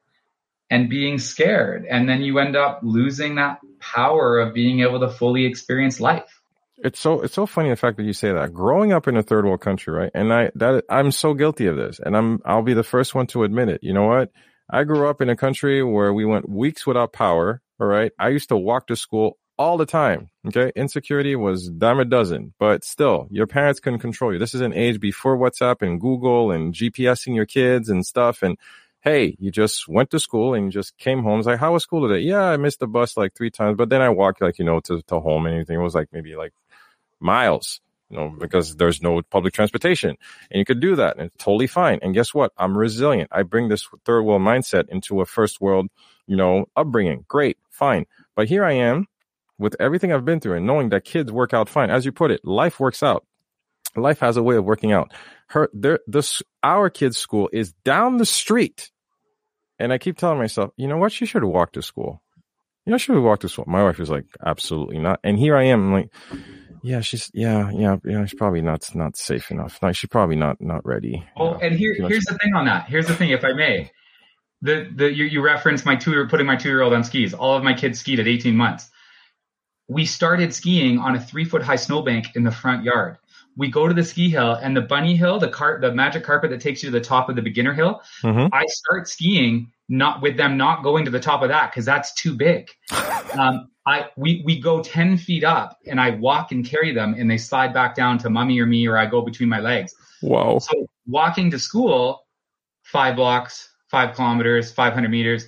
and 0.70 0.88
being 0.88 1.18
scared. 1.18 1.84
And 1.84 2.08
then 2.08 2.22
you 2.22 2.38
end 2.38 2.54
up 2.54 2.80
losing 2.84 3.34
that 3.34 3.58
power 3.80 4.38
of 4.38 4.54
being 4.54 4.80
able 4.80 5.00
to 5.00 5.10
fully 5.10 5.46
experience 5.46 5.98
life. 5.98 6.39
It's 6.82 6.98
so 6.98 7.20
it's 7.20 7.34
so 7.34 7.46
funny 7.46 7.70
the 7.70 7.76
fact 7.76 7.96
that 7.98 8.04
you 8.04 8.12
say 8.12 8.32
that. 8.32 8.52
Growing 8.52 8.92
up 8.92 9.06
in 9.06 9.16
a 9.16 9.22
third 9.22 9.44
world 9.44 9.60
country, 9.60 9.92
right? 9.92 10.10
And 10.14 10.32
I 10.32 10.50
that 10.54 10.84
I'm 10.88 11.12
so 11.12 11.34
guilty 11.34 11.66
of 11.66 11.76
this, 11.76 12.00
and 12.04 12.16
I'm 12.16 12.40
I'll 12.44 12.62
be 12.62 12.74
the 12.74 12.82
first 12.82 13.14
one 13.14 13.26
to 13.28 13.44
admit 13.44 13.68
it. 13.68 13.82
You 13.82 13.92
know 13.92 14.06
what? 14.06 14.30
I 14.70 14.84
grew 14.84 15.08
up 15.08 15.20
in 15.20 15.28
a 15.28 15.36
country 15.36 15.82
where 15.82 16.12
we 16.12 16.24
went 16.24 16.48
weeks 16.48 16.86
without 16.86 17.12
power. 17.12 17.60
All 17.80 17.86
right, 17.86 18.12
I 18.18 18.28
used 18.28 18.48
to 18.50 18.56
walk 18.56 18.86
to 18.86 18.96
school 18.96 19.38
all 19.58 19.76
the 19.76 19.86
time. 19.86 20.30
Okay, 20.46 20.72
insecurity 20.74 21.36
was 21.36 21.68
dime 21.68 22.00
a 22.00 22.04
dozen, 22.04 22.54
but 22.58 22.84
still, 22.84 23.28
your 23.30 23.46
parents 23.46 23.80
couldn't 23.80 24.00
control 24.00 24.32
you. 24.32 24.38
This 24.38 24.54
is 24.54 24.60
an 24.62 24.72
age 24.72 25.00
before 25.00 25.36
WhatsApp 25.36 25.82
and 25.82 26.00
Google 26.00 26.50
and 26.50 26.72
GPSing 26.72 27.34
your 27.34 27.46
kids 27.46 27.88
and 27.88 28.06
stuff, 28.06 28.42
and 28.42 28.56
hey, 29.02 29.36
you 29.38 29.50
just 29.50 29.88
went 29.88 30.10
to 30.10 30.20
school 30.20 30.54
and 30.54 30.66
you 30.66 30.70
just 30.70 30.96
came 30.98 31.22
home. 31.22 31.38
It's 31.38 31.46
like, 31.46 31.58
how 31.58 31.72
was 31.72 31.82
school 31.82 32.06
today? 32.06 32.20
Yeah, 32.20 32.42
I 32.42 32.56
missed 32.56 32.80
the 32.80 32.86
bus 32.86 33.16
like 33.16 33.34
three 33.34 33.50
times, 33.50 33.76
but 33.76 33.88
then 33.88 34.02
I 34.02 34.10
walked 34.10 34.42
like, 34.42 34.58
you 34.58 34.64
know, 34.64 34.80
to, 34.80 35.02
to 35.02 35.20
home 35.20 35.46
and 35.46 35.54
anything. 35.54 35.76
It 35.76 35.82
was 35.82 35.94
like 35.94 36.08
maybe 36.12 36.36
like 36.36 36.52
miles, 37.20 37.80
you 38.08 38.16
know, 38.16 38.34
because 38.38 38.76
there's 38.76 39.02
no 39.02 39.22
public 39.22 39.54
transportation 39.54 40.16
and 40.50 40.58
you 40.58 40.64
could 40.64 40.80
do 40.80 40.96
that 40.96 41.16
and 41.16 41.26
it's 41.26 41.44
totally 41.44 41.66
fine. 41.66 41.98
And 42.02 42.14
guess 42.14 42.34
what? 42.34 42.52
I'm 42.56 42.76
resilient. 42.76 43.30
I 43.32 43.42
bring 43.42 43.68
this 43.68 43.88
third 44.04 44.22
world 44.22 44.42
mindset 44.42 44.88
into 44.88 45.20
a 45.20 45.26
first 45.26 45.60
world, 45.60 45.88
you 46.26 46.36
know, 46.36 46.66
upbringing. 46.76 47.24
Great, 47.28 47.58
fine. 47.70 48.06
But 48.34 48.48
here 48.48 48.64
I 48.64 48.72
am 48.72 49.06
with 49.58 49.76
everything 49.78 50.12
I've 50.12 50.24
been 50.24 50.40
through 50.40 50.56
and 50.56 50.66
knowing 50.66 50.88
that 50.90 51.04
kids 51.04 51.30
work 51.30 51.54
out 51.54 51.68
fine. 51.68 51.90
As 51.90 52.04
you 52.04 52.12
put 52.12 52.30
it, 52.30 52.44
life 52.44 52.80
works 52.80 53.02
out. 53.02 53.24
Life 53.96 54.20
has 54.20 54.36
a 54.36 54.42
way 54.42 54.56
of 54.56 54.64
working 54.64 54.92
out 54.92 55.12
her 55.50 55.68
there 55.72 55.98
this 56.06 56.42
our 56.62 56.90
kids' 56.90 57.18
school 57.18 57.50
is 57.52 57.72
down 57.84 58.16
the 58.16 58.26
street. 58.26 58.90
And 59.78 59.92
I 59.92 59.98
keep 59.98 60.16
telling 60.16 60.38
myself, 60.38 60.70
you 60.76 60.86
know 60.88 60.98
what, 60.98 61.12
she 61.12 61.26
should 61.26 61.42
have 61.42 61.50
walked 61.50 61.74
to 61.74 61.82
school. 61.82 62.22
You 62.84 62.92
know, 62.92 62.98
she 62.98 63.06
should 63.06 63.16
have 63.16 63.24
walked 63.24 63.42
to 63.42 63.48
school. 63.48 63.64
My 63.66 63.82
wife 63.82 63.98
is 63.98 64.10
like, 64.10 64.26
absolutely 64.44 64.98
not. 64.98 65.20
And 65.24 65.38
here 65.38 65.56
I 65.56 65.64
am, 65.64 65.86
I'm 65.86 65.92
like, 65.92 66.10
yeah, 66.82 67.00
she's 67.00 67.30
yeah, 67.34 67.70
yeah, 67.70 67.96
yeah. 68.04 68.24
She's 68.24 68.38
probably 68.38 68.62
not 68.62 68.94
not 68.94 69.16
safe 69.16 69.50
enough. 69.50 69.78
Like 69.82 69.96
she's 69.96 70.10
probably 70.10 70.36
not 70.36 70.60
not 70.60 70.84
ready. 70.84 71.24
Well, 71.36 71.58
and 71.62 71.74
here 71.74 71.94
here's 71.94 72.24
the 72.24 72.38
thing 72.38 72.54
on 72.54 72.66
that. 72.66 72.88
Here's 72.88 73.06
the 73.06 73.14
thing, 73.14 73.30
if 73.30 73.44
I 73.44 73.52
may. 73.52 73.90
The 74.62 74.90
the 74.94 75.12
you, 75.12 75.24
you 75.24 75.42
referenced 75.42 75.86
my 75.86 75.96
two 75.96 76.12
year 76.12 76.28
putting 76.28 76.46
my 76.46 76.56
two 76.56 76.68
year 76.68 76.82
old 76.82 76.92
on 76.92 77.04
skis. 77.04 77.34
All 77.34 77.56
of 77.56 77.62
my 77.62 77.74
kids 77.74 78.00
skied 78.00 78.20
at 78.20 78.26
18 78.26 78.56
months. 78.56 78.88
We 79.88 80.06
started 80.06 80.54
skiing 80.54 80.98
on 80.98 81.16
a 81.16 81.20
three 81.20 81.44
foot 81.44 81.62
high 81.62 81.76
snowbank 81.76 82.36
in 82.36 82.44
the 82.44 82.52
front 82.52 82.84
yard 82.84 83.18
we 83.56 83.70
go 83.70 83.88
to 83.88 83.94
the 83.94 84.04
ski 84.04 84.30
hill 84.30 84.52
and 84.52 84.76
the 84.76 84.80
bunny 84.80 85.16
hill, 85.16 85.38
the 85.38 85.48
cart, 85.48 85.80
the 85.80 85.92
magic 85.92 86.24
carpet 86.24 86.50
that 86.50 86.60
takes 86.60 86.82
you 86.82 86.90
to 86.90 86.92
the 86.92 87.04
top 87.04 87.28
of 87.28 87.36
the 87.36 87.42
beginner 87.42 87.74
hill. 87.74 88.00
Mm-hmm. 88.22 88.52
I 88.52 88.64
start 88.66 89.08
skiing 89.08 89.70
not 89.88 90.22
with 90.22 90.36
them 90.36 90.56
not 90.56 90.82
going 90.82 91.04
to 91.04 91.10
the 91.10 91.20
top 91.20 91.42
of 91.42 91.48
that 91.48 91.70
because 91.70 91.84
that's 91.84 92.14
too 92.14 92.34
big. 92.34 92.70
um, 93.38 93.69
I 93.86 94.06
we 94.16 94.42
we 94.44 94.60
go 94.60 94.82
ten 94.82 95.16
feet 95.16 95.44
up 95.44 95.78
and 95.86 96.00
I 96.00 96.10
walk 96.10 96.52
and 96.52 96.64
carry 96.64 96.92
them 96.92 97.14
and 97.16 97.30
they 97.30 97.38
slide 97.38 97.72
back 97.72 97.94
down 97.94 98.18
to 98.18 98.30
mummy 98.30 98.60
or 98.60 98.66
me 98.66 98.86
or 98.86 98.96
I 98.96 99.06
go 99.06 99.22
between 99.22 99.48
my 99.48 99.60
legs. 99.60 99.94
Wow! 100.22 100.58
So 100.58 100.86
walking 101.06 101.50
to 101.52 101.58
school, 101.58 102.26
five 102.82 103.16
blocks, 103.16 103.70
five 103.90 104.14
kilometers, 104.14 104.70
five 104.70 104.92
hundred 104.92 105.10
meters. 105.10 105.46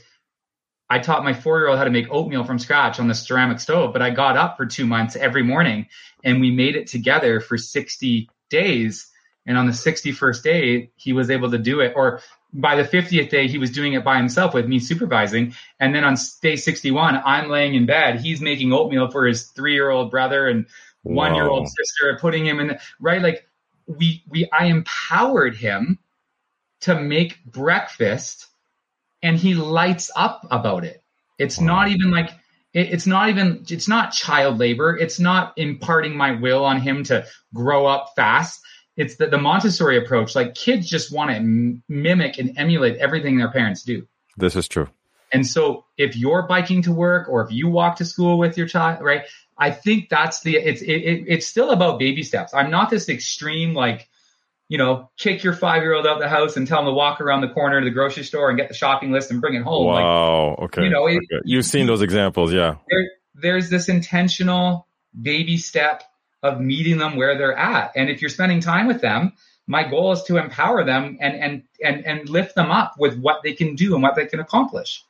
I 0.92 0.98
taught 0.98 1.24
my 1.24 1.32
four 1.32 1.58
year 1.58 1.68
old 1.68 1.78
how 1.78 1.84
to 1.84 1.90
make 1.90 2.10
oatmeal 2.10 2.44
from 2.44 2.58
scratch 2.58 3.00
on 3.00 3.08
the 3.08 3.14
ceramic 3.14 3.60
stove, 3.60 3.94
but 3.94 4.02
I 4.02 4.10
got 4.10 4.36
up 4.36 4.58
for 4.58 4.66
two 4.66 4.86
months 4.86 5.16
every 5.16 5.42
morning 5.42 5.86
and 6.22 6.38
we 6.38 6.50
made 6.50 6.76
it 6.76 6.86
together 6.86 7.40
for 7.40 7.56
60 7.56 8.28
days. 8.50 9.10
And 9.46 9.56
on 9.56 9.66
the 9.66 9.72
61st 9.72 10.42
day, 10.42 10.90
he 10.96 11.14
was 11.14 11.30
able 11.30 11.50
to 11.50 11.56
do 11.56 11.80
it. 11.80 11.94
Or 11.96 12.20
by 12.52 12.76
the 12.76 12.84
50th 12.84 13.30
day, 13.30 13.48
he 13.48 13.58
was 13.58 13.70
doing 13.70 13.94
it 13.94 14.04
by 14.04 14.16
himself 14.16 14.54
with 14.54 14.66
me 14.66 14.78
supervising. 14.78 15.54
And 15.80 15.94
then 15.94 16.04
on 16.04 16.16
day 16.42 16.56
61, 16.56 17.22
I'm 17.24 17.48
laying 17.48 17.74
in 17.74 17.86
bed. 17.86 18.20
He's 18.20 18.40
making 18.40 18.72
oatmeal 18.72 19.10
for 19.10 19.26
his 19.26 19.48
three 19.48 19.74
year 19.74 19.90
old 19.90 20.10
brother 20.10 20.48
and 20.48 20.66
one 21.02 21.34
year 21.34 21.48
old 21.48 21.68
sister, 21.68 22.18
putting 22.20 22.46
him 22.46 22.60
in, 22.60 22.66
the, 22.68 22.80
right? 23.00 23.22
Like 23.22 23.48
we, 23.86 24.22
we, 24.28 24.48
I 24.50 24.66
empowered 24.66 25.56
him 25.56 25.98
to 26.82 27.00
make 27.00 27.44
breakfast 27.44 28.46
and 29.22 29.36
he 29.36 29.54
lights 29.54 30.10
up 30.14 30.46
about 30.50 30.84
it. 30.84 31.02
It's 31.38 31.58
wow. 31.58 31.66
not 31.66 31.88
even 31.88 32.10
like 32.10 32.30
it, 32.72 32.92
it's 32.92 33.06
not 33.06 33.28
even 33.28 33.64
it's 33.68 33.88
not 33.88 34.12
child 34.12 34.58
labor. 34.58 34.96
It's 34.96 35.18
not 35.18 35.54
imparting 35.56 36.16
my 36.16 36.32
will 36.32 36.64
on 36.64 36.80
him 36.80 37.04
to 37.04 37.26
grow 37.54 37.86
up 37.86 38.12
fast. 38.16 38.60
It's 38.96 39.16
the, 39.16 39.26
the 39.26 39.38
Montessori 39.38 39.96
approach. 39.96 40.34
Like 40.34 40.54
kids 40.54 40.88
just 40.88 41.12
want 41.12 41.30
to 41.30 41.36
m- 41.36 41.82
mimic 41.88 42.38
and 42.38 42.58
emulate 42.58 42.96
everything 42.98 43.38
their 43.38 43.50
parents 43.50 43.82
do. 43.82 44.06
This 44.36 44.56
is 44.56 44.68
true. 44.68 44.88
And 45.32 45.46
so 45.46 45.86
if 45.96 46.16
you're 46.16 46.42
biking 46.42 46.82
to 46.82 46.92
work 46.92 47.28
or 47.28 47.42
if 47.42 47.50
you 47.50 47.68
walk 47.68 47.96
to 47.96 48.04
school 48.04 48.38
with 48.38 48.58
your 48.58 48.68
child, 48.68 49.02
right? 49.02 49.24
I 49.56 49.70
think 49.70 50.08
that's 50.08 50.40
the 50.42 50.56
it's 50.56 50.82
it, 50.82 50.90
it, 50.90 51.24
it's 51.26 51.46
still 51.46 51.70
about 51.70 51.98
baby 51.98 52.22
steps. 52.22 52.52
I'm 52.52 52.70
not 52.70 52.90
this 52.90 53.08
extreme 53.08 53.74
like 53.74 54.08
you 54.72 54.78
know, 54.78 55.10
kick 55.18 55.44
your 55.44 55.52
five 55.52 55.82
year 55.82 55.92
old 55.92 56.06
out 56.06 56.18
the 56.18 56.30
house 56.30 56.56
and 56.56 56.66
tell 56.66 56.80
him 56.80 56.86
to 56.86 56.92
walk 56.92 57.20
around 57.20 57.42
the 57.42 57.48
corner 57.48 57.80
to 57.80 57.84
the 57.84 57.90
grocery 57.90 58.24
store 58.24 58.48
and 58.48 58.56
get 58.56 58.68
the 58.68 58.74
shopping 58.74 59.12
list 59.12 59.30
and 59.30 59.38
bring 59.38 59.54
it 59.54 59.62
home. 59.62 59.86
Wow. 59.86 60.48
Like, 60.48 60.58
okay. 60.60 60.84
You 60.84 60.88
know, 60.88 61.06
it, 61.06 61.16
okay. 61.16 61.42
you've 61.44 61.66
seen 61.66 61.86
those 61.86 62.00
examples, 62.00 62.54
yeah. 62.54 62.76
There, 62.88 63.10
there's 63.34 63.68
this 63.68 63.90
intentional 63.90 64.86
baby 65.20 65.58
step 65.58 66.04
of 66.42 66.60
meeting 66.60 66.98
them 66.98 67.16
where 67.16 67.38
they're 67.38 67.56
at, 67.56 67.92
and 67.96 68.10
if 68.10 68.20
you're 68.20 68.30
spending 68.30 68.60
time 68.60 68.86
with 68.86 69.00
them, 69.00 69.32
my 69.66 69.88
goal 69.88 70.12
is 70.12 70.22
to 70.24 70.36
empower 70.36 70.84
them 70.84 71.18
and 71.20 71.34
and 71.34 71.62
and 71.82 72.06
and 72.06 72.28
lift 72.28 72.54
them 72.54 72.70
up 72.70 72.94
with 72.98 73.18
what 73.18 73.42
they 73.42 73.52
can 73.52 73.74
do 73.74 73.94
and 73.94 74.02
what 74.02 74.14
they 74.14 74.26
can 74.26 74.40
accomplish, 74.40 75.04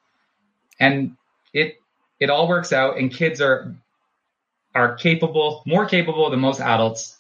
and 0.79 1.17
it 1.53 1.77
it 2.21 2.31
all 2.31 2.49
works 2.49 2.73
out. 2.73 2.99
And 2.99 3.13
kids 3.13 3.41
are 3.41 3.75
are 4.75 4.95
capable, 4.95 5.63
more 5.67 5.87
capable 5.87 6.31
than 6.31 6.41
most 6.41 6.61
adults 6.61 7.19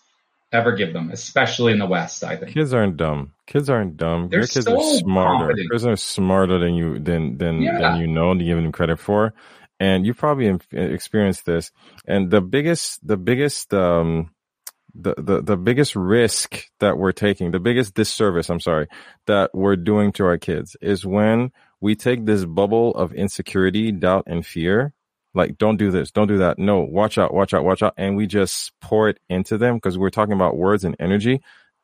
ever 0.53 0.72
give 0.72 0.92
them, 0.92 1.11
especially 1.11 1.72
in 1.72 1.79
the 1.79 1.87
West. 1.87 2.22
I 2.25 2.37
think 2.37 2.53
kids 2.53 2.75
aren't 2.75 2.96
dumb. 2.96 3.33
Kids 3.46 3.70
aren't 3.70 3.96
dumb. 3.96 4.29
They're 4.29 4.40
Your 4.40 4.46
kids 4.46 4.66
so 4.66 4.77
are 4.77 4.98
smarter. 4.98 5.46
Confident. 5.46 5.70
Kids 5.70 5.87
are 5.87 5.96
smarter 5.96 6.59
than 6.59 6.75
you 6.75 6.98
than 6.98 7.38
than 7.38 7.62
yeah. 7.62 7.79
than 7.79 8.01
you 8.01 8.07
know 8.07 8.35
to 8.35 8.44
give 8.44 8.57
them 8.57 8.72
credit 8.72 8.98
for. 8.98 9.35
And 9.82 10.06
you 10.06 10.14
probably 10.14 10.58
experienced 10.70 11.44
this. 11.44 11.72
And 12.06 12.30
the 12.30 12.40
biggest 12.40 13.04
the 13.06 13.16
biggest 13.16 13.74
um 13.74 14.30
the, 14.94 15.14
the, 15.16 15.40
the 15.40 15.56
biggest 15.56 15.96
risk 15.96 16.66
that 16.80 16.98
we're 16.98 17.12
taking, 17.12 17.50
the 17.50 17.58
biggest 17.58 17.94
disservice, 17.94 18.50
I'm 18.50 18.60
sorry, 18.60 18.88
that 19.26 19.50
we're 19.54 19.76
doing 19.76 20.12
to 20.12 20.24
our 20.26 20.36
kids 20.36 20.76
is 20.82 21.06
when 21.06 21.50
we 21.80 21.94
take 21.96 22.26
this 22.26 22.44
bubble 22.44 22.90
of 22.90 23.14
insecurity, 23.14 23.90
doubt, 23.90 24.24
and 24.26 24.44
fear 24.44 24.92
like 25.34 25.56
don't 25.56 25.76
do 25.76 25.90
this 25.90 26.10
don't 26.10 26.28
do 26.28 26.38
that 26.38 26.58
no 26.58 26.80
watch 26.80 27.16
out 27.18 27.32
watch 27.32 27.54
out 27.54 27.64
watch 27.64 27.82
out 27.82 27.94
and 27.96 28.16
we 28.16 28.26
just 28.26 28.72
pour 28.80 29.08
it 29.08 29.18
into 29.30 29.56
them 29.56 29.76
because 29.76 29.96
we're 29.96 30.10
talking 30.10 30.34
about 30.34 30.56
words 30.56 30.84
and 30.84 30.96
energy 31.00 31.40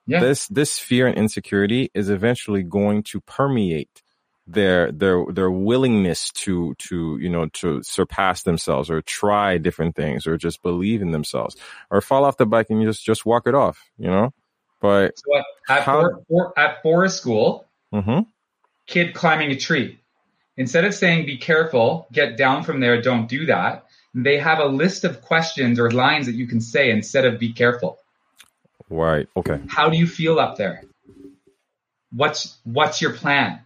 yeah. 0.07 0.21
this 0.21 0.47
this 0.49 0.79
fear 0.79 1.07
and 1.07 1.17
insecurity 1.17 1.91
is 1.95 2.11
eventually 2.11 2.63
going 2.63 3.03
to 3.03 3.21
permeate 3.23 4.03
their 4.49 4.91
their 4.91 5.25
their 5.31 5.51
willingness 5.51 6.31
to 6.31 6.75
to 6.79 7.19
you 7.21 7.29
know 7.29 7.47
to 7.53 7.83
surpass 7.83 8.43
themselves 8.43 8.91
or 8.91 9.03
try 9.03 9.59
different 9.59 9.95
things 9.95 10.27
or 10.27 10.37
just 10.39 10.63
believe 10.63 11.03
in 11.03 11.11
themselves 11.11 11.55
or 11.91 12.01
fall 12.01 12.25
off 12.25 12.39
the 12.39 12.47
bike 12.47 12.71
and 12.71 12.83
just 12.83 13.05
just 13.05 13.27
walk 13.27 13.47
it 13.47 13.55
off 13.55 13.91
you 13.99 14.09
know 14.09 14.33
but 14.81 15.19
so 15.19 15.37
at, 15.69 15.83
how, 15.83 16.01
for, 16.01 16.23
for, 16.29 16.59
at 16.59 16.83
forest 16.83 17.19
school 17.19 17.67
mm-hmm. 17.93 18.21
kid 18.87 19.15
climbing 19.15 19.51
a 19.51 19.57
tree 19.57 20.01
Instead 20.59 20.85
of 20.85 20.93
saying, 20.93 21.25
be 21.25 21.37
careful, 21.37 22.09
get 22.13 22.37
down 22.37 22.65
from 22.65 22.81
there, 22.81 23.01
don't 23.01 23.29
do 23.29 23.47
that, 23.47 23.87
they 24.13 24.39
have 24.39 24.59
a 24.59 24.65
list 24.65 25.05
of 25.05 25.23
questions 25.23 25.79
or 25.79 25.89
lines 25.89 26.27
that 26.27 26.35
you 26.35 26.49
can 26.49 26.61
say 26.61 26.91
instead 26.91 27.25
of 27.25 27.39
be 27.39 27.53
careful. 27.53 27.97
Right. 28.91 29.29
Okay. 29.37 29.61
How 29.69 29.89
do 29.89 29.97
you 29.97 30.07
feel 30.09 30.41
up 30.41 30.57
there? 30.57 30.83
What's 32.11 32.59
what's 32.65 33.01
your 33.01 33.13
plan? 33.13 33.61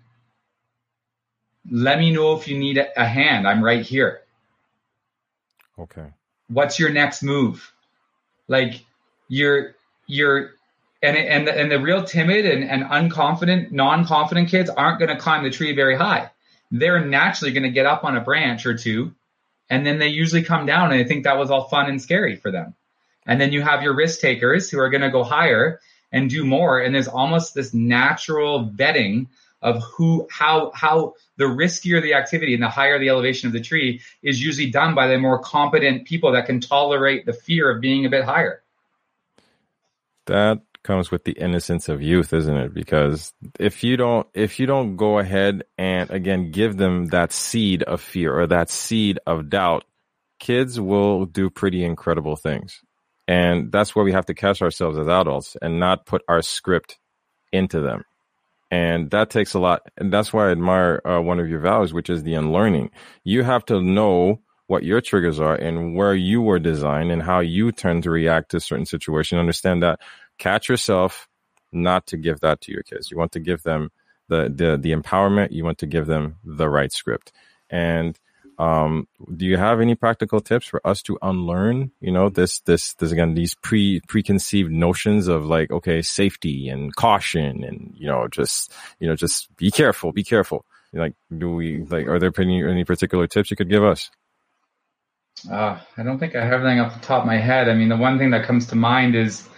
Let 1.70 1.98
me 1.98 2.10
know 2.10 2.34
if 2.36 2.48
you 2.48 2.58
need 2.58 2.84
a 2.96 3.06
hand. 3.06 3.46
I'm 3.46 3.62
right 3.62 3.84
here. 3.84 4.22
Okay. 5.78 6.06
What's 6.48 6.78
your 6.78 6.90
next 6.90 7.22
move? 7.22 7.72
Like 8.48 8.84
you're 9.28 9.74
you're 10.06 10.50
and 11.02 11.16
and 11.16 11.48
and 11.48 11.70
the 11.70 11.80
real 11.80 12.04
timid 12.04 12.44
and, 12.44 12.64
and 12.64 12.84
unconfident, 12.84 13.72
non-confident 13.72 14.48
kids 14.48 14.68
aren't 14.68 14.98
going 14.98 15.08
to 15.08 15.16
climb 15.16 15.44
the 15.44 15.50
tree 15.50 15.74
very 15.74 15.96
high 15.96 16.30
they're 16.72 17.04
naturally 17.04 17.52
going 17.52 17.62
to 17.62 17.70
get 17.70 17.86
up 17.86 18.02
on 18.02 18.16
a 18.16 18.20
branch 18.20 18.64
or 18.64 18.74
two 18.74 19.14
and 19.68 19.86
then 19.86 19.98
they 19.98 20.08
usually 20.08 20.42
come 20.42 20.66
down 20.66 20.90
and 20.90 21.00
I 21.00 21.04
think 21.04 21.24
that 21.24 21.38
was 21.38 21.50
all 21.50 21.68
fun 21.68 21.88
and 21.88 22.00
scary 22.00 22.36
for 22.36 22.50
them. 22.50 22.74
And 23.24 23.40
then 23.40 23.52
you 23.52 23.62
have 23.62 23.82
your 23.82 23.94
risk 23.94 24.20
takers 24.20 24.68
who 24.68 24.80
are 24.80 24.90
going 24.90 25.02
to 25.02 25.10
go 25.10 25.22
higher 25.22 25.80
and 26.10 26.28
do 26.28 26.44
more. 26.44 26.80
And 26.80 26.94
there's 26.94 27.08
almost 27.08 27.54
this 27.54 27.72
natural 27.72 28.68
vetting 28.68 29.28
of 29.62 29.82
who, 29.82 30.26
how, 30.30 30.72
how 30.74 31.14
the 31.36 31.44
riskier 31.44 32.02
the 32.02 32.14
activity 32.14 32.54
and 32.54 32.62
the 32.62 32.68
higher 32.68 32.98
the 32.98 33.08
elevation 33.08 33.46
of 33.46 33.52
the 33.52 33.60
tree 33.60 34.00
is 34.22 34.42
usually 34.42 34.70
done 34.70 34.94
by 34.94 35.06
the 35.06 35.18
more 35.18 35.38
competent 35.38 36.06
people 36.06 36.32
that 36.32 36.46
can 36.46 36.60
tolerate 36.60 37.26
the 37.26 37.32
fear 37.32 37.70
of 37.70 37.80
being 37.80 38.04
a 38.04 38.10
bit 38.10 38.24
higher. 38.24 38.62
That 40.26 40.60
comes 40.82 41.10
with 41.10 41.24
the 41.24 41.32
innocence 41.32 41.88
of 41.88 42.02
youth, 42.02 42.32
isn't 42.32 42.56
it? 42.56 42.74
Because 42.74 43.32
if 43.58 43.84
you 43.84 43.96
don't, 43.96 44.26
if 44.34 44.58
you 44.58 44.66
don't 44.66 44.96
go 44.96 45.18
ahead 45.18 45.64
and 45.78 46.10
again 46.10 46.50
give 46.50 46.76
them 46.76 47.06
that 47.06 47.32
seed 47.32 47.82
of 47.82 48.00
fear 48.00 48.38
or 48.38 48.46
that 48.48 48.70
seed 48.70 49.18
of 49.26 49.48
doubt, 49.48 49.84
kids 50.38 50.80
will 50.80 51.24
do 51.24 51.50
pretty 51.50 51.84
incredible 51.84 52.36
things. 52.36 52.80
And 53.28 53.70
that's 53.70 53.94
where 53.94 54.04
we 54.04 54.12
have 54.12 54.26
to 54.26 54.34
catch 54.34 54.60
ourselves 54.60 54.98
as 54.98 55.06
adults 55.06 55.56
and 55.62 55.78
not 55.78 56.06
put 56.06 56.22
our 56.28 56.42
script 56.42 56.98
into 57.52 57.80
them. 57.80 58.04
And 58.72 59.10
that 59.10 59.30
takes 59.30 59.52
a 59.52 59.60
lot. 59.60 59.82
And 59.98 60.10
that's 60.10 60.32
why 60.32 60.48
I 60.48 60.52
admire 60.52 61.02
uh, 61.04 61.20
one 61.20 61.38
of 61.38 61.48
your 61.50 61.60
values, 61.60 61.92
which 61.92 62.08
is 62.08 62.22
the 62.22 62.34
unlearning. 62.34 62.90
You 63.22 63.44
have 63.44 63.66
to 63.66 63.82
know 63.82 64.40
what 64.66 64.82
your 64.82 65.02
triggers 65.02 65.38
are 65.38 65.54
and 65.54 65.94
where 65.94 66.14
you 66.14 66.40
were 66.40 66.58
designed 66.58 67.12
and 67.12 67.22
how 67.22 67.40
you 67.40 67.70
tend 67.70 68.04
to 68.04 68.10
react 68.10 68.52
to 68.52 68.60
certain 68.60 68.86
situations. 68.86 69.38
Understand 69.38 69.82
that 69.82 70.00
catch 70.38 70.70
yourself 70.70 71.28
not 71.70 72.06
to 72.06 72.16
give 72.16 72.40
that 72.40 72.62
to 72.62 72.72
your 72.72 72.82
kids. 72.82 73.10
You 73.10 73.18
want 73.18 73.32
to 73.32 73.40
give 73.40 73.62
them 73.62 73.90
the 74.30 74.50
the 74.54 74.78
the 74.78 74.92
empowerment. 74.94 75.52
You 75.52 75.64
want 75.64 75.78
to 75.78 75.86
give 75.86 76.06
them 76.06 76.36
the 76.42 76.70
right 76.70 76.92
script. 76.92 77.30
And 77.68 78.18
um, 78.58 79.08
do 79.36 79.46
you 79.46 79.56
have 79.56 79.80
any 79.80 79.94
practical 79.94 80.40
tips 80.40 80.66
for 80.66 80.86
us 80.86 81.02
to 81.02 81.18
unlearn? 81.22 81.90
You 82.00 82.12
know, 82.12 82.28
this 82.28 82.60
this 82.60 82.94
this 82.94 83.12
again 83.12 83.34
these 83.34 83.54
pre 83.54 84.00
preconceived 84.08 84.70
notions 84.70 85.28
of 85.28 85.46
like 85.46 85.70
okay 85.70 86.02
safety 86.02 86.68
and 86.68 86.94
caution 86.94 87.64
and 87.64 87.94
you 87.96 88.06
know 88.06 88.28
just 88.28 88.72
you 89.00 89.08
know 89.08 89.16
just 89.16 89.54
be 89.56 89.70
careful, 89.70 90.12
be 90.12 90.24
careful. 90.24 90.64
Like, 90.92 91.14
do 91.36 91.50
we 91.54 91.84
like? 91.84 92.06
Are 92.06 92.18
there 92.18 92.32
any 92.38 92.62
any 92.62 92.84
particular 92.84 93.26
tips 93.26 93.50
you 93.50 93.56
could 93.56 93.70
give 93.70 93.82
us? 93.82 94.10
Uh, 95.50 95.80
I 95.96 96.02
don't 96.02 96.18
think 96.18 96.36
I 96.36 96.44
have 96.44 96.60
anything 96.60 96.80
off 96.80 96.94
the 96.94 97.04
top 97.04 97.22
of 97.22 97.26
my 97.26 97.38
head. 97.38 97.68
I 97.68 97.74
mean, 97.74 97.88
the 97.88 97.96
one 97.96 98.18
thing 98.18 98.30
that 98.30 98.44
comes 98.44 98.66
to 98.68 98.76
mind 98.76 99.14
is 99.14 99.48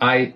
I 0.00 0.34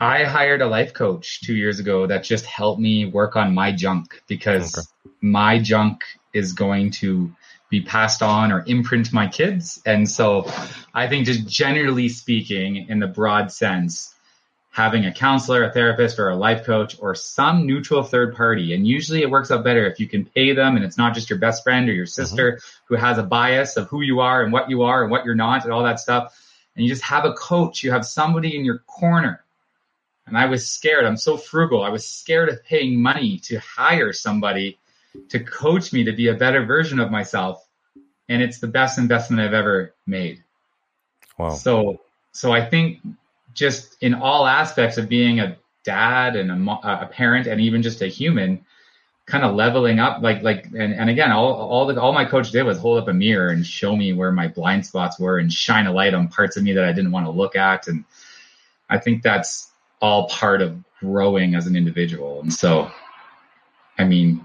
I 0.00 0.24
hired 0.24 0.62
a 0.62 0.66
life 0.66 0.92
coach 0.92 1.40
two 1.40 1.54
years 1.54 1.80
ago 1.80 2.06
that 2.06 2.22
just 2.22 2.44
helped 2.44 2.80
me 2.80 3.06
work 3.06 3.34
on 3.34 3.54
my 3.54 3.72
junk 3.72 4.22
because 4.28 4.76
okay. 4.76 4.86
My 5.20 5.58
junk 5.58 6.02
is 6.32 6.52
going 6.52 6.90
to 6.90 7.32
be 7.70 7.82
passed 7.82 8.22
on 8.22 8.50
or 8.52 8.64
imprint 8.66 9.12
my 9.12 9.26
kids. 9.26 9.80
And 9.84 10.08
so 10.08 10.50
I 10.94 11.06
think 11.06 11.26
just 11.26 11.46
generally 11.46 12.08
speaking, 12.08 12.88
in 12.88 12.98
the 12.98 13.06
broad 13.06 13.52
sense, 13.52 14.14
having 14.70 15.04
a 15.04 15.12
counselor, 15.12 15.64
a 15.64 15.72
therapist, 15.72 16.18
or 16.18 16.30
a 16.30 16.36
life 16.36 16.64
coach, 16.64 16.96
or 17.00 17.14
some 17.14 17.66
neutral 17.66 18.02
third 18.02 18.34
party. 18.36 18.74
And 18.74 18.86
usually 18.86 19.22
it 19.22 19.30
works 19.30 19.50
out 19.50 19.64
better 19.64 19.86
if 19.86 20.00
you 20.00 20.06
can 20.06 20.24
pay 20.24 20.54
them 20.54 20.76
and 20.76 20.84
it's 20.84 20.96
not 20.96 21.14
just 21.14 21.28
your 21.28 21.38
best 21.38 21.62
friend 21.62 21.88
or 21.88 21.92
your 21.92 22.06
sister 22.06 22.52
mm-hmm. 22.52 22.84
who 22.86 22.94
has 22.94 23.18
a 23.18 23.22
bias 23.22 23.76
of 23.76 23.88
who 23.88 24.02
you 24.02 24.20
are 24.20 24.42
and 24.42 24.52
what 24.52 24.70
you 24.70 24.82
are 24.82 25.02
and 25.02 25.10
what 25.10 25.24
you're 25.24 25.34
not 25.34 25.64
and 25.64 25.72
all 25.72 25.82
that 25.82 26.00
stuff 26.00 26.34
and 26.78 26.86
you 26.86 26.92
just 26.92 27.02
have 27.02 27.24
a 27.24 27.32
coach, 27.32 27.82
you 27.82 27.90
have 27.90 28.06
somebody 28.06 28.56
in 28.56 28.64
your 28.64 28.78
corner. 28.86 29.44
And 30.28 30.38
I 30.38 30.46
was 30.46 30.68
scared. 30.68 31.04
I'm 31.04 31.16
so 31.16 31.36
frugal. 31.36 31.82
I 31.82 31.88
was 31.88 32.06
scared 32.06 32.50
of 32.50 32.64
paying 32.64 33.02
money 33.02 33.38
to 33.40 33.58
hire 33.58 34.12
somebody 34.12 34.78
to 35.28 35.40
coach 35.40 35.92
me 35.92 36.04
to 36.04 36.12
be 36.12 36.28
a 36.28 36.34
better 36.34 36.64
version 36.64 36.98
of 36.98 37.10
myself. 37.10 37.66
And 38.28 38.42
it's 38.42 38.58
the 38.58 38.66
best 38.66 38.98
investment 38.98 39.40
I've 39.40 39.54
ever 39.54 39.94
made. 40.06 40.42
Wow. 41.38 41.50
So, 41.50 42.00
so 42.32 42.52
I 42.52 42.64
think 42.64 43.00
just 43.54 43.96
in 44.02 44.14
all 44.14 44.46
aspects 44.46 44.98
of 44.98 45.08
being 45.08 45.40
a 45.40 45.56
dad 45.84 46.36
and 46.36 46.68
a, 46.68 46.72
a 47.02 47.06
parent 47.06 47.46
and 47.46 47.60
even 47.60 47.82
just 47.82 48.02
a 48.02 48.06
human, 48.06 48.64
kind 49.28 49.44
of 49.44 49.54
leveling 49.54 50.00
up 50.00 50.22
like 50.22 50.42
like 50.42 50.64
and, 50.66 50.94
and 50.94 51.10
again 51.10 51.30
all 51.30 51.52
all 51.52 51.86
the 51.86 52.00
all 52.00 52.12
my 52.12 52.24
coach 52.24 52.50
did 52.50 52.62
was 52.62 52.78
hold 52.78 52.98
up 52.98 53.08
a 53.08 53.12
mirror 53.12 53.50
and 53.50 53.66
show 53.66 53.94
me 53.94 54.14
where 54.14 54.32
my 54.32 54.48
blind 54.48 54.84
spots 54.86 55.20
were 55.20 55.38
and 55.38 55.52
shine 55.52 55.86
a 55.86 55.92
light 55.92 56.14
on 56.14 56.28
parts 56.28 56.56
of 56.56 56.62
me 56.62 56.72
that 56.72 56.84
I 56.84 56.92
didn't 56.92 57.12
want 57.12 57.26
to 57.26 57.30
look 57.30 57.54
at 57.54 57.88
and 57.88 58.04
I 58.88 58.98
think 58.98 59.22
that's 59.22 59.70
all 60.00 60.28
part 60.28 60.62
of 60.62 60.82
growing 61.00 61.54
as 61.54 61.66
an 61.66 61.76
individual 61.76 62.40
and 62.40 62.52
so 62.52 62.90
I 63.98 64.04
mean 64.04 64.40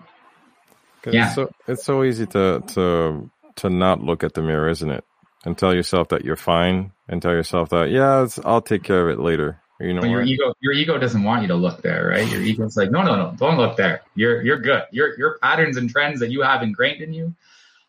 yeah 1.11 1.27
it's 1.27 1.35
so, 1.35 1.49
it's 1.67 1.83
so 1.83 2.03
easy 2.03 2.25
to 2.25 2.61
to 2.67 3.29
to 3.55 3.69
not 3.69 4.01
look 4.01 4.23
at 4.23 4.33
the 4.33 4.41
mirror 4.41 4.69
isn't 4.69 4.89
it 4.89 5.03
and 5.45 5.57
tell 5.57 5.73
yourself 5.73 6.09
that 6.09 6.23
you're 6.23 6.35
fine 6.35 6.91
and 7.09 7.21
tell 7.21 7.31
yourself 7.31 7.69
that 7.69 7.89
yeah 7.89 8.25
I'll 8.45 8.61
take 8.61 8.83
care 8.83 9.09
of 9.09 9.17
it 9.17 9.21
later 9.21 9.59
you 9.79 9.93
know, 9.93 10.01
but 10.01 10.09
your 10.09 10.21
ego, 10.21 10.53
your 10.61 10.71
ego 10.71 10.97
doesn't 10.97 11.23
want 11.23 11.41
you 11.41 11.47
to 11.49 11.55
look 11.55 11.81
there, 11.81 12.07
right? 12.07 12.29
Your 12.31 12.41
ego's 12.41 12.77
like, 12.77 12.89
no, 12.91 13.01
no, 13.01 13.15
no, 13.15 13.33
don't 13.35 13.57
look 13.57 13.75
there. 13.75 14.01
You're 14.15 14.41
you're 14.41 14.59
good. 14.59 14.83
Your 14.91 15.17
your 15.17 15.39
patterns 15.39 15.75
and 15.75 15.89
trends 15.89 16.21
that 16.21 16.29
you 16.29 16.41
have 16.41 16.61
ingrained 16.61 17.01
in 17.01 17.11
you 17.11 17.35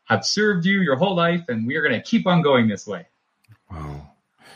have 0.05 0.25
served 0.25 0.67
you 0.67 0.81
your 0.81 0.97
whole 0.97 1.15
life, 1.15 1.45
and 1.49 1.67
we 1.67 1.77
are 1.77 1.83
going 1.83 1.95
to 1.95 2.03
keep 2.03 2.27
on 2.27 2.43
going 2.43 2.69
this 2.69 2.87
way. 2.87 3.07
Wow. 3.71 4.11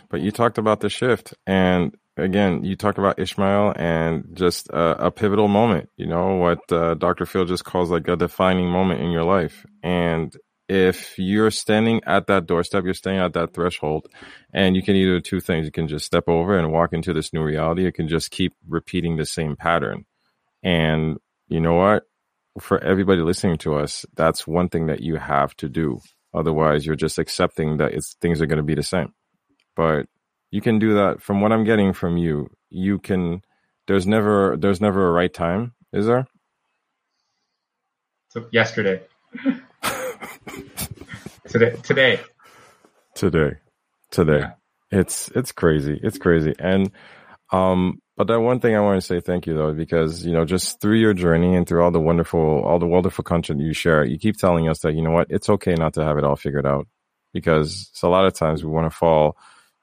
But 0.08 0.20
you 0.20 0.30
talked 0.30 0.58
about 0.58 0.80
the 0.80 0.88
shift, 0.88 1.34
and 1.46 1.96
again, 2.18 2.64
you 2.64 2.76
talk 2.76 2.98
about 2.98 3.18
Ishmael 3.18 3.74
and 3.76 4.24
just 4.34 4.68
a, 4.70 5.06
a 5.06 5.10
pivotal 5.10 5.48
moment. 5.48 5.88
You 5.96 6.06
know 6.06 6.36
what 6.36 6.70
uh, 6.72 6.94
Dr. 6.94 7.26
Phil 7.26 7.44
just 7.44 7.64
calls 7.64 7.90
like 7.90 8.08
a 8.08 8.16
defining 8.16 8.68
moment 8.68 9.00
in 9.00 9.10
your 9.10 9.24
life, 9.24 9.64
and 9.82 10.36
if 10.68 11.18
you're 11.18 11.50
standing 11.50 12.02
at 12.04 12.26
that 12.26 12.46
doorstep, 12.46 12.84
you're 12.84 12.92
standing 12.92 13.22
at 13.22 13.32
that 13.32 13.54
threshold, 13.54 14.06
and 14.52 14.76
you 14.76 14.82
can 14.82 14.96
either 14.96 15.20
two 15.20 15.40
things. 15.40 15.64
You 15.64 15.72
can 15.72 15.88
just 15.88 16.04
step 16.04 16.28
over 16.28 16.58
and 16.58 16.70
walk 16.70 16.92
into 16.92 17.14
this 17.14 17.32
new 17.32 17.42
reality. 17.42 17.84
You 17.84 17.92
can 17.92 18.06
just 18.06 18.30
keep 18.30 18.52
repeating 18.68 19.16
the 19.16 19.24
same 19.24 19.56
pattern. 19.56 20.04
And 20.62 21.16
you 21.48 21.60
know 21.60 21.74
what? 21.74 22.04
For 22.60 22.82
everybody 22.82 23.22
listening 23.22 23.56
to 23.58 23.76
us, 23.76 24.04
that's 24.14 24.46
one 24.46 24.68
thing 24.68 24.86
that 24.86 25.00
you 25.00 25.16
have 25.16 25.56
to 25.56 25.68
do. 25.68 26.00
Otherwise, 26.34 26.84
you're 26.84 26.96
just 26.96 27.18
accepting 27.18 27.78
that 27.78 27.94
it's 27.94 28.14
things 28.20 28.42
are 28.42 28.46
going 28.46 28.58
to 28.58 28.62
be 28.62 28.74
the 28.74 28.82
same. 28.82 29.14
But 29.74 30.06
you 30.50 30.60
can 30.60 30.78
do 30.78 30.94
that. 30.94 31.22
From 31.22 31.40
what 31.40 31.52
I'm 31.52 31.64
getting 31.64 31.92
from 31.92 32.16
you, 32.16 32.48
you 32.70 32.98
can. 32.98 33.42
There's 33.86 34.06
never 34.06 34.56
there's 34.56 34.80
never 34.80 35.08
a 35.08 35.12
right 35.12 35.32
time, 35.32 35.72
is 35.92 36.06
there? 36.06 36.26
So 38.28 38.46
yesterday. 38.52 39.02
today, 41.48 41.76
today, 41.82 42.20
today, 43.14 43.56
today. 44.10 44.38
Yeah. 44.40 44.52
It's 44.90 45.28
it's 45.34 45.52
crazy. 45.52 45.98
It's 46.02 46.18
crazy. 46.18 46.54
And 46.58 46.90
um, 47.50 48.00
but 48.16 48.26
that 48.26 48.40
one 48.40 48.60
thing 48.60 48.74
I 48.76 48.80
want 48.80 49.00
to 49.00 49.06
say 49.06 49.20
thank 49.20 49.46
you 49.46 49.54
though, 49.54 49.72
because 49.72 50.24
you 50.26 50.32
know, 50.32 50.44
just 50.44 50.80
through 50.80 50.98
your 50.98 51.14
journey 51.14 51.54
and 51.54 51.66
through 51.66 51.82
all 51.82 51.90
the 51.90 52.00
wonderful, 52.00 52.62
all 52.64 52.78
the 52.78 52.86
wonderful 52.86 53.24
content 53.24 53.60
you 53.60 53.72
share, 53.72 54.04
you 54.04 54.18
keep 54.18 54.36
telling 54.36 54.68
us 54.68 54.80
that 54.80 54.94
you 54.94 55.02
know 55.02 55.12
what, 55.12 55.28
it's 55.30 55.48
okay 55.48 55.74
not 55.74 55.94
to 55.94 56.04
have 56.04 56.18
it 56.18 56.24
all 56.24 56.36
figured 56.36 56.66
out, 56.66 56.86
because 57.32 57.90
a 58.02 58.08
lot 58.08 58.26
of 58.26 58.34
times 58.34 58.64
we 58.64 58.70
want 58.70 58.90
to 58.90 58.96
fall 58.96 59.36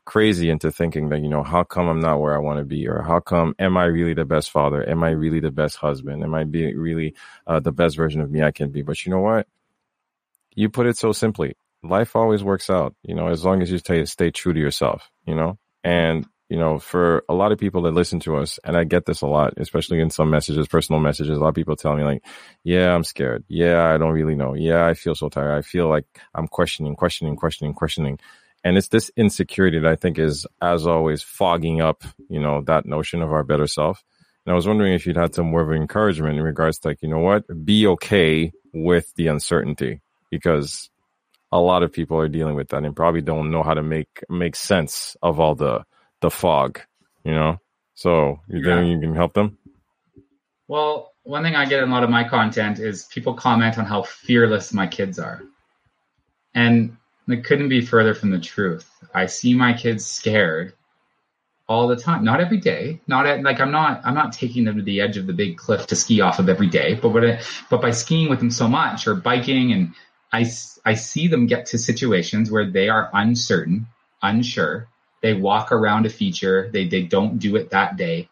crazy 0.05 0.49
into 0.49 0.71
thinking 0.71 1.09
that 1.09 1.21
you 1.21 1.29
know 1.29 1.43
how 1.43 1.63
come 1.63 1.87
i'm 1.87 1.99
not 1.99 2.19
where 2.19 2.35
i 2.35 2.37
want 2.37 2.59
to 2.59 2.65
be 2.65 2.87
or 2.87 3.01
how 3.01 3.19
come 3.19 3.55
am 3.57 3.75
i 3.75 3.85
really 3.85 4.13
the 4.13 4.25
best 4.25 4.51
father 4.51 4.87
am 4.87 5.03
i 5.03 5.09
really 5.09 5.39
the 5.39 5.51
best 5.51 5.77
husband 5.77 6.23
am 6.23 6.33
i 6.35 6.43
be 6.43 6.75
really 6.75 7.15
uh, 7.47 7.59
the 7.59 7.71
best 7.71 7.95
version 7.95 8.21
of 8.21 8.29
me 8.29 8.43
i 8.43 8.51
can 8.51 8.69
be 8.69 8.83
but 8.83 9.03
you 9.05 9.11
know 9.11 9.19
what 9.19 9.47
you 10.55 10.69
put 10.69 10.87
it 10.87 10.97
so 10.97 11.11
simply. 11.11 11.55
Life 11.83 12.15
always 12.15 12.43
works 12.43 12.69
out, 12.69 12.95
you 13.03 13.13
know, 13.13 13.27
as 13.27 13.45
long 13.45 13.61
as 13.61 13.69
you 13.69 13.77
stay, 13.77 14.03
stay 14.05 14.31
true 14.31 14.53
to 14.53 14.59
yourself, 14.59 15.11
you 15.27 15.35
know? 15.35 15.59
And, 15.83 16.25
you 16.49 16.57
know, 16.57 16.79
for 16.79 17.23
a 17.29 17.33
lot 17.33 17.51
of 17.51 17.59
people 17.59 17.83
that 17.83 17.91
listen 17.91 18.19
to 18.21 18.37
us, 18.37 18.59
and 18.63 18.75
I 18.75 18.85
get 18.85 19.05
this 19.05 19.21
a 19.21 19.27
lot, 19.27 19.53
especially 19.57 19.99
in 19.99 20.09
some 20.09 20.31
messages, 20.31 20.67
personal 20.67 20.99
messages, 20.99 21.37
a 21.37 21.41
lot 21.41 21.49
of 21.49 21.55
people 21.55 21.75
tell 21.75 21.95
me 21.95 22.03
like, 22.03 22.23
yeah, 22.63 22.95
I'm 22.95 23.03
scared. 23.03 23.43
Yeah, 23.47 23.93
I 23.93 23.97
don't 23.97 24.13
really 24.13 24.35
know. 24.35 24.55
Yeah, 24.55 24.85
I 24.87 24.93
feel 24.95 25.13
so 25.13 25.29
tired. 25.29 25.55
I 25.55 25.61
feel 25.61 25.87
like 25.87 26.05
I'm 26.33 26.47
questioning, 26.47 26.95
questioning, 26.95 27.35
questioning, 27.35 27.73
questioning. 27.73 28.19
And 28.65 28.77
it's 28.77 28.87
this 28.87 29.11
insecurity 29.15 29.77
that 29.79 29.91
I 29.91 29.95
think 29.95 30.17
is, 30.17 30.47
as 30.59 30.87
always, 30.87 31.21
fogging 31.21 31.81
up, 31.81 32.03
you 32.29 32.41
know, 32.41 32.61
that 32.63 32.87
notion 32.87 33.21
of 33.21 33.31
our 33.31 33.43
better 33.43 33.67
self. 33.67 34.03
And 34.43 34.51
I 34.51 34.55
was 34.55 34.67
wondering 34.67 34.93
if 34.93 35.05
you'd 35.05 35.17
had 35.17 35.35
some 35.35 35.51
word 35.51 35.69
of 35.69 35.79
encouragement 35.79 36.37
in 36.37 36.43
regards 36.43 36.79
to 36.79 36.87
like, 36.87 37.01
you 37.03 37.09
know 37.09 37.19
what, 37.19 37.43
be 37.63 37.85
okay 37.85 38.51
with 38.73 39.13
the 39.15 39.27
uncertainty 39.27 40.01
because 40.31 40.89
a 41.51 41.59
lot 41.59 41.83
of 41.83 41.93
people 41.93 42.17
are 42.17 42.27
dealing 42.27 42.55
with 42.55 42.69
that 42.69 42.83
and 42.83 42.95
probably 42.95 43.21
don't 43.21 43.51
know 43.51 43.61
how 43.61 43.75
to 43.75 43.83
make 43.83 44.23
make 44.29 44.55
sense 44.55 45.15
of 45.21 45.39
all 45.39 45.53
the 45.53 45.83
the 46.21 46.31
fog, 46.31 46.81
you 47.23 47.33
know. 47.33 47.59
So 47.93 48.41
you 48.47 48.59
yeah. 48.59 48.77
think 48.77 48.89
you 48.89 48.99
can 48.99 49.15
help 49.15 49.33
them? 49.33 49.57
Well, 50.67 51.13
one 51.23 51.43
thing 51.43 51.55
I 51.55 51.65
get 51.65 51.83
in 51.83 51.89
a 51.89 51.91
lot 51.91 52.03
of 52.03 52.09
my 52.09 52.27
content 52.27 52.79
is 52.79 53.05
people 53.05 53.35
comment 53.35 53.77
on 53.77 53.85
how 53.85 54.01
fearless 54.01 54.73
my 54.73 54.87
kids 54.87 55.19
are, 55.19 55.43
and 56.53 56.97
it 57.27 57.43
couldn't 57.43 57.69
be 57.69 57.81
further 57.81 58.13
from 58.13 58.31
the 58.31 58.39
truth. 58.39 58.89
I 59.13 59.25
see 59.25 59.53
my 59.53 59.73
kids 59.73 60.05
scared 60.05 60.73
all 61.67 61.87
the 61.87 61.95
time. 61.95 62.23
Not 62.23 62.41
every 62.41 62.57
day. 62.57 63.01
Not 63.07 63.25
at, 63.25 63.43
like 63.43 63.59
I'm 63.59 63.71
not 63.71 64.01
I'm 64.05 64.13
not 64.13 64.33
taking 64.33 64.65
them 64.65 64.77
to 64.77 64.83
the 64.83 65.01
edge 65.01 65.17
of 65.17 65.25
the 65.25 65.33
big 65.33 65.57
cliff 65.57 65.87
to 65.87 65.95
ski 65.95 66.21
off 66.21 66.39
of 66.39 66.49
every 66.49 66.67
day. 66.67 66.93
But 66.93 67.09
what 67.09 67.23
but 67.69 67.81
by 67.81 67.91
skiing 67.91 68.29
with 68.29 68.39
them 68.39 68.51
so 68.51 68.67
much 68.67 69.07
or 69.07 69.15
biking 69.15 69.71
and 69.71 69.93
I, 70.35 70.45
I 70.83 70.95
see 70.95 71.27
them 71.27 71.47
get 71.47 71.67
to 71.67 71.77
situations 71.77 72.51
where 72.51 72.69
they 72.69 72.89
are 72.89 73.09
uncertain, 73.13 73.87
unsure. 74.21 74.89
They 75.21 75.33
walk 75.33 75.71
around 75.71 76.05
a 76.05 76.09
feature. 76.09 76.69
They, 76.71 76.87
they 76.87 77.03
don't 77.03 77.39
do 77.39 77.55
it 77.55 77.69
that 77.69 77.95
day, 77.95 78.27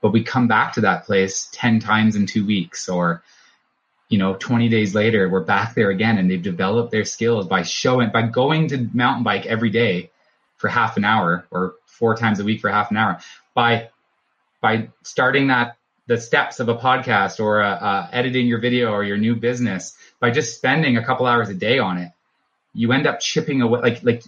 but 0.00 0.12
we 0.12 0.22
come 0.22 0.48
back 0.48 0.72
to 0.74 0.80
that 0.82 1.04
place 1.04 1.48
10 1.52 1.80
times 1.80 2.16
in 2.16 2.26
two 2.26 2.46
weeks 2.46 2.88
or, 2.88 3.22
you 4.12 4.18
know, 4.18 4.34
20 4.34 4.68
days 4.68 4.94
later, 4.94 5.26
we're 5.26 5.40
back 5.40 5.74
there 5.74 5.88
again 5.88 6.18
and 6.18 6.30
they've 6.30 6.42
developed 6.42 6.90
their 6.90 7.06
skills 7.06 7.46
by 7.46 7.62
showing, 7.62 8.10
by 8.10 8.20
going 8.20 8.68
to 8.68 8.86
mountain 8.92 9.24
bike 9.24 9.46
every 9.46 9.70
day 9.70 10.10
for 10.58 10.68
half 10.68 10.98
an 10.98 11.04
hour 11.04 11.46
or 11.50 11.76
four 11.86 12.14
times 12.14 12.38
a 12.38 12.44
week 12.44 12.60
for 12.60 12.68
half 12.68 12.90
an 12.90 12.98
hour 12.98 13.20
by, 13.54 13.88
by 14.60 14.90
starting 15.02 15.46
that 15.46 15.78
the 16.08 16.20
steps 16.20 16.60
of 16.60 16.68
a 16.68 16.76
podcast 16.76 17.40
or 17.40 17.62
uh, 17.62 17.74
uh, 17.74 18.08
editing 18.12 18.46
your 18.46 18.60
video 18.60 18.92
or 18.92 19.02
your 19.02 19.16
new 19.16 19.34
business 19.34 19.96
by 20.20 20.30
just 20.30 20.56
spending 20.56 20.98
a 20.98 21.04
couple 21.04 21.24
hours 21.24 21.48
a 21.48 21.54
day 21.54 21.78
on 21.78 21.96
it. 21.96 22.10
You 22.74 22.92
end 22.92 23.06
up 23.06 23.18
chipping 23.20 23.62
away 23.62 23.80
like 23.80 24.02
like 24.02 24.22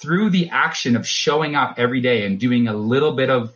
through 0.00 0.30
the 0.30 0.50
action 0.50 0.94
of 0.94 1.04
showing 1.06 1.56
up 1.56 1.76
every 1.78 2.00
day 2.00 2.26
and 2.26 2.38
doing 2.38 2.68
a 2.68 2.74
little 2.74 3.12
bit 3.12 3.28
of 3.28 3.52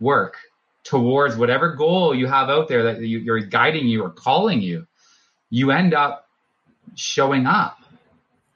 work 0.00 0.36
towards 0.84 1.36
whatever 1.36 1.74
goal 1.74 2.14
you 2.14 2.26
have 2.26 2.48
out 2.48 2.68
there 2.68 2.94
that 2.94 3.00
you, 3.00 3.18
you're 3.18 3.40
guiding 3.40 3.86
you 3.86 4.02
or 4.02 4.10
calling 4.10 4.62
you 4.62 4.86
you 5.50 5.70
end 5.70 5.94
up 5.94 6.28
showing 6.94 7.46
up 7.46 7.78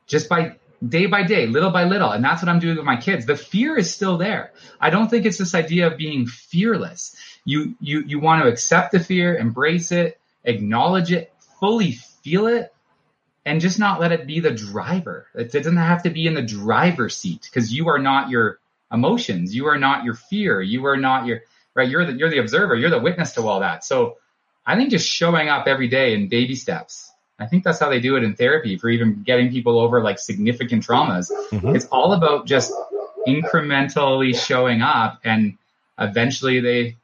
just 0.07 0.29
by 0.29 0.57
day 0.87 1.07
by 1.07 1.23
day, 1.23 1.47
little 1.47 1.71
by 1.71 1.85
little. 1.85 2.11
And 2.11 2.25
that's 2.25 2.43
what 2.43 2.49
I'm 2.49 2.59
doing 2.59 2.77
with 2.77 2.85
my 2.85 2.97
kids. 2.97 3.25
The 3.25 3.37
fear 3.37 3.79
is 3.79 3.95
still 3.95 4.19
there. 4.19 4.53
I 4.81 4.91
don't 4.91 5.09
think 5.09 5.27
it's 5.27 5.39
this 5.39 5.55
idea 5.55 5.87
of 5.87 5.97
being 5.97 6.27
fearless. 6.27 7.15
You, 7.45 7.75
you, 7.81 8.01
you 8.01 8.21
want 8.21 8.43
to 8.43 8.49
accept 8.49 8.93
the 8.93 9.01
fear, 9.01 9.37
embrace 9.37 9.93
it, 9.93 10.19
acknowledge 10.45 11.13
it, 11.13 11.33
fully 11.61 11.93
feel 11.93 12.47
it, 12.47 12.75
and 13.45 13.61
just 13.61 13.79
not 13.79 14.01
let 14.01 14.13
it 14.13 14.27
be 14.27 14.41
the 14.41 14.51
driver. 14.51 15.27
It 15.35 15.53
doesn't 15.53 15.77
have 15.77 16.03
to 16.05 16.11
be 16.11 16.27
in 16.27 16.35
the 16.35 16.43
driver's 16.43 17.17
seat 17.17 17.49
because 17.51 17.73
you 17.73 17.89
are 17.89 17.99
not 17.99 18.31
your 18.31 18.59
emotions. 18.93 19.55
You 19.55 19.67
are 19.69 19.79
not 19.79 20.05
your 20.05 20.15
fear. 20.15 20.61
You 20.61 20.87
are 20.87 20.97
not 20.97 21.27
your, 21.27 21.43
right? 21.75 21.89
You're 21.89 22.07
the, 22.07 22.13
you're 22.13 22.31
the 22.31 22.39
observer. 22.39 22.77
You're 22.77 22.91
the 22.91 23.01
witness 23.01 23.33
to 23.33 23.47
all 23.47 23.61
that. 23.61 23.85
So 23.85 24.19
I 24.67 24.77
think 24.77 24.91
just 24.91 25.09
showing 25.09 25.49
up 25.49 25.67
every 25.67 25.89
day 25.89 26.15
in 26.15 26.29
baby 26.29 26.55
steps. 26.55 27.11
I 27.39 27.47
think 27.47 27.65
that's 27.65 27.81
how 27.81 27.89
they 27.89 28.01
do 28.01 28.17
it 28.17 28.23
in 28.23 28.37
therapy 28.37 28.77
for 28.77 28.89
even 28.89 29.23
getting 29.23 29.51
people 29.51 29.79
over 29.79 30.03
like 30.03 30.19
significant 30.19 30.87
traumas. 30.87 31.31
Mm-hmm. 31.51 31.75
It's 31.75 31.87
all 31.87 32.13
about 32.13 32.47
just 32.47 32.73
incrementally 33.27 34.37
showing 34.39 34.83
up 34.83 35.21
and 35.25 35.57
eventually 35.99 36.61
they 36.61 36.97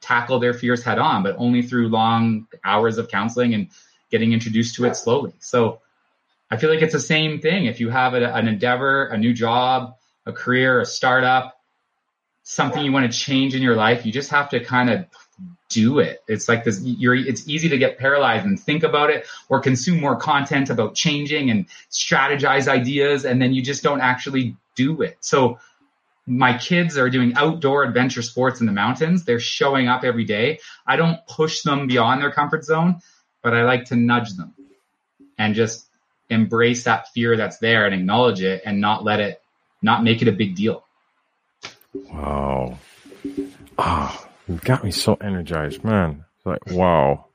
tackle 0.00 0.38
their 0.38 0.54
fears 0.54 0.82
head 0.82 0.98
on, 0.98 1.22
but 1.22 1.36
only 1.38 1.62
through 1.62 1.88
long 1.88 2.46
hours 2.64 2.98
of 2.98 3.08
counseling 3.08 3.54
and 3.54 3.68
getting 4.10 4.32
introduced 4.32 4.76
to 4.76 4.84
it 4.86 4.96
slowly. 4.96 5.32
So 5.40 5.80
I 6.50 6.56
feel 6.56 6.70
like 6.70 6.82
it's 6.82 6.92
the 6.92 7.00
same 7.00 7.40
thing. 7.40 7.66
If 7.66 7.80
you 7.80 7.90
have 7.90 8.14
a, 8.14 8.34
an 8.34 8.48
endeavor, 8.48 9.06
a 9.06 9.18
new 9.18 9.32
job, 9.32 9.96
a 10.26 10.32
career, 10.32 10.80
a 10.80 10.86
startup, 10.86 11.59
something 12.42 12.84
you 12.84 12.92
want 12.92 13.10
to 13.10 13.16
change 13.16 13.54
in 13.54 13.62
your 13.62 13.76
life, 13.76 14.04
you 14.04 14.12
just 14.12 14.30
have 14.30 14.50
to 14.50 14.60
kind 14.60 14.90
of 14.90 15.06
do 15.68 16.00
it. 16.00 16.22
It's 16.26 16.48
like 16.48 16.64
this, 16.64 16.80
you're, 16.82 17.14
it's 17.14 17.48
easy 17.48 17.68
to 17.68 17.78
get 17.78 17.98
paralyzed 17.98 18.44
and 18.44 18.58
think 18.58 18.82
about 18.82 19.10
it 19.10 19.26
or 19.48 19.60
consume 19.60 20.00
more 20.00 20.16
content 20.16 20.68
about 20.68 20.94
changing 20.94 21.50
and 21.50 21.66
strategize 21.90 22.66
ideas. 22.68 23.24
And 23.24 23.40
then 23.40 23.54
you 23.54 23.62
just 23.62 23.82
don't 23.82 24.00
actually 24.00 24.56
do 24.74 25.02
it. 25.02 25.16
So 25.20 25.58
my 26.26 26.58
kids 26.58 26.98
are 26.98 27.08
doing 27.08 27.34
outdoor 27.34 27.84
adventure 27.84 28.22
sports 28.22 28.60
in 28.60 28.66
the 28.66 28.72
mountains. 28.72 29.24
They're 29.24 29.40
showing 29.40 29.88
up 29.88 30.04
every 30.04 30.24
day. 30.24 30.58
I 30.86 30.96
don't 30.96 31.18
push 31.26 31.62
them 31.62 31.86
beyond 31.86 32.20
their 32.20 32.32
comfort 32.32 32.64
zone, 32.64 33.00
but 33.42 33.54
I 33.54 33.62
like 33.62 33.86
to 33.86 33.96
nudge 33.96 34.34
them 34.36 34.54
and 35.38 35.54
just 35.54 35.86
embrace 36.28 36.84
that 36.84 37.08
fear 37.08 37.36
that's 37.36 37.58
there 37.58 37.86
and 37.86 37.94
acknowledge 37.94 38.42
it 38.42 38.62
and 38.64 38.80
not 38.80 39.04
let 39.04 39.20
it, 39.20 39.40
not 39.82 40.04
make 40.04 40.20
it 40.22 40.28
a 40.28 40.32
big 40.32 40.54
deal. 40.54 40.84
Wow. 41.94 42.78
Ah, 43.78 44.28
you 44.48 44.56
got 44.56 44.84
me 44.84 44.90
so 44.90 45.14
energized, 45.14 45.84
man. 45.84 46.24
Like, 46.44 46.70
wow. 46.70 47.26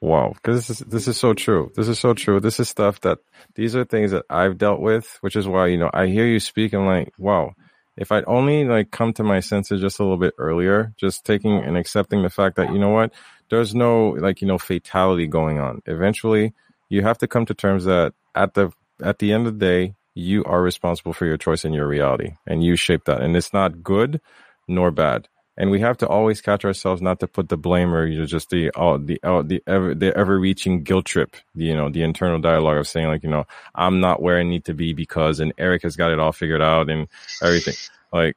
Wow. 0.00 0.34
Cause 0.42 0.66
this 0.66 0.70
is, 0.70 0.86
this 0.86 1.08
is 1.08 1.16
so 1.16 1.32
true. 1.32 1.70
This 1.76 1.88
is 1.88 1.98
so 1.98 2.12
true. 2.14 2.40
This 2.40 2.58
is 2.58 2.68
stuff 2.68 3.00
that 3.02 3.18
these 3.54 3.76
are 3.76 3.84
things 3.84 4.10
that 4.10 4.24
I've 4.28 4.58
dealt 4.58 4.80
with, 4.80 5.18
which 5.20 5.36
is 5.36 5.46
why, 5.46 5.68
you 5.68 5.78
know, 5.78 5.90
I 5.92 6.06
hear 6.06 6.26
you 6.26 6.40
speak 6.40 6.72
and 6.72 6.86
like, 6.86 7.12
wow, 7.18 7.54
if 7.96 8.10
I'd 8.10 8.24
only 8.26 8.64
like 8.64 8.90
come 8.90 9.12
to 9.14 9.22
my 9.22 9.40
senses 9.40 9.80
just 9.80 10.00
a 10.00 10.02
little 10.02 10.18
bit 10.18 10.34
earlier, 10.38 10.92
just 10.96 11.24
taking 11.24 11.58
and 11.58 11.76
accepting 11.76 12.22
the 12.22 12.30
fact 12.30 12.56
that, 12.56 12.72
you 12.72 12.80
know 12.80 12.88
what, 12.88 13.12
there's 13.50 13.74
no 13.74 14.08
like, 14.08 14.40
you 14.40 14.48
know, 14.48 14.58
fatality 14.58 15.26
going 15.26 15.58
on. 15.60 15.82
Eventually 15.86 16.52
you 16.88 17.02
have 17.02 17.18
to 17.18 17.28
come 17.28 17.46
to 17.46 17.54
terms 17.54 17.84
that 17.84 18.14
at 18.34 18.54
the, 18.54 18.72
at 19.02 19.18
the 19.20 19.32
end 19.32 19.46
of 19.46 19.58
the 19.58 19.64
day, 19.64 19.94
you 20.14 20.44
are 20.44 20.62
responsible 20.62 21.12
for 21.12 21.26
your 21.26 21.36
choice 21.36 21.64
and 21.64 21.74
your 21.74 21.86
reality 21.86 22.36
and 22.46 22.62
you 22.62 22.76
shape 22.76 23.04
that. 23.06 23.20
And 23.20 23.36
it's 23.36 23.52
not 23.52 23.82
good 23.82 24.20
nor 24.68 24.90
bad. 24.90 25.28
And 25.56 25.70
we 25.70 25.80
have 25.80 25.98
to 25.98 26.08
always 26.08 26.40
catch 26.40 26.64
ourselves 26.64 27.02
not 27.02 27.20
to 27.20 27.26
put 27.26 27.50
the 27.50 27.58
blame 27.58 27.92
or 27.92 28.06
you 28.06 28.24
just 28.24 28.48
the 28.48 28.70
uh, 28.74 28.98
the 28.98 29.20
uh, 29.22 29.42
the 29.42 29.62
ever 29.66 29.94
the 29.94 30.16
ever 30.16 30.38
reaching 30.38 30.82
guilt 30.82 31.04
trip, 31.04 31.36
you 31.54 31.76
know, 31.76 31.90
the 31.90 32.02
internal 32.02 32.40
dialogue 32.40 32.78
of 32.78 32.88
saying 32.88 33.06
like, 33.06 33.22
you 33.22 33.28
know, 33.28 33.44
I'm 33.74 34.00
not 34.00 34.22
where 34.22 34.38
I 34.38 34.44
need 34.44 34.64
to 34.66 34.74
be 34.74 34.94
because 34.94 35.40
and 35.40 35.52
Eric 35.58 35.82
has 35.82 35.96
got 35.96 36.10
it 36.10 36.18
all 36.18 36.32
figured 36.32 36.62
out 36.62 36.88
and 36.88 37.06
everything. 37.42 37.74
Like 38.12 38.36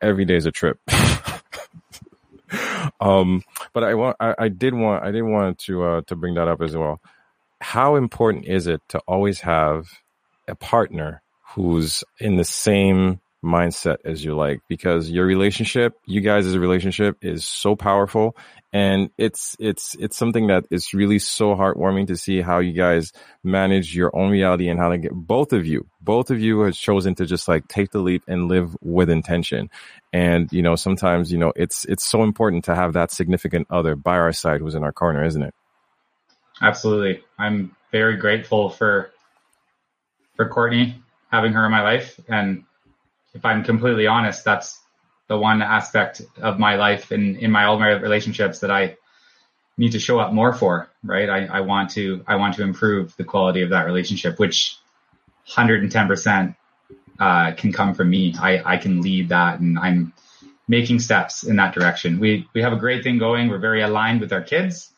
every 0.00 0.24
day 0.24 0.36
is 0.36 0.46
a 0.46 0.52
trip. 0.52 0.78
um, 3.00 3.42
but 3.72 3.82
I 3.82 3.94
want 3.94 4.16
I, 4.20 4.34
I 4.38 4.48
did 4.48 4.74
want 4.74 5.04
I 5.04 5.10
did 5.10 5.22
want 5.22 5.58
to 5.60 5.82
uh, 5.82 6.00
to 6.02 6.14
bring 6.14 6.34
that 6.34 6.46
up 6.46 6.62
as 6.62 6.76
well. 6.76 7.00
How 7.60 7.96
important 7.96 8.46
is 8.46 8.68
it 8.68 8.80
to 8.88 9.00
always 9.08 9.40
have 9.40 9.88
a 10.52 10.54
partner 10.54 11.22
who's 11.54 12.04
in 12.20 12.36
the 12.36 12.44
same 12.44 13.20
mindset 13.42 13.96
as 14.04 14.22
you 14.24 14.36
like 14.36 14.60
because 14.68 15.10
your 15.10 15.24
relationship, 15.26 15.94
you 16.06 16.20
guys 16.20 16.56
relationship 16.56 17.16
is 17.22 17.44
so 17.44 17.74
powerful 17.74 18.36
and 18.72 19.10
it's, 19.18 19.56
it's, 19.58 19.96
it's 19.98 20.16
something 20.16 20.46
that 20.48 20.64
is 20.70 20.94
really 20.94 21.18
so 21.18 21.56
heartwarming 21.56 22.06
to 22.06 22.16
see 22.16 22.40
how 22.42 22.60
you 22.60 22.72
guys 22.72 23.12
manage 23.42 23.96
your 23.96 24.14
own 24.14 24.30
reality 24.30 24.68
and 24.68 24.78
how 24.78 24.90
to 24.90 24.98
get 24.98 25.12
both 25.12 25.52
of 25.52 25.66
you, 25.66 25.86
both 26.00 26.30
of 26.30 26.38
you 26.38 26.60
has 26.60 26.76
chosen 26.76 27.14
to 27.16 27.26
just 27.26 27.48
like 27.48 27.66
take 27.66 27.90
the 27.90 27.98
leap 27.98 28.22
and 28.28 28.48
live 28.48 28.76
with 28.82 29.10
intention. 29.10 29.70
And, 30.12 30.52
you 30.52 30.62
know, 30.62 30.76
sometimes, 30.76 31.32
you 31.32 31.38
know, 31.38 31.52
it's, 31.56 31.84
it's 31.86 32.04
so 32.04 32.22
important 32.22 32.66
to 32.66 32.74
have 32.74 32.92
that 32.92 33.10
significant 33.10 33.66
other 33.70 33.96
by 33.96 34.18
our 34.18 34.32
side 34.32 34.60
who's 34.60 34.74
in 34.74 34.84
our 34.84 34.92
corner, 34.92 35.24
isn't 35.24 35.42
it? 35.42 35.54
Absolutely. 36.60 37.24
I'm 37.38 37.74
very 37.90 38.16
grateful 38.18 38.68
for, 38.70 39.10
for 40.36 40.48
Courtney 40.48 40.96
having 41.30 41.52
her 41.52 41.64
in 41.64 41.70
my 41.70 41.82
life 41.82 42.18
and 42.28 42.64
if 43.34 43.44
I'm 43.44 43.64
completely 43.64 44.06
honest, 44.06 44.44
that's 44.44 44.80
the 45.28 45.38
one 45.38 45.62
aspect 45.62 46.22
of 46.40 46.58
my 46.58 46.76
life 46.76 47.10
and 47.10 47.36
in 47.36 47.50
my 47.50 47.64
all 47.64 47.78
my 47.78 47.90
relationships 47.90 48.60
that 48.60 48.70
I 48.70 48.96
need 49.78 49.92
to 49.92 49.98
show 49.98 50.18
up 50.18 50.32
more 50.32 50.52
for, 50.52 50.90
right? 51.02 51.28
I, 51.30 51.46
I 51.46 51.60
want 51.60 51.90
to, 51.92 52.22
I 52.26 52.36
want 52.36 52.54
to 52.56 52.62
improve 52.62 53.16
the 53.16 53.24
quality 53.24 53.62
of 53.62 53.70
that 53.70 53.86
relationship, 53.86 54.38
which 54.38 54.76
110% 55.48 56.54
uh, 57.18 57.52
can 57.52 57.72
come 57.72 57.94
from 57.94 58.10
me. 58.10 58.34
I, 58.38 58.74
I 58.74 58.76
can 58.76 59.00
lead 59.00 59.30
that 59.30 59.60
and 59.60 59.78
I'm 59.78 60.12
making 60.68 61.00
steps 61.00 61.44
in 61.44 61.56
that 61.56 61.74
direction. 61.74 62.20
We, 62.20 62.46
we 62.54 62.60
have 62.60 62.72
a 62.72 62.76
great 62.76 63.02
thing 63.02 63.18
going. 63.18 63.48
We're 63.48 63.58
very 63.58 63.82
aligned 63.82 64.20
with 64.20 64.32
our 64.32 64.42
kids 64.42 64.91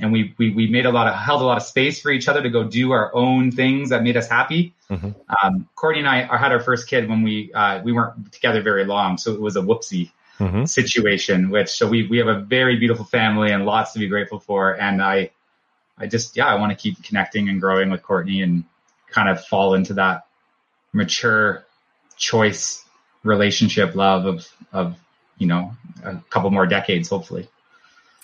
and 0.00 0.12
we, 0.12 0.34
we, 0.38 0.50
we 0.50 0.66
made 0.66 0.86
a 0.86 0.90
lot 0.90 1.06
of, 1.06 1.14
held 1.14 1.42
a 1.42 1.44
lot 1.44 1.56
of 1.56 1.62
space 1.62 2.00
for 2.00 2.10
each 2.10 2.26
other 2.28 2.42
to 2.42 2.50
go 2.50 2.64
do 2.64 2.92
our 2.92 3.14
own 3.14 3.52
things 3.52 3.90
that 3.90 4.02
made 4.02 4.16
us 4.16 4.28
happy. 4.28 4.74
Mm-hmm. 4.88 5.10
Um, 5.42 5.68
Courtney 5.74 6.00
and 6.00 6.08
I 6.08 6.36
had 6.36 6.52
our 6.52 6.60
first 6.60 6.88
kid 6.88 7.08
when 7.08 7.22
we, 7.22 7.52
uh, 7.52 7.82
we 7.82 7.92
weren't 7.92 8.32
together 8.32 8.62
very 8.62 8.84
long. 8.84 9.18
So 9.18 9.32
it 9.32 9.40
was 9.40 9.56
a 9.56 9.60
whoopsie 9.60 10.10
mm-hmm. 10.38 10.64
situation, 10.64 11.50
which, 11.50 11.68
so 11.68 11.86
we, 11.86 12.06
we 12.08 12.18
have 12.18 12.28
a 12.28 12.40
very 12.40 12.76
beautiful 12.76 13.04
family 13.04 13.52
and 13.52 13.66
lots 13.66 13.92
to 13.92 13.98
be 13.98 14.08
grateful 14.08 14.40
for. 14.40 14.72
And 14.80 15.02
I, 15.02 15.30
I 15.98 16.06
just, 16.06 16.36
yeah, 16.36 16.46
I 16.46 16.54
want 16.54 16.70
to 16.70 16.76
keep 16.76 17.02
connecting 17.04 17.48
and 17.48 17.60
growing 17.60 17.90
with 17.90 18.02
Courtney 18.02 18.42
and 18.42 18.64
kind 19.10 19.28
of 19.28 19.44
fall 19.44 19.74
into 19.74 19.94
that 19.94 20.26
mature 20.92 21.66
choice 22.16 22.84
relationship 23.22 23.94
love 23.94 24.24
of, 24.24 24.48
of, 24.72 24.96
you 25.36 25.46
know, 25.46 25.76
a 26.02 26.16
couple 26.30 26.50
more 26.50 26.66
decades, 26.66 27.08
hopefully. 27.08 27.48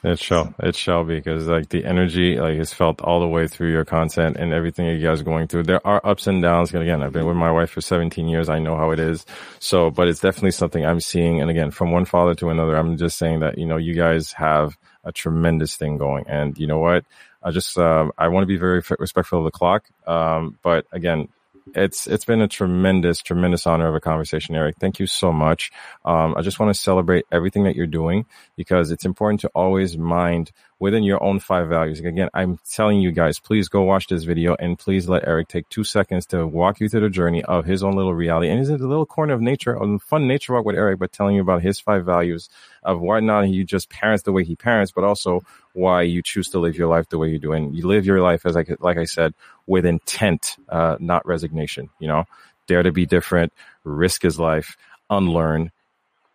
It 0.06 0.20
shall. 0.20 0.54
It 0.60 0.76
shall 0.76 1.02
be 1.02 1.16
because 1.16 1.48
like 1.48 1.68
the 1.70 1.84
energy 1.84 2.38
like 2.38 2.58
is 2.58 2.72
felt 2.72 3.00
all 3.00 3.18
the 3.18 3.26
way 3.26 3.48
through 3.48 3.72
your 3.72 3.84
content 3.84 4.36
and 4.36 4.52
everything 4.52 4.86
you 4.86 5.04
guys 5.04 5.20
are 5.20 5.24
going 5.24 5.48
through. 5.48 5.64
There 5.64 5.84
are 5.84 6.00
ups 6.04 6.28
and 6.28 6.40
downs. 6.40 6.72
And 6.72 6.80
again, 6.80 7.02
I've 7.02 7.12
been 7.12 7.26
with 7.26 7.36
my 7.36 7.50
wife 7.50 7.70
for 7.70 7.80
17 7.80 8.28
years. 8.28 8.48
I 8.48 8.60
know 8.60 8.76
how 8.76 8.92
it 8.92 9.00
is. 9.00 9.26
So, 9.58 9.90
but 9.90 10.06
it's 10.06 10.20
definitely 10.20 10.52
something 10.52 10.86
I'm 10.86 11.00
seeing. 11.00 11.40
And 11.40 11.50
again, 11.50 11.72
from 11.72 11.90
one 11.90 12.04
father 12.04 12.36
to 12.36 12.50
another, 12.50 12.76
I'm 12.76 12.96
just 12.96 13.18
saying 13.18 13.40
that, 13.40 13.58
you 13.58 13.66
know, 13.66 13.78
you 13.78 13.94
guys 13.94 14.30
have 14.34 14.78
a 15.02 15.10
tremendous 15.10 15.74
thing 15.74 15.98
going. 15.98 16.24
And 16.28 16.56
you 16.56 16.68
know 16.68 16.78
what? 16.78 17.04
I 17.42 17.50
just, 17.50 17.76
uh, 17.76 18.08
I 18.16 18.28
want 18.28 18.44
to 18.44 18.46
be 18.46 18.58
very 18.58 18.82
respectful 19.00 19.40
of 19.40 19.44
the 19.44 19.50
clock. 19.50 19.86
Um, 20.06 20.56
but 20.62 20.86
again, 20.92 21.30
it's 21.74 22.06
it's 22.06 22.24
been 22.24 22.40
a 22.40 22.48
tremendous, 22.48 23.20
tremendous 23.20 23.66
honor 23.66 23.88
of 23.88 23.94
a 23.94 24.00
conversation, 24.00 24.54
Eric. 24.54 24.76
Thank 24.78 24.98
you 24.98 25.06
so 25.06 25.32
much. 25.32 25.72
Um, 26.04 26.34
I 26.36 26.42
just 26.42 26.60
want 26.60 26.74
to 26.74 26.80
celebrate 26.80 27.26
everything 27.32 27.64
that 27.64 27.76
you're 27.76 27.86
doing 27.86 28.26
because 28.56 28.90
it's 28.90 29.04
important 29.04 29.40
to 29.40 29.48
always 29.54 29.98
mind 29.98 30.52
within 30.78 31.02
your 31.02 31.22
own 31.22 31.40
five 31.40 31.68
values. 31.68 32.00
Again, 32.00 32.28
I'm 32.34 32.58
telling 32.70 33.00
you 33.00 33.10
guys, 33.10 33.38
please 33.38 33.68
go 33.68 33.82
watch 33.82 34.08
this 34.08 34.24
video 34.24 34.54
and 34.58 34.78
please 34.78 35.08
let 35.08 35.26
Eric 35.26 35.48
take 35.48 35.68
two 35.68 35.84
seconds 35.84 36.26
to 36.26 36.46
walk 36.46 36.80
you 36.80 36.88
through 36.88 37.00
the 37.00 37.08
journey 37.08 37.42
of 37.42 37.64
his 37.64 37.82
own 37.82 37.96
little 37.96 38.14
reality. 38.14 38.50
And 38.50 38.60
it's 38.60 38.68
a 38.68 38.76
little 38.76 39.06
corner 39.06 39.32
of 39.32 39.40
nature, 39.40 39.74
a 39.74 39.98
fun 39.98 40.28
nature 40.28 40.52
walk 40.52 40.66
with 40.66 40.76
Eric, 40.76 40.98
but 40.98 41.12
telling 41.12 41.36
you 41.36 41.42
about 41.42 41.62
his 41.62 41.80
five 41.80 42.04
values 42.04 42.48
of 42.82 43.00
why 43.00 43.20
not 43.20 43.46
he 43.46 43.64
just 43.64 43.88
parents 43.88 44.22
the 44.22 44.32
way 44.32 44.44
he 44.44 44.54
parents, 44.54 44.92
but 44.92 45.04
also 45.04 45.42
why 45.76 46.02
you 46.02 46.22
choose 46.22 46.48
to 46.48 46.58
live 46.58 46.76
your 46.76 46.88
life 46.88 47.08
the 47.08 47.18
way 47.18 47.28
you 47.28 47.38
do. 47.38 47.52
And 47.52 47.76
you 47.76 47.86
live 47.86 48.06
your 48.06 48.22
life, 48.22 48.46
as 48.46 48.56
I, 48.56 48.64
like 48.80 48.96
I 48.96 49.04
said, 49.04 49.34
with 49.66 49.84
intent, 49.84 50.56
uh, 50.68 50.96
not 50.98 51.26
resignation, 51.26 51.90
you 51.98 52.08
know, 52.08 52.24
dare 52.66 52.82
to 52.82 52.92
be 52.92 53.04
different, 53.04 53.52
risk 53.84 54.22
his 54.22 54.40
life, 54.40 54.76
unlearn, 55.10 55.70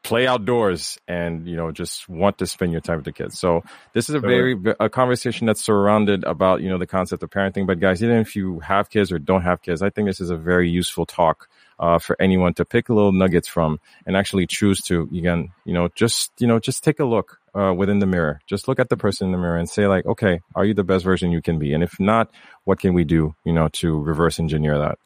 play 0.03 0.25
outdoors 0.25 0.97
and 1.07 1.47
you 1.47 1.55
know 1.55 1.71
just 1.71 2.09
want 2.09 2.39
to 2.39 2.47
spend 2.47 2.71
your 2.71 2.81
time 2.81 2.97
with 2.97 3.05
the 3.05 3.11
kids. 3.11 3.39
So 3.39 3.63
this 3.93 4.09
is 4.09 4.15
a 4.15 4.19
very 4.19 4.57
a 4.79 4.89
conversation 4.89 5.45
that's 5.45 5.63
surrounded 5.63 6.23
about 6.23 6.61
you 6.61 6.69
know 6.69 6.79
the 6.79 6.87
concept 6.87 7.21
of 7.21 7.29
parenting. 7.29 7.67
But 7.67 7.79
guys 7.79 8.03
even 8.03 8.17
if 8.17 8.35
you 8.35 8.59
have 8.61 8.89
kids 8.89 9.11
or 9.11 9.19
don't 9.19 9.43
have 9.43 9.61
kids 9.61 9.81
i 9.83 9.89
think 9.89 10.07
this 10.07 10.19
is 10.19 10.31
a 10.31 10.37
very 10.37 10.69
useful 10.69 11.05
talk 11.05 11.49
uh, 11.79 11.99
for 11.99 12.15
anyone 12.21 12.53
to 12.53 12.65
pick 12.65 12.89
little 12.89 13.11
nuggets 13.11 13.47
from 13.47 13.79
and 14.05 14.15
actually 14.15 14.47
choose 14.47 14.81
to 14.81 15.09
again 15.15 15.49
you 15.65 15.73
know 15.73 15.89
just 15.95 16.31
you 16.39 16.47
know 16.47 16.59
just 16.59 16.83
take 16.83 16.99
a 16.99 17.05
look 17.05 17.40
uh, 17.53 17.73
within 17.73 17.99
the 17.99 18.05
mirror 18.05 18.39
just 18.47 18.67
look 18.67 18.79
at 18.79 18.89
the 18.89 18.97
person 18.97 19.27
in 19.27 19.31
the 19.31 19.37
mirror 19.37 19.57
and 19.57 19.69
say 19.69 19.87
like 19.87 20.05
okay 20.05 20.39
are 20.55 20.65
you 20.65 20.73
the 20.73 20.83
best 20.83 21.03
version 21.03 21.31
you 21.31 21.41
can 21.41 21.59
be 21.59 21.73
and 21.73 21.83
if 21.83 21.99
not 21.99 22.29
what 22.63 22.79
can 22.79 22.93
we 22.93 23.03
do 23.03 23.35
you 23.43 23.53
know 23.53 23.67
to 23.69 23.99
reverse 23.99 24.39
engineer 24.39 24.77
that 24.77 24.97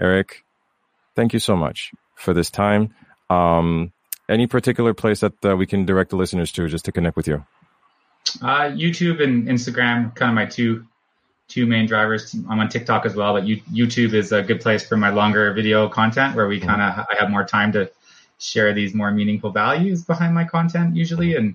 eric 0.00 0.44
thank 1.16 1.32
you 1.32 1.38
so 1.38 1.56
much 1.56 1.92
for 2.14 2.34
this 2.34 2.50
time 2.50 2.94
um, 3.30 3.92
any 4.28 4.46
particular 4.46 4.94
place 4.94 5.20
that 5.20 5.44
uh, 5.44 5.56
we 5.56 5.66
can 5.66 5.84
direct 5.84 6.10
the 6.10 6.16
listeners 6.16 6.52
to 6.52 6.68
just 6.68 6.84
to 6.86 6.92
connect 6.92 7.16
with 7.16 7.28
you? 7.28 7.44
Uh, 8.40 8.70
YouTube 8.70 9.22
and 9.22 9.48
Instagram, 9.48 10.14
kind 10.14 10.30
of 10.30 10.34
my 10.34 10.46
two 10.46 10.86
two 11.46 11.66
main 11.66 11.86
drivers. 11.86 12.34
I'm 12.48 12.58
on 12.58 12.70
TikTok 12.70 13.04
as 13.04 13.14
well, 13.14 13.34
but 13.34 13.44
YouTube 13.44 14.14
is 14.14 14.32
a 14.32 14.42
good 14.42 14.62
place 14.62 14.86
for 14.86 14.96
my 14.96 15.10
longer 15.10 15.52
video 15.52 15.88
content 15.90 16.34
where 16.34 16.48
we 16.48 16.58
kind 16.58 16.80
of 16.80 17.06
I 17.10 17.16
have 17.20 17.30
more 17.30 17.44
time 17.44 17.72
to 17.72 17.90
share 18.38 18.72
these 18.72 18.94
more 18.94 19.10
meaningful 19.10 19.50
values 19.50 20.02
behind 20.04 20.34
my 20.34 20.44
content 20.44 20.96
usually. 20.96 21.36
And 21.36 21.54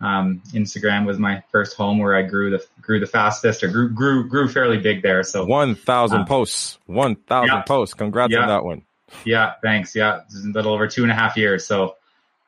um, 0.00 0.42
Instagram 0.52 1.06
was 1.06 1.18
my 1.18 1.42
first 1.50 1.76
home 1.76 1.98
where 1.98 2.14
I 2.14 2.22
grew 2.22 2.50
the 2.50 2.64
grew 2.80 3.00
the 3.00 3.06
fastest 3.06 3.62
or 3.64 3.68
grew 3.68 3.90
grew 3.90 4.28
grew 4.28 4.48
fairly 4.48 4.78
big 4.78 5.02
there. 5.02 5.22
So 5.24 5.44
one 5.44 5.74
thousand 5.74 6.20
uh, 6.20 6.24
posts, 6.24 6.78
one 6.86 7.16
thousand 7.16 7.56
yeah, 7.56 7.62
posts. 7.62 7.94
Congrats 7.94 8.32
yeah, 8.32 8.40
on 8.40 8.48
that 8.48 8.64
one. 8.64 8.82
Yeah, 9.24 9.54
thanks. 9.62 9.96
Yeah, 9.96 10.20
a 10.32 10.46
little 10.48 10.72
over 10.72 10.86
two 10.86 11.02
and 11.02 11.10
a 11.10 11.14
half 11.14 11.36
years. 11.36 11.66
So 11.66 11.96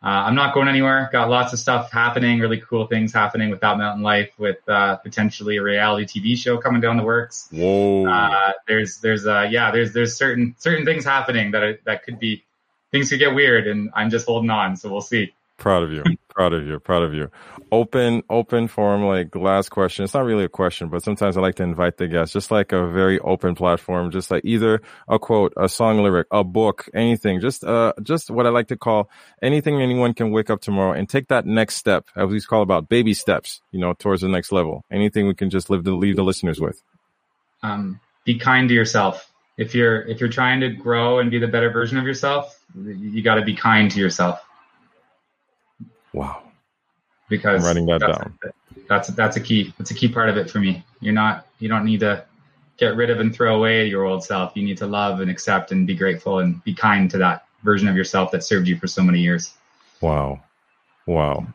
uh, 0.02 0.06
I'm 0.06 0.34
not 0.34 0.54
going 0.54 0.68
anywhere. 0.68 1.08
Got 1.12 1.28
lots 1.28 1.52
of 1.52 1.58
stuff 1.58 1.90
happening, 1.90 2.38
really 2.38 2.60
cool 2.60 2.86
things 2.86 3.12
happening 3.12 3.50
with 3.50 3.60
That 3.60 3.76
Mountain 3.76 4.02
Life, 4.02 4.30
with 4.38 4.56
uh, 4.68 4.96
potentially 4.96 5.56
a 5.56 5.62
reality 5.62 6.06
TV 6.06 6.36
show 6.38 6.56
coming 6.56 6.80
down 6.80 6.96
the 6.96 7.02
works. 7.02 7.48
Whoa! 7.50 8.06
Uh, 8.06 8.52
there's 8.68 8.98
there's 8.98 9.26
uh 9.26 9.48
yeah 9.50 9.72
there's 9.72 9.92
there's 9.92 10.16
certain 10.16 10.54
certain 10.58 10.84
things 10.84 11.04
happening 11.04 11.50
that 11.50 11.62
are, 11.62 11.78
that 11.84 12.04
could 12.04 12.18
be 12.18 12.44
things 12.92 13.10
could 13.10 13.18
get 13.18 13.34
weird, 13.34 13.66
and 13.66 13.90
I'm 13.92 14.08
just 14.08 14.26
holding 14.26 14.50
on. 14.50 14.76
So 14.76 14.90
we'll 14.90 15.00
see. 15.00 15.34
Proud 15.58 15.82
of 15.82 15.92
you. 15.92 16.02
Proud 16.40 16.54
of 16.54 16.66
you. 16.66 16.78
Proud 16.80 17.02
of 17.02 17.12
you. 17.12 17.30
Open, 17.70 18.22
open 18.30 18.66
forum, 18.66 19.04
like 19.04 19.36
last 19.36 19.68
question. 19.68 20.06
It's 20.06 20.14
not 20.14 20.24
really 20.24 20.44
a 20.44 20.48
question, 20.48 20.88
but 20.88 21.02
sometimes 21.02 21.36
I 21.36 21.42
like 21.42 21.56
to 21.56 21.62
invite 21.62 21.98
the 21.98 22.08
guests, 22.08 22.32
just 22.32 22.50
like 22.50 22.72
a 22.72 22.86
very 22.86 23.18
open 23.18 23.54
platform, 23.54 24.10
just 24.10 24.30
like 24.30 24.42
either 24.46 24.80
a 25.06 25.18
quote, 25.18 25.52
a 25.58 25.68
song 25.68 26.02
lyric, 26.02 26.28
a 26.30 26.42
book, 26.42 26.88
anything, 26.94 27.42
just, 27.42 27.62
uh, 27.62 27.92
just 28.02 28.30
what 28.30 28.46
I 28.46 28.48
like 28.48 28.68
to 28.68 28.78
call 28.78 29.10
anything 29.42 29.82
anyone 29.82 30.14
can 30.14 30.30
wake 30.30 30.48
up 30.48 30.62
tomorrow 30.62 30.92
and 30.92 31.06
take 31.06 31.28
that 31.28 31.44
next 31.44 31.76
step, 31.76 32.06
as 32.16 32.30
we 32.30 32.40
call 32.40 32.62
about 32.62 32.88
baby 32.88 33.12
steps, 33.12 33.60
you 33.70 33.78
know, 33.78 33.92
towards 33.92 34.22
the 34.22 34.28
next 34.28 34.50
level. 34.50 34.86
Anything 34.90 35.26
we 35.26 35.34
can 35.34 35.50
just 35.50 35.68
live 35.68 35.84
to 35.84 35.94
leave 35.94 36.16
the 36.16 36.24
listeners 36.24 36.58
with. 36.58 36.82
Um, 37.62 38.00
be 38.24 38.38
kind 38.38 38.66
to 38.70 38.74
yourself. 38.74 39.30
If 39.58 39.74
you're, 39.74 40.08
if 40.08 40.20
you're 40.20 40.30
trying 40.30 40.60
to 40.60 40.70
grow 40.70 41.18
and 41.18 41.30
be 41.30 41.38
the 41.38 41.48
better 41.48 41.68
version 41.68 41.98
of 41.98 42.06
yourself, 42.06 42.58
you 42.74 43.20
got 43.20 43.34
to 43.34 43.42
be 43.42 43.54
kind 43.54 43.90
to 43.90 44.00
yourself 44.00 44.40
Wow. 46.12 46.42
Because 47.28 47.62
I'm 47.62 47.66
writing 47.66 47.86
that 47.86 48.00
that's, 48.00 48.18
down. 48.18 48.38
That's 48.88 49.08
that's 49.08 49.36
a 49.36 49.40
key. 49.40 49.72
That's 49.78 49.90
a 49.90 49.94
key 49.94 50.08
part 50.08 50.28
of 50.28 50.36
it 50.36 50.50
for 50.50 50.58
me. 50.58 50.84
You're 51.00 51.14
not. 51.14 51.46
You 51.58 51.68
don't 51.68 51.84
need 51.84 52.00
to 52.00 52.24
get 52.76 52.96
rid 52.96 53.10
of 53.10 53.20
and 53.20 53.34
throw 53.34 53.56
away 53.56 53.86
your 53.86 54.04
old 54.04 54.24
self. 54.24 54.52
You 54.56 54.64
need 54.64 54.78
to 54.78 54.86
love 54.86 55.20
and 55.20 55.30
accept 55.30 55.70
and 55.70 55.86
be 55.86 55.94
grateful 55.94 56.40
and 56.40 56.62
be 56.64 56.74
kind 56.74 57.10
to 57.10 57.18
that 57.18 57.46
version 57.62 57.88
of 57.88 57.96
yourself 57.96 58.30
that 58.32 58.42
served 58.42 58.66
you 58.66 58.76
for 58.78 58.86
so 58.86 59.02
many 59.02 59.20
years. 59.20 59.52
Wow. 60.00 60.42
Wow. 61.06 61.46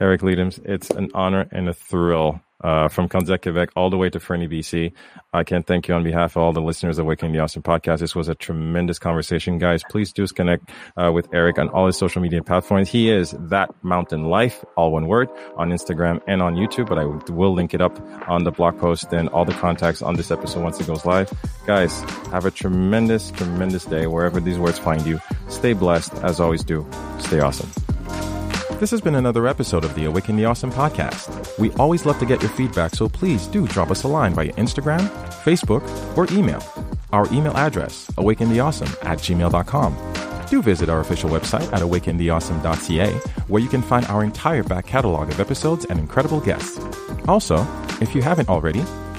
Eric 0.00 0.20
Leedhams, 0.20 0.64
it's 0.64 0.90
an 0.90 1.10
honor 1.14 1.48
and 1.50 1.68
a 1.68 1.72
thrill 1.72 2.40
uh, 2.62 2.88
from 2.88 3.08
Candiac, 3.08 3.42
Quebec, 3.42 3.70
all 3.76 3.90
the 3.90 3.96
way 3.96 4.10
to 4.10 4.20
Fernie, 4.20 4.48
BC. 4.48 4.92
I 5.32 5.44
can't 5.44 5.66
thank 5.66 5.88
you 5.88 5.94
on 5.94 6.02
behalf 6.02 6.36
of 6.36 6.42
all 6.42 6.52
the 6.52 6.60
listeners 6.62 6.98
of 6.98 7.04
Awakening 7.06 7.32
the 7.32 7.40
Awesome 7.40 7.62
podcast. 7.62 8.00
This 8.00 8.14
was 8.14 8.28
a 8.28 8.34
tremendous 8.34 8.98
conversation, 8.98 9.58
guys. 9.58 9.82
Please 9.90 10.12
do 10.12 10.26
connect 10.26 10.70
uh, 10.96 11.12
with 11.12 11.28
Eric 11.32 11.58
on 11.58 11.68
all 11.68 11.86
his 11.86 11.96
social 11.96 12.22
media 12.22 12.42
platforms. 12.42 12.88
He 12.88 13.10
is 13.10 13.34
that 13.38 13.70
mountain 13.82 14.24
life, 14.24 14.64
all 14.76 14.92
one 14.92 15.06
word, 15.06 15.28
on 15.56 15.70
Instagram 15.70 16.20
and 16.26 16.42
on 16.42 16.54
YouTube. 16.54 16.88
But 16.88 16.98
I 16.98 17.04
will 17.04 17.52
link 17.52 17.74
it 17.74 17.80
up 17.80 18.00
on 18.28 18.44
the 18.44 18.50
blog 18.52 18.78
post 18.78 19.12
and 19.12 19.28
all 19.30 19.44
the 19.44 19.54
contacts 19.54 20.02
on 20.02 20.16
this 20.16 20.30
episode 20.30 20.62
once 20.62 20.80
it 20.80 20.86
goes 20.86 21.04
live. 21.04 21.32
Guys, 21.66 22.00
have 22.30 22.44
a 22.44 22.50
tremendous, 22.50 23.30
tremendous 23.30 23.84
day 23.84 24.06
wherever 24.06 24.40
these 24.40 24.58
words 24.58 24.78
find 24.78 25.06
you. 25.06 25.20
Stay 25.48 25.72
blessed, 25.72 26.14
as 26.22 26.40
always. 26.40 26.64
Do 26.64 26.86
stay 27.18 27.40
awesome. 27.40 27.95
This 28.78 28.90
has 28.90 29.00
been 29.00 29.14
another 29.14 29.48
episode 29.48 29.86
of 29.86 29.94
the 29.94 30.04
Awaken 30.04 30.36
the 30.36 30.44
Awesome 30.44 30.70
podcast. 30.70 31.58
We 31.58 31.72
always 31.72 32.04
love 32.04 32.18
to 32.18 32.26
get 32.26 32.42
your 32.42 32.50
feedback, 32.50 32.94
so 32.94 33.08
please 33.08 33.46
do 33.46 33.66
drop 33.66 33.90
us 33.90 34.02
a 34.02 34.08
line 34.08 34.34
via 34.34 34.52
Instagram, 34.52 35.08
Facebook, 35.44 35.82
or 36.14 36.30
email. 36.30 36.62
Our 37.10 37.26
email 37.32 37.56
address, 37.56 38.06
awakentheawesome 38.18 39.02
at 39.02 39.18
gmail.com. 39.20 40.46
Do 40.50 40.60
visit 40.60 40.90
our 40.90 41.00
official 41.00 41.30
website 41.30 41.72
at 41.72 41.80
awakentheawesome.ca, 41.80 43.12
where 43.48 43.62
you 43.62 43.68
can 43.70 43.80
find 43.80 44.04
our 44.06 44.22
entire 44.22 44.62
back 44.62 44.86
catalog 44.86 45.30
of 45.30 45.40
episodes 45.40 45.86
and 45.86 45.98
incredible 45.98 46.40
guests. 46.40 46.78
Also, 47.26 47.66
if 48.02 48.14
you 48.14 48.20
haven't 48.20 48.50
already, 48.50 48.84